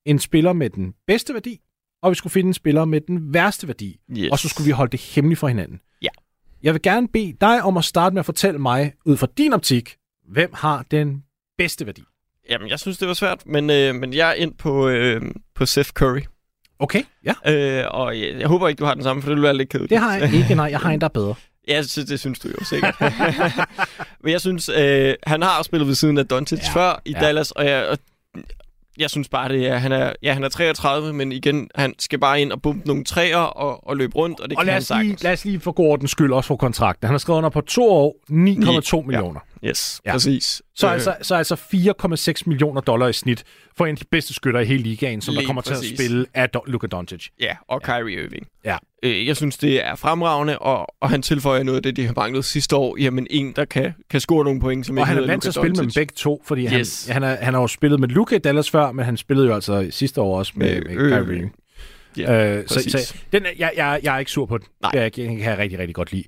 en 0.06 0.18
spiller 0.18 0.52
med 0.52 0.70
den 0.70 0.94
bedste 1.06 1.34
værdi, 1.34 1.60
og 2.02 2.10
vi 2.10 2.14
skulle 2.14 2.32
finde 2.32 2.48
en 2.48 2.54
spiller 2.54 2.84
med 2.84 3.00
den 3.00 3.34
værste 3.34 3.66
værdi. 3.66 4.00
Yes. 4.18 4.30
Og 4.30 4.38
så 4.38 4.48
skulle 4.48 4.64
vi 4.66 4.70
holde 4.70 4.92
det 4.92 5.00
hemmeligt 5.00 5.38
for 5.38 5.48
hinanden. 5.48 5.80
Ja. 6.02 6.08
Jeg 6.62 6.74
vil 6.74 6.82
gerne 6.82 7.08
bede 7.08 7.36
dig 7.40 7.62
om 7.62 7.76
at 7.76 7.84
starte 7.84 8.14
med 8.14 8.20
at 8.20 8.26
fortælle 8.26 8.58
mig, 8.58 8.92
ud 9.04 9.16
fra 9.16 9.26
din 9.38 9.52
optik, 9.52 9.96
hvem 10.28 10.50
har 10.54 10.84
den 10.90 11.23
bedste 11.58 11.86
værdi? 11.86 12.02
Jamen, 12.50 12.68
jeg 12.68 12.78
synes, 12.80 12.98
det 12.98 13.08
var 13.08 13.14
svært, 13.14 13.46
men, 13.46 13.70
øh, 13.70 13.94
men 13.94 14.14
jeg 14.14 14.30
er 14.30 14.34
ind 14.34 14.54
på, 14.54 14.88
øh, 14.88 15.22
på 15.54 15.66
Seth 15.66 15.90
Curry. 15.90 16.20
Okay, 16.78 17.02
ja. 17.24 17.52
Øh, 17.52 17.84
og 17.90 18.20
jeg, 18.20 18.34
jeg 18.38 18.48
håber 18.48 18.68
ikke, 18.68 18.78
du 18.80 18.84
har 18.84 18.94
den 18.94 19.02
samme, 19.02 19.22
for 19.22 19.28
det 19.30 19.36
vil 19.36 19.42
være 19.42 19.56
lidt 19.56 19.68
kedeligt. 19.68 19.90
Det 19.90 19.98
har 19.98 20.16
jeg 20.16 20.34
ikke, 20.38 20.54
nej. 20.54 20.66
Jeg 20.70 20.78
har 20.80 20.90
en, 20.90 21.00
der 21.00 21.04
er 21.06 21.08
bedre. 21.08 21.34
Ja, 21.68 21.82
det, 21.82 22.08
det 22.08 22.20
synes 22.20 22.38
du 22.38 22.48
jo 22.48 22.64
sikkert. 22.64 22.94
Men 24.22 24.32
jeg 24.32 24.40
synes, 24.40 24.68
øh, 24.68 25.14
han 25.26 25.42
har 25.42 25.62
spillet 25.62 25.88
ved 25.88 25.94
siden 25.94 26.18
af 26.18 26.26
Doncic 26.26 26.58
Ja, 26.58 26.64
ja, 26.66 26.72
før 26.74 27.02
i 27.04 27.10
ja. 27.10 27.18
ja. 27.18 27.24
Dallas, 27.26 27.50
og 27.50 27.64
jeg, 27.66 27.86
og 27.88 27.98
jeg 28.98 29.10
synes 29.10 29.28
bare, 29.28 29.48
det 29.48 29.66
er, 29.66 29.76
han 29.76 29.92
er, 29.92 30.12
ja, 30.22 30.32
han 30.32 30.44
er 30.44 30.48
33, 30.48 31.12
men 31.12 31.32
igen, 31.32 31.68
han 31.74 31.94
skal 31.98 32.18
bare 32.18 32.40
ind 32.40 32.52
og 32.52 32.62
bumpe 32.62 32.86
nogle 32.88 33.04
træer 33.04 33.36
og, 33.36 33.88
og 33.88 33.96
løbe 33.96 34.16
rundt, 34.16 34.40
og 34.40 34.50
det 34.50 34.58
Og 34.58 34.60
kan 34.62 34.66
lad 34.66 34.72
han 34.74 34.82
os, 34.82 34.90
lige, 34.90 34.98
sagtens. 34.98 35.22
lad 35.22 35.32
os 35.32 35.44
lige 35.44 35.60
for 35.60 35.72
god 35.72 35.86
ordens 35.86 36.10
skyld 36.10 36.32
også 36.32 36.48
få 36.48 36.56
kontrakten. 36.56 37.06
Han 37.06 37.12
har 37.14 37.18
skrevet 37.18 37.38
under 37.38 37.50
på 37.50 37.60
to 37.60 37.90
år, 37.92 38.16
9,2 39.00 39.06
millioner. 39.06 39.40
Yes, 39.66 40.00
Ja. 40.04 40.10
ja. 40.10 40.14
præcis. 40.14 40.62
Så, 40.74 40.86
Øh, 40.86 40.92
altså, 40.92 41.14
så 41.22 41.34
altså 41.34 41.54
4,6 41.54 42.42
millioner 42.46 42.80
dollar 42.80 43.08
i 43.08 43.12
snit 43.12 43.44
for 43.76 43.86
en 43.86 43.90
af 43.90 43.96
de 43.96 44.04
bedste 44.10 44.34
skytter 44.34 44.60
i 44.60 44.64
hele 44.64 44.82
ligaen, 44.82 45.20
som 45.20 45.34
der 45.34 45.40
Lige 45.40 45.46
kommer 45.46 45.62
til 45.62 45.72
præcis. 45.74 45.92
at 45.92 45.98
spille 45.98 46.26
af 46.34 46.48
Do- 46.56 46.62
Luka 46.70 46.86
Doncic. 46.86 47.26
Ja, 47.40 47.56
og 47.68 47.82
Kyrie 47.82 48.24
Irving. 48.24 48.46
Ja. 48.64 48.76
Øh, 49.02 49.26
jeg 49.26 49.36
synes, 49.36 49.56
det 49.58 49.84
er 49.86 49.94
fremragende, 49.94 50.58
og, 50.58 50.86
og 51.00 51.10
han 51.10 51.22
tilføjer 51.22 51.62
noget 51.62 51.76
af 51.76 51.82
det, 51.82 51.96
de 51.96 52.06
har 52.06 52.12
manglet 52.16 52.44
sidste 52.44 52.76
år. 52.76 52.96
Jamen, 53.00 53.26
en, 53.30 53.52
der 53.56 53.64
kan, 53.64 53.92
kan 54.10 54.20
score 54.20 54.44
nogle 54.44 54.60
point, 54.60 54.86
som 54.86 54.98
Og 54.98 55.02
ikke 55.02 55.06
han 55.06 55.22
er 55.22 55.26
vant 55.26 55.42
til 55.42 55.48
at 55.50 55.54
spille 55.54 55.72
med 55.72 55.82
dem 55.82 55.90
begge 55.94 56.12
to, 56.16 56.42
fordi 56.46 56.62
Yes. 56.74 57.06
han, 57.06 57.22
han, 57.22 57.32
er, 57.32 57.36
han 57.44 57.54
har 57.54 57.60
jo 57.60 57.66
spillet 57.66 58.00
med 58.00 58.08
Luka 58.08 58.34
i 58.36 58.38
Dallas 58.38 58.70
før, 58.70 58.92
men 58.92 59.04
han 59.04 59.16
spillede 59.16 59.46
jo 59.48 59.54
altså 59.54 59.86
sidste 59.90 60.20
år 60.20 60.38
også 60.38 60.52
med, 60.56 60.74
Med 60.74 60.82
med 60.82 60.96
Kyrie. 60.96 61.16
Irving. 61.18 61.54
Ja, 62.18 62.56
øh, 62.58 62.64
så, 62.68 62.74
præcis. 62.74 62.92
så 62.92 63.14
den, 63.32 63.42
jeg, 63.58 63.72
jeg, 63.76 64.00
jeg 64.02 64.14
er 64.14 64.18
ikke 64.18 64.30
sur 64.30 64.46
på 64.46 64.58
den. 64.58 64.66
Nej. 64.82 64.90
Jeg, 64.94 65.02
jeg 65.02 65.12
kan 65.12 65.40
jeg 65.40 65.58
rigtig, 65.58 65.78
rigtig 65.78 65.94
godt 65.94 66.12
lide. 66.12 66.24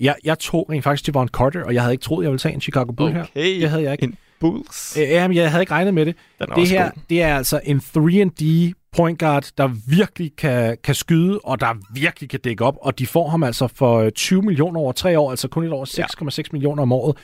Jeg, 0.00 0.14
jeg 0.24 0.38
tog 0.38 0.66
rent 0.70 0.84
faktisk 0.84 1.08
Javon 1.08 1.28
Carter, 1.28 1.64
og 1.64 1.74
jeg 1.74 1.82
havde 1.82 1.94
ikke 1.94 2.02
troet, 2.04 2.24
jeg 2.24 2.30
ville 2.30 2.38
tage 2.38 2.54
en 2.54 2.60
Chicago 2.60 2.92
Bull 2.92 3.12
her. 3.12 3.22
Okay, 3.22 3.60
Det 3.60 3.70
havde 3.70 3.82
jeg 3.82 3.92
ikke. 3.92 4.04
en 4.04 4.14
Bulls. 4.40 4.96
Øh, 5.00 5.08
Jamen, 5.08 5.36
jeg 5.36 5.50
havde 5.50 5.62
ikke 5.62 5.72
regnet 5.72 5.94
med 5.94 6.06
det. 6.06 6.14
Det 6.56 6.68
her, 6.68 6.82
god. 6.84 7.02
det 7.10 7.22
er 7.22 7.36
altså 7.36 7.60
en 7.64 7.78
3D 7.78 8.72
point 8.96 9.18
guard, 9.18 9.50
der 9.58 9.70
virkelig 9.86 10.32
kan, 10.38 10.76
kan 10.84 10.94
skyde, 10.94 11.38
og 11.44 11.60
der 11.60 11.66
virkelig 11.94 12.30
kan 12.30 12.40
dække 12.44 12.64
op, 12.64 12.76
og 12.82 12.98
de 12.98 13.06
får 13.06 13.28
ham 13.28 13.42
altså 13.42 13.66
for 13.74 13.98
øh, 13.98 14.10
20 14.12 14.42
millioner 14.42 14.80
over 14.80 14.92
tre 14.92 15.18
år, 15.18 15.30
altså 15.30 15.48
kun 15.48 15.64
et 15.64 15.72
år 15.72 15.84
6,6 16.40 16.48
millioner 16.52 16.82
om 16.82 16.92
året. 16.92 17.16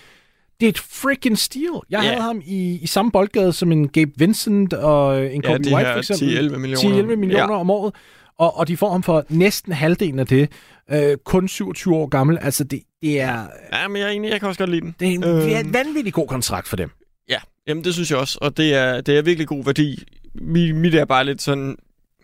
Det 0.60 0.66
er 0.66 0.70
et 0.70 0.78
freaking 0.78 1.38
steal. 1.38 1.64
Jeg 1.90 2.00
Ja. 2.02 2.08
havde 2.08 2.22
ham 2.22 2.42
i, 2.44 2.78
i 2.82 2.86
samme 2.86 3.10
boldgade 3.10 3.52
som 3.52 3.72
en 3.72 3.88
Gabe 3.88 4.10
Vincent 4.16 4.72
og 4.74 5.26
en 5.34 5.42
Ja, 5.44 5.52
Kobe 5.52 5.68
White, 5.74 5.76
her 5.86 5.92
for 5.92 5.98
eksempel. 5.98 6.50
10-11 6.54 6.56
millioner. 6.58 7.02
10-11 7.02 7.16
millioner 7.16 7.54
Ja. 7.54 7.60
om 7.60 7.70
året, 7.70 7.94
og, 8.38 8.56
og 8.58 8.68
de 8.68 8.76
får 8.76 8.90
ham 8.90 9.02
for 9.02 9.24
næsten 9.28 9.72
halvdelen 9.72 10.18
af 10.18 10.26
det. 10.26 10.50
Øh, 10.92 11.16
kun 11.24 11.48
27 11.48 11.94
år 11.94 12.06
gammel. 12.06 12.38
Altså, 12.40 12.64
det, 12.64 12.82
det 13.02 13.20
er, 13.20 13.46
Ja, 13.72 13.88
men 13.88 13.96
jeg 13.96 14.06
er 14.06 14.10
enig, 14.10 14.30
jeg 14.30 14.40
kan 14.40 14.48
også 14.48 14.58
godt 14.58 14.70
lide 14.70 14.80
den. 14.80 14.94
det 15.00 15.08
er 15.08 15.12
en 15.12 15.24
Øh. 15.66 15.74
vanvittig 15.74 16.12
god 16.12 16.26
kontrakt 16.28 16.68
for 16.68 16.76
dem. 16.76 16.90
Ja, 17.28 17.38
jamen 17.66 17.84
det 17.84 17.94
synes 17.94 18.10
jeg 18.10 18.18
også, 18.18 18.38
og 18.40 18.56
det 18.56 18.74
er, 18.74 19.00
det 19.00 19.18
er 19.18 19.22
virkelig 19.22 19.48
god 19.48 19.64
værdi. 19.64 20.04
Mi- 20.38 20.72
Mit 20.74 20.94
er 20.94 21.04
bare 21.04 21.24
lidt 21.24 21.42
sådan, 21.42 21.76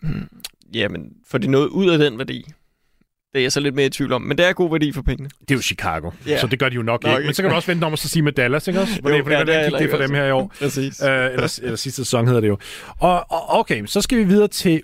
hmm, 0.02 0.28
jamen, 0.74 1.12
får 1.26 1.38
de 1.38 1.46
noget 1.46 1.68
ud 1.68 1.90
af 1.90 1.98
den 1.98 2.18
værdi? 2.18 2.44
Det 3.36 3.40
er 3.40 3.44
jeg 3.44 3.52
så 3.52 3.60
lidt 3.60 3.74
mere 3.74 3.86
i 3.86 3.90
tvivl 3.90 4.12
om, 4.12 4.22
men 4.22 4.38
det 4.38 4.46
er 4.48 4.52
god 4.52 4.70
værdi 4.70 4.92
for 4.92 5.02
pengene. 5.02 5.28
Det 5.40 5.50
er 5.50 5.54
jo 5.54 5.60
Chicago, 5.62 6.10
Ja. 6.26 6.40
så 6.40 6.46
det 6.46 6.58
gør 6.58 6.68
de 6.68 6.74
jo 6.74 6.82
nok, 6.82 7.02
Nok 7.02 7.10
ikke. 7.10 7.18
Men 7.18 7.22
ikke. 7.22 7.34
så 7.34 7.42
kan 7.42 7.50
du 7.50 7.56
også 7.56 7.66
vente 7.72 7.84
om 7.84 7.92
at 7.92 7.98
så 7.98 8.08
sige 8.08 8.22
med 8.22 8.32
Dallas, 8.32 8.68
ikke 8.68 8.80
også? 8.80 8.92
For 9.02 9.10
Jo, 9.10 9.16
det, 9.16 9.24
for 9.24 9.30
det, 9.30 9.36
ja, 9.36 9.40
ja, 9.40 9.44
det 9.46 9.66
er 9.66 9.70
det, 9.70 9.78
det 9.80 9.90
for 9.90 9.96
dem 9.98 10.14
her 10.14 10.24
i 10.24 10.30
år. 10.30 10.52
Præcis. 10.60 11.02
Øh, 11.02 11.08
eller, 11.08 11.58
eller 11.62 11.76
sidste 11.76 12.04
sæson 12.04 12.26
hedder 12.26 12.40
det 12.40 12.48
jo. 12.48 12.58
Og, 13.00 13.32
og 13.32 13.58
okay, 13.58 13.86
så 13.86 14.00
skal 14.00 14.18
vi 14.18 14.24
videre 14.24 14.48
til 14.48 14.82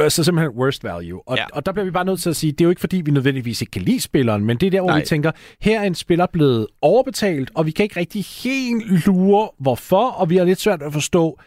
altså 0.00 0.24
simpelthen 0.24 0.50
worst 0.58 0.84
value. 0.84 1.28
Og. 1.28 1.36
Ja. 1.36 1.44
og 1.52 1.66
der 1.66 1.72
bliver 1.72 1.84
vi 1.84 1.90
bare 1.90 2.04
nødt 2.04 2.20
til 2.22 2.30
at 2.30 2.36
sige, 2.36 2.52
det 2.52 2.60
er 2.60 2.64
jo 2.64 2.70
ikke 2.70 2.80
fordi, 2.80 2.96
vi 3.04 3.10
nødvendigvis 3.10 3.60
ikke 3.60 3.70
kan 3.70 3.82
lide 3.82 4.00
spilleren, 4.00 4.44
men 4.44 4.56
det 4.56 4.66
er 4.66 4.70
der, 4.70 4.80
hvor 4.80 4.90
Nej. 4.90 4.98
vi 4.98 5.04
tænker, 5.06 5.30
her 5.60 5.80
er 5.80 5.84
en 5.84 5.94
spiller 5.94 6.26
blevet 6.32 6.66
overbetalt, 6.82 7.50
og 7.54 7.66
vi 7.66 7.70
kan 7.70 7.82
ikke 7.82 8.00
rigtig 8.00 8.24
helt 8.42 9.06
lure, 9.06 9.48
hvorfor, 9.58 10.10
og 10.10 10.30
vi 10.30 10.36
har 10.36 10.44
lidt 10.44 10.60
svært 10.60 10.82
at 10.82 10.92
forstå, 10.92 11.40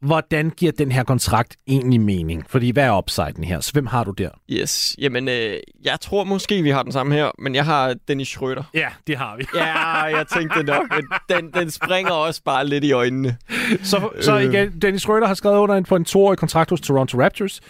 hvordan 0.00 0.50
giver 0.50 0.72
den 0.72 0.92
her 0.92 1.04
kontrakt 1.04 1.56
egentlig 1.66 2.00
mening? 2.00 2.44
Fordi 2.48 2.70
hvad 2.70 2.84
er 2.84 2.98
upsiden 2.98 3.44
her? 3.44 3.60
Så 3.60 3.72
hvem 3.72 3.86
har 3.86 4.04
du 4.04 4.10
der? 4.10 4.28
Yes, 4.50 4.96
jamen, 4.98 5.28
øh, 5.28 5.56
jeg 5.84 6.00
tror 6.00 6.24
måske, 6.24 6.62
vi 6.62 6.70
har 6.70 6.82
den 6.82 6.92
samme 6.92 7.14
her, 7.14 7.30
men 7.38 7.54
jeg 7.54 7.64
har 7.64 7.94
Dennis 8.08 8.36
Schröder. 8.36 8.62
Ja, 8.74 8.88
det 9.06 9.16
har 9.16 9.36
vi. 9.36 9.44
Ja, 9.58 10.02
jeg 10.02 10.26
tænkte 10.36 10.62
nok, 10.62 10.86
men 10.90 11.06
den, 11.36 11.50
den 11.52 11.70
springer 11.70 12.12
også 12.12 12.42
bare 12.44 12.66
lidt 12.66 12.84
i 12.84 12.92
øjnene. 12.92 13.36
Så, 13.82 14.08
så 14.20 14.36
Øh. 14.38 14.42
igen, 14.44 14.80
Dennis 14.82 15.04
Schröder 15.06 15.26
har 15.26 15.34
skrevet 15.34 15.58
under 15.58 15.74
en, 15.74 15.84
på 15.84 15.96
en 15.96 16.04
toårig 16.04 16.38
kontrakt 16.38 16.70
hos 16.70 16.80
Toronto 16.80 17.20
Raptors. 17.22 17.60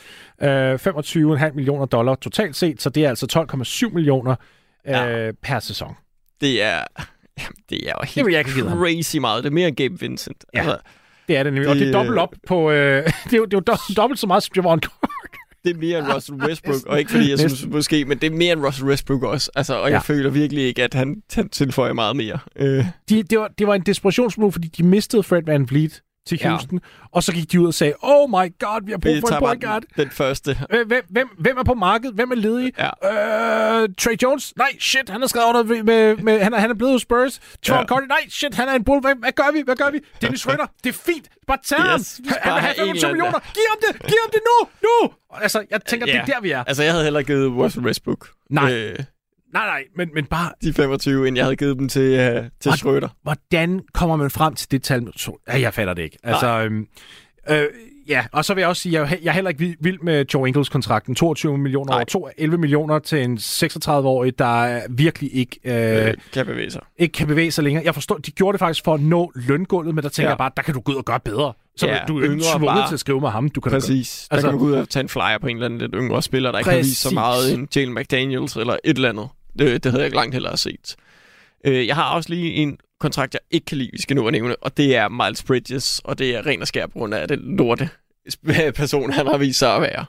Øh, 0.42 0.74
25,5 0.74 1.52
millioner 1.54 1.86
dollar 1.86 2.14
totalt 2.14 2.56
set, 2.56 2.82
så 2.82 2.90
det 2.90 3.04
er 3.04 3.08
altså 3.08 3.46
12,7 3.88 3.94
millioner 3.94 4.34
øh, 4.86 4.92
Ja. 4.94 5.30
per 5.42 5.60
sæson. 5.60 5.94
Det 6.40 6.62
er, 6.62 6.78
jamen, 7.38 7.56
det 7.70 7.88
er 7.88 7.92
jo 8.00 8.06
helt 8.32 8.46
Det 8.56 8.64
crazy 8.72 9.16
meget. 9.16 9.44
Det 9.44 9.50
er 9.50 9.54
mere 9.54 9.68
end 9.68 9.76
Gabe 9.76 10.00
Vincent. 10.00 10.44
Ja. 10.54 10.58
Altså, 10.58 10.78
Det 11.28 11.36
er 11.36 11.42
det 11.42 11.52
nemlig. 11.52 11.68
Og 11.70 11.74
det 11.74 11.82
er 11.82 11.86
Det, 11.86 11.94
dobbelt 11.94 12.18
op 12.18 12.34
på... 12.46 12.70
Øh, 12.70 13.04
det 13.24 13.32
er 13.32 13.36
jo, 13.36 13.44
det 13.44 13.54
er 13.54 13.60
jo 13.68 13.74
do- 13.74 13.94
dobbelt 13.96 14.20
så 14.20 14.26
meget 14.26 14.42
som 14.42 14.52
Javon 14.56 14.80
Carter. 14.80 15.08
det 15.64 15.70
er 15.76 15.78
mere 15.78 15.98
end 15.98 16.06
Russell 16.14 16.42
Westbrook, 16.44 16.86
og 16.86 16.98
ikke 16.98 17.10
fordi 17.10 17.30
jeg 17.30 17.38
synes 17.38 17.66
måske, 17.66 18.04
men 18.04 18.18
det 18.18 18.26
er 18.26 18.36
mere 18.36 18.52
end 18.52 18.64
Russell 18.66 18.88
Westbrook 18.88 19.22
også. 19.22 19.50
Altså, 19.54 19.74
og 19.74 19.90
jeg 19.90 19.96
Ja. 20.08 20.14
føler 20.14 20.30
virkelig 20.30 20.64
ikke, 20.64 20.82
at 20.84 20.94
han, 20.94 21.22
han 21.34 21.48
tilføjer 21.48 21.92
meget 21.92 22.16
mere. 22.16 22.38
Øh, 22.56 22.84
De, 23.08 23.22
det, 23.22 23.38
var, 23.38 23.48
det 23.58 23.66
var 23.66 23.74
en 23.74 23.82
desperationsmove, 23.82 24.52
fordi 24.52 24.68
de 24.68 24.82
mistede 24.82 25.22
Fred 25.22 25.42
Van 25.46 25.68
Vliet 25.70 26.02
til 26.26 26.38
Ja. 26.42 26.48
Houston. 26.50 26.80
Og 27.12 27.22
så 27.22 27.32
gik 27.32 27.52
de 27.52 27.60
ud 27.60 27.66
og 27.66 27.74
sagde, 27.74 27.94
oh 28.02 28.30
my 28.30 28.46
god, 28.58 28.84
vi 28.86 28.90
har 28.92 28.98
brug 28.98 29.14
vi 29.14 29.20
for 29.20 29.28
en 29.28 29.38
point 29.44 29.64
guard. 29.64 29.82
den, 29.96 30.04
den 30.04 30.10
første. 30.10 30.58
Øh, 30.70 30.86
Hvem, 30.86 31.02
hvem, 31.10 31.28
hvem 31.38 31.56
er 31.58 31.62
på 31.62 31.74
markedet? 31.74 32.14
Hvem 32.14 32.30
er 32.30 32.34
ledig? 32.34 32.72
Ja. 32.78 32.90
Øh, 33.82 33.88
Trey 33.98 34.16
Jones? 34.22 34.52
Nej, 34.56 34.68
shit, 34.80 35.08
han 35.08 35.22
er 35.22 35.26
skrevet 35.26 35.48
under 35.48 35.62
med, 35.62 35.82
med, 35.82 36.16
med 36.16 36.40
han, 36.40 36.54
er, 36.54 36.58
han 36.58 36.70
er 36.70 36.74
blevet 36.74 36.92
hos 36.94 37.02
Spurs. 37.02 37.40
Javon 37.68 37.80
Ja. 37.82 37.86
Carter? 37.86 38.06
Nej, 38.06 38.24
shit, 38.28 38.54
han 38.54 38.68
er 38.68 38.72
en 38.72 38.84
bull. 38.84 39.00
Hvad, 39.00 39.14
hvad 39.18 39.32
gør 39.32 39.50
vi? 39.52 39.62
Hvad 39.64 39.76
gør 39.76 39.90
vi? 39.90 40.00
Dennis 40.20 40.40
Schröder? 40.46 40.66
Det 40.84 40.88
er 40.88 40.98
fint. 41.06 41.28
Bare 41.46 41.58
tag 41.64 41.78
ham. 41.78 42.00
Yes, 42.00 42.20
Han 42.26 42.52
vil 42.54 42.60
have 42.60 42.60
have 42.60 42.70
en 42.70 42.76
25 42.76 42.92
eller 42.94 43.08
anden 43.08 43.16
millioner. 43.16 43.38
Giv 43.54 43.62
ham 43.70 43.78
det. 43.86 44.06
Giv 44.08 44.16
ham 44.24 44.30
det 44.32 44.40
nu. 44.50 44.68
Nu. 44.86 45.10
Altså, 45.42 45.64
jeg 45.70 45.80
tænker, 45.84 46.06
det 46.06 46.14
er 46.14 46.18
Ja. 46.28 46.32
der, 46.34 46.40
vi 46.40 46.50
er. 46.50 46.64
Altså, 46.64 46.82
jeg 46.82 46.92
havde 46.92 47.04
heller 47.04 47.22
givet 47.22 47.52
Russell 47.52 47.86
Westbrook 47.86 48.28
Nej. 48.50 48.72
øh, 48.72 48.98
Nej, 49.54 49.66
nej, 49.66 49.84
men, 49.96 50.10
men 50.14 50.24
bare, 50.24 50.50
de 50.62 50.72
25, 50.72 51.28
end 51.28 51.36
jeg 51.36 51.44
havde 51.44 51.56
givet 51.56 51.78
dem 51.78 51.88
til, 51.88 52.02
øh, 52.02 52.44
til 52.60 52.70
Og- 52.70 52.76
Schrøder. 52.78 53.08
hvordan 53.22 53.80
kommer 53.94 54.16
man 54.16 54.30
frem 54.30 54.54
til 54.54 54.70
det 54.70 54.82
tal? 54.82 55.06
Ja, 55.48 55.60
jeg 55.60 55.74
fatter 55.74 55.94
det 55.94 56.02
ikke. 56.02 56.18
Altså, 56.22 56.46
øhm, 56.64 56.86
øh, 57.50 57.64
ja, 58.08 58.24
og 58.32 58.44
så 58.44 58.54
vil 58.54 58.60
jeg 58.60 58.68
også 58.68 58.82
sige, 58.82 58.92
jeg, 58.92 59.00
jo 59.00 59.06
he- 59.16 59.20
jeg 59.24 59.30
er 59.30 59.34
heller 59.34 59.48
ikke 59.50 59.76
vild- 59.80 59.98
med 60.02 60.24
Joe 60.34 60.48
Ingles-kontrakten. 60.48 61.14
22 61.14 61.58
millioner 61.58 61.86
Nej. 61.90 61.96
over 61.96 62.04
to, 62.04 62.28
11 62.38 62.58
millioner 62.58 62.98
til 62.98 63.22
en 63.22 63.38
36-årig, 63.38 64.38
der 64.38 64.80
virkelig 64.90 65.34
ikke, 65.34 65.60
øh, 65.64 66.08
Øh, 66.08 66.14
kan 66.32 66.46
bevæge 66.46 66.70
sig. 66.70 66.80
ikke 66.98 67.12
kan 67.12 67.26
bevæge 67.26 67.50
sig 67.50 67.64
længere. 67.64 67.84
Jeg 67.84 67.94
forstår, 67.94 68.16
de 68.16 68.30
gjorde 68.30 68.52
det 68.52 68.58
faktisk 68.58 68.84
for 68.84 68.94
at 68.94 69.00
nå 69.00 69.32
løngulvet, 69.34 69.94
men 69.94 70.02
der 70.04 70.10
tænker 70.10 70.26
Ja. 70.28 70.30
jeg 70.30 70.38
bare, 70.38 70.50
der 70.56 70.62
kan 70.62 70.74
du 70.74 70.80
gå 70.80 70.92
ud 70.92 70.96
og 70.96 71.04
gøre 71.04 71.20
bedre. 71.20 71.52
Så 71.76 71.86
Ja, 71.86 71.98
du 72.08 72.18
er 72.18 72.22
ikke 72.22 72.44
tvunget 72.52 72.68
bare. 72.68 72.88
til 72.88 72.94
at 72.94 73.00
skrive 73.00 73.20
med 73.20 73.28
ham. 73.28 73.48
Du 73.48 73.60
kan 73.60 73.72
Præcis. 73.72 74.26
Der 74.30 74.36
Altså- 74.36 74.48
kan 74.48 74.54
man 74.54 74.58
gå 74.58 74.66
ud 74.66 74.72
og 74.72 74.88
tage 74.88 75.00
en 75.02 75.08
flyer 75.08 75.38
på 75.40 75.46
en 75.46 75.56
eller 75.56 75.66
anden 75.66 75.78
lidt 75.78 75.92
yngre 75.94 76.22
spiller, 76.22 76.50
der 76.52 76.58
ikke 76.58 76.70
har 76.70 76.76
vist 76.78 77.00
så 77.00 77.08
Præcis. 77.08 77.14
meget 77.14 77.54
en 77.54 77.68
Jalen 77.76 77.94
McDaniels 77.94 78.56
eller 78.56 78.76
et 78.84 78.96
eller 78.96 79.08
andet. 79.08 79.28
Det, 79.58 79.84
det 79.84 79.92
havde 79.92 80.02
jeg 80.02 80.06
ikke 80.06 80.16
langt 80.16 80.34
heller 80.34 80.56
set. 80.56 80.96
Øh, 81.64 81.86
jeg 81.86 81.94
har 81.94 82.14
også 82.14 82.30
lige 82.30 82.52
en 82.52 82.78
kontrakt, 83.00 83.34
jeg 83.34 83.40
ikke 83.50 83.64
kan 83.64 83.78
lide, 83.78 83.90
vi 83.92 84.02
skal 84.02 84.16
nu 84.16 84.26
at 84.26 84.32
nævne, 84.32 84.56
og 84.56 84.76
det 84.76 84.96
er 84.96 85.08
Miles 85.08 85.42
Bridges, 85.42 86.00
og 86.04 86.18
det 86.18 86.36
er 86.36 86.46
ren 86.46 86.60
og 86.60 86.68
skær 86.68 86.86
på 86.86 86.98
grund 86.98 87.14
af 87.14 87.28
den 87.28 87.56
lorte 87.56 87.88
person, 88.76 89.12
han 89.12 89.26
har 89.26 89.36
vist 89.36 89.58
sig 89.58 89.74
at 89.74 89.82
være. 89.82 90.04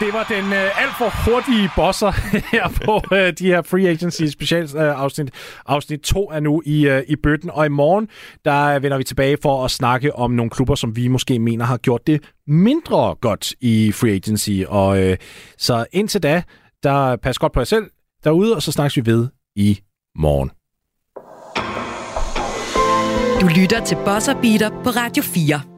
Det 0.00 0.12
var 0.12 0.26
den 0.28 0.44
øh, 0.44 0.82
alt 0.82 0.94
for 0.98 1.30
hurtige 1.30 1.70
bosser 1.76 2.12
her 2.52 2.68
på 2.84 3.14
øh, 3.16 3.32
de 3.32 3.46
her 3.46 3.62
Free 3.62 3.88
Agency 3.88 4.22
special 4.24 4.62
øh, 4.62 5.00
afsnit. 5.00 5.30
Afsnit 5.66 6.00
2 6.00 6.30
er 6.30 6.40
nu 6.40 6.62
i, 6.66 6.88
øh, 6.88 7.02
i 7.08 7.16
bøtten, 7.16 7.50
og 7.50 7.66
i 7.66 7.68
morgen 7.68 8.08
der 8.44 8.78
vender 8.78 8.98
vi 8.98 9.04
tilbage 9.04 9.38
for 9.42 9.64
at 9.64 9.70
snakke 9.70 10.16
om 10.16 10.30
nogle 10.30 10.50
klubber, 10.50 10.74
som 10.74 10.96
vi 10.96 11.08
måske 11.08 11.38
mener 11.38 11.64
har 11.64 11.76
gjort 11.76 12.06
det 12.06 12.22
mindre 12.46 13.14
godt 13.20 13.52
i 13.60 13.92
Free 13.92 14.12
Agency. 14.12 14.62
Og 14.68 15.02
øh, 15.02 15.16
så 15.58 15.86
indtil 15.92 16.22
da, 16.22 16.42
der 16.82 17.16
pas 17.16 17.38
godt 17.38 17.52
på 17.52 17.60
jer 17.60 17.64
selv 17.64 17.90
derude, 18.24 18.56
og 18.56 18.62
så 18.62 18.72
snakkes 18.72 18.96
vi 18.96 19.06
ved 19.06 19.28
i 19.56 19.78
morgen. 20.18 20.50
Du 23.40 23.60
lytter 23.60 23.84
til 23.84 23.96
Bosser 24.04 24.34
Beater 24.34 24.70
på 24.84 24.90
Radio 24.90 25.22
4. 25.22 25.77